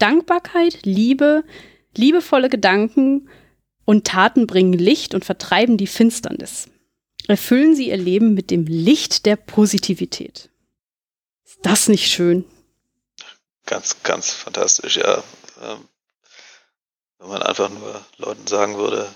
Dankbarkeit, 0.00 0.80
Liebe, 0.84 1.44
liebevolle 1.96 2.48
Gedanken 2.48 3.28
und 3.84 4.06
Taten 4.06 4.46
bringen 4.46 4.72
Licht 4.72 5.14
und 5.14 5.24
vertreiben 5.24 5.76
die 5.76 5.86
Finsternis. 5.86 6.68
Erfüllen 7.28 7.76
Sie 7.76 7.88
Ihr 7.88 7.96
Leben 7.96 8.34
mit 8.34 8.50
dem 8.50 8.66
Licht 8.66 9.26
der 9.26 9.36
Positivität. 9.36 10.50
Ist 11.44 11.58
das 11.62 11.88
nicht 11.88 12.10
schön? 12.10 12.44
Ganz, 13.66 14.02
ganz 14.02 14.30
fantastisch, 14.30 14.96
ja. 14.96 15.22
Ähm, 15.62 15.88
wenn 17.18 17.28
man 17.28 17.42
einfach 17.42 17.68
nur 17.68 18.04
Leuten 18.16 18.46
sagen 18.46 18.78
würde, 18.78 19.14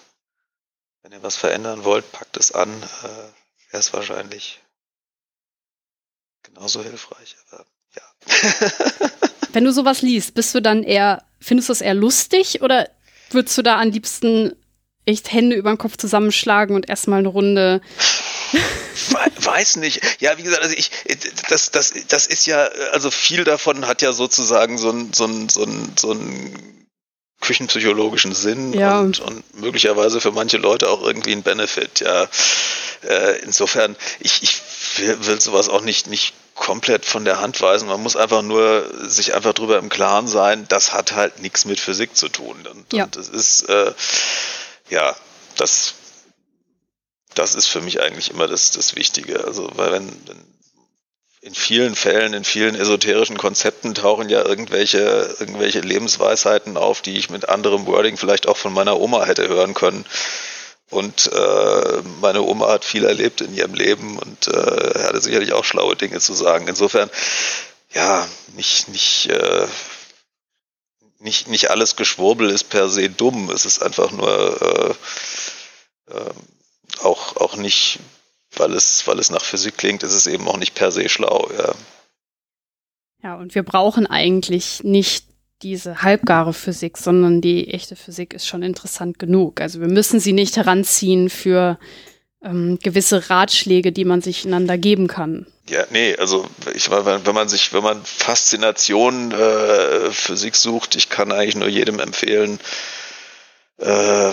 wenn 1.02 1.12
ihr 1.12 1.22
was 1.22 1.36
verändern 1.36 1.84
wollt, 1.84 2.10
packt 2.12 2.36
es 2.36 2.52
an, 2.52 2.70
äh, 2.70 3.06
wäre 3.06 3.32
es 3.72 3.92
wahrscheinlich 3.92 4.60
genauso 6.42 6.82
hilfreich. 6.82 7.36
Aber. 7.50 7.73
Wenn 9.52 9.64
du 9.64 9.72
sowas 9.72 10.02
liest, 10.02 10.34
bist 10.34 10.54
du 10.54 10.60
dann 10.60 10.82
eher, 10.82 11.22
findest 11.40 11.68
du 11.68 11.72
es 11.72 11.80
eher 11.80 11.94
lustig 11.94 12.62
oder 12.62 12.88
würdest 13.30 13.56
du 13.56 13.62
da 13.62 13.80
am 13.80 13.90
liebsten 13.90 14.54
echt 15.06 15.32
Hände 15.32 15.56
über 15.56 15.70
den 15.70 15.78
Kopf 15.78 15.96
zusammenschlagen 15.96 16.74
und 16.74 16.88
erstmal 16.88 17.20
eine 17.20 17.28
Runde 17.28 17.80
Weiß 19.38 19.76
nicht. 19.76 20.00
Ja, 20.20 20.38
wie 20.38 20.42
gesagt, 20.42 20.62
also 20.62 20.76
ich, 20.76 20.90
das, 21.48 21.70
das, 21.70 21.92
das 22.08 22.26
ist 22.26 22.46
ja, 22.46 22.64
also 22.92 23.10
viel 23.10 23.44
davon 23.44 23.86
hat 23.86 24.02
ja 24.02 24.12
sozusagen 24.12 24.78
so 24.78 24.90
ein, 24.90 25.12
so 25.12 25.24
ein, 25.24 25.48
so 25.48 25.64
ein, 25.64 25.92
so 25.98 26.12
ein 26.12 26.86
küchenpsychologischen 27.40 28.34
Sinn 28.34 28.72
ja. 28.72 29.00
und, 29.00 29.20
und 29.20 29.60
möglicherweise 29.60 30.20
für 30.20 30.32
manche 30.32 30.56
Leute 30.56 30.88
auch 30.88 31.02
irgendwie 31.02 31.32
ein 31.32 31.42
Benefit. 31.42 32.00
Ja, 32.00 32.28
äh, 33.02 33.38
insofern, 33.42 33.96
ich, 34.20 34.42
ich 34.42 34.62
will, 34.98 35.26
will 35.26 35.40
sowas 35.40 35.68
auch 35.68 35.82
nicht, 35.82 36.06
nicht 36.06 36.34
komplett 36.54 37.04
von 37.04 37.24
der 37.24 37.40
Hand 37.40 37.60
weisen. 37.60 37.88
Man 37.88 38.02
muss 38.02 38.16
einfach 38.16 38.42
nur 38.42 38.88
sich 39.08 39.34
einfach 39.34 39.52
drüber 39.52 39.78
im 39.78 39.88
Klaren 39.88 40.28
sein, 40.28 40.66
das 40.68 40.92
hat 40.92 41.12
halt 41.12 41.40
nichts 41.40 41.64
mit 41.64 41.80
Physik 41.80 42.16
zu 42.16 42.28
tun. 42.28 42.66
Und, 42.70 42.92
ja. 42.92 43.04
und 43.04 43.16
das 43.16 43.28
ist, 43.28 43.68
äh, 43.68 43.92
ja, 44.90 45.16
das, 45.56 45.94
das 47.34 47.54
ist 47.54 47.66
für 47.66 47.80
mich 47.80 48.00
eigentlich 48.00 48.30
immer 48.30 48.46
das, 48.46 48.70
das 48.70 48.94
Wichtige. 48.96 49.44
Also, 49.44 49.70
weil 49.74 49.92
wenn, 49.92 50.08
wenn 50.26 50.54
in 51.44 51.54
vielen 51.54 51.94
Fällen, 51.94 52.32
in 52.32 52.42
vielen 52.44 52.74
esoterischen 52.74 53.36
Konzepten 53.36 53.94
tauchen 53.94 54.30
ja 54.30 54.42
irgendwelche, 54.42 55.36
irgendwelche 55.38 55.80
Lebensweisheiten 55.80 56.78
auf, 56.78 57.02
die 57.02 57.18
ich 57.18 57.28
mit 57.28 57.50
anderem 57.50 57.86
Wording 57.86 58.16
vielleicht 58.16 58.48
auch 58.48 58.56
von 58.56 58.72
meiner 58.72 58.98
Oma 58.98 59.26
hätte 59.26 59.46
hören 59.46 59.74
können. 59.74 60.06
Und 60.94 61.30
äh, 61.32 62.02
meine 62.20 62.42
Oma 62.42 62.68
hat 62.68 62.84
viel 62.84 63.04
erlebt 63.04 63.40
in 63.40 63.54
ihrem 63.54 63.74
Leben 63.74 64.18
und 64.18 64.48
äh, 64.48 65.04
hatte 65.04 65.20
sicherlich 65.20 65.52
auch 65.52 65.64
schlaue 65.64 65.96
Dinge 65.96 66.20
zu 66.20 66.34
sagen. 66.34 66.68
Insofern, 66.68 67.10
ja, 67.92 68.26
nicht, 68.56 68.88
nicht, 68.88 69.26
äh, 69.26 69.66
nicht, 71.18 71.48
nicht 71.48 71.70
alles 71.70 71.96
Geschwurbel 71.96 72.48
ist 72.50 72.70
per 72.70 72.88
se 72.88 73.10
dumm. 73.10 73.50
Es 73.50 73.66
ist 73.66 73.82
einfach 73.82 74.10
nur 74.12 74.96
äh, 76.10 76.14
äh, 76.14 76.30
auch, 77.02 77.36
auch 77.36 77.56
nicht 77.56 77.98
weil 78.58 78.72
es, 78.72 79.06
weil 79.06 79.18
es 79.18 79.30
nach 79.30 79.44
Physik 79.44 79.76
klingt, 79.76 80.02
ist 80.02 80.14
es 80.14 80.26
eben 80.26 80.46
auch 80.48 80.56
nicht 80.56 80.74
per 80.74 80.92
se 80.92 81.08
schlau, 81.08 81.48
ja. 81.56 81.74
Ja, 83.22 83.36
und 83.36 83.54
wir 83.54 83.62
brauchen 83.62 84.06
eigentlich 84.06 84.84
nicht 84.84 85.24
diese 85.62 86.02
halbgare 86.02 86.52
Physik, 86.52 86.98
sondern 86.98 87.40
die 87.40 87.68
echte 87.68 87.96
Physik 87.96 88.34
ist 88.34 88.46
schon 88.46 88.62
interessant 88.62 89.18
genug. 89.18 89.60
Also 89.60 89.80
wir 89.80 89.88
müssen 89.88 90.20
sie 90.20 90.32
nicht 90.32 90.56
heranziehen 90.56 91.30
für 91.30 91.78
ähm, 92.42 92.78
gewisse 92.82 93.30
Ratschläge, 93.30 93.92
die 93.92 94.04
man 94.04 94.20
sich 94.20 94.44
einander 94.44 94.76
geben 94.76 95.06
kann. 95.06 95.46
Ja, 95.68 95.84
nee, 95.90 96.14
also 96.16 96.44
ich 96.74 96.90
meine, 96.90 97.24
wenn 97.24 97.34
man 97.34 97.48
sich, 97.48 97.72
wenn 97.72 97.82
man 97.82 98.04
Faszination 98.04 99.32
äh, 99.32 100.10
Physik 100.10 100.56
sucht, 100.56 100.94
ich 100.94 101.08
kann 101.08 101.32
eigentlich 101.32 101.56
nur 101.56 101.68
jedem 101.68 102.00
empfehlen, 102.00 102.60
äh, 103.78 104.30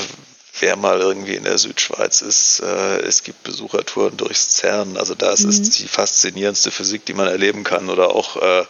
wer 0.60 0.76
mal 0.76 0.99
irgendwie 0.99 1.36
in 1.36 1.44
der 1.44 1.57
Südschweiz 1.57 2.22
ist, 2.22 2.60
äh, 2.60 2.99
es 2.99 3.23
gibt 3.23 3.44
Besuchertouren 3.44 4.18
durchs 4.18 4.57
CERN. 4.57 4.98
Also 4.98 5.15
das 5.15 5.41
mhm. 5.41 5.49
ist 5.49 5.80
die 5.80 5.88
faszinierendste 5.88 6.72
Physik, 6.72 7.06
die 7.06 7.14
man 7.14 7.28
erleben 7.28 7.64
kann. 7.64 7.90
Oder 7.90 8.14
auch, 8.14 8.38
äh, 8.38 8.65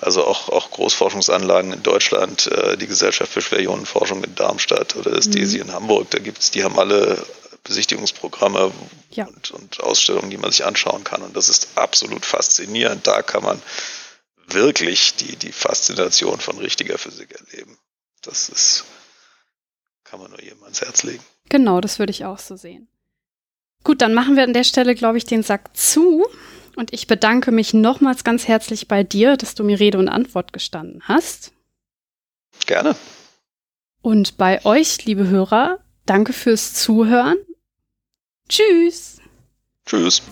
also 0.00 0.24
auch, 0.24 0.48
auch 0.48 0.70
Großforschungsanlagen 0.70 1.72
in 1.72 1.82
Deutschland, 1.82 2.46
äh, 2.46 2.76
die 2.76 2.86
Gesellschaft 2.86 3.32
für 3.32 3.42
Schwerionenforschung 3.42 4.22
in 4.22 4.34
Darmstadt 4.34 4.96
oder 4.96 5.10
das 5.10 5.26
mhm. 5.26 5.32
DESI 5.32 5.58
in 5.58 5.72
Hamburg. 5.72 6.10
Da 6.10 6.18
gibt's, 6.18 6.50
die 6.50 6.64
haben 6.64 6.78
alle 6.78 7.24
Besichtigungsprogramme 7.64 8.72
ja. 9.10 9.26
und, 9.26 9.50
und 9.50 9.80
Ausstellungen, 9.80 10.30
die 10.30 10.36
man 10.36 10.50
sich 10.50 10.64
anschauen 10.64 11.02
kann. 11.02 11.22
Und 11.22 11.36
das 11.36 11.48
ist 11.48 11.68
absolut 11.74 12.24
faszinierend. 12.24 13.06
Da 13.06 13.22
kann 13.22 13.42
man 13.42 13.60
wirklich 14.46 15.16
die, 15.16 15.36
die 15.36 15.52
Faszination 15.52 16.38
von 16.40 16.58
richtiger 16.58 16.98
Physik 16.98 17.32
erleben. 17.32 17.78
Das 18.22 18.48
ist 18.48 18.84
kann 20.14 20.22
man 20.22 20.30
nur 20.30 20.40
jedem 20.40 20.62
ans 20.62 20.80
Herz 20.80 21.02
legen. 21.02 21.24
Genau, 21.48 21.80
das 21.80 21.98
würde 21.98 22.12
ich 22.12 22.24
auch 22.24 22.38
so 22.38 22.54
sehen. 22.54 22.86
Gut, 23.82 24.00
dann 24.00 24.14
machen 24.14 24.36
wir 24.36 24.44
an 24.44 24.52
der 24.52 24.62
Stelle, 24.62 24.94
glaube 24.94 25.18
ich, 25.18 25.24
den 25.24 25.42
Sack 25.42 25.76
zu. 25.76 26.24
Und 26.76 26.92
ich 26.92 27.08
bedanke 27.08 27.50
mich 27.50 27.74
nochmals 27.74 28.22
ganz 28.22 28.46
herzlich 28.46 28.86
bei 28.86 29.02
dir, 29.02 29.36
dass 29.36 29.56
du 29.56 29.64
mir 29.64 29.80
Rede 29.80 29.98
und 29.98 30.08
Antwort 30.08 30.52
gestanden 30.52 31.02
hast. 31.08 31.52
Gerne. 32.66 32.94
Und 34.02 34.36
bei 34.36 34.64
euch, 34.64 35.04
liebe 35.04 35.26
Hörer, 35.26 35.80
danke 36.06 36.32
fürs 36.32 36.74
Zuhören. 36.74 37.38
Tschüss. 38.48 39.18
Tschüss. 39.84 40.22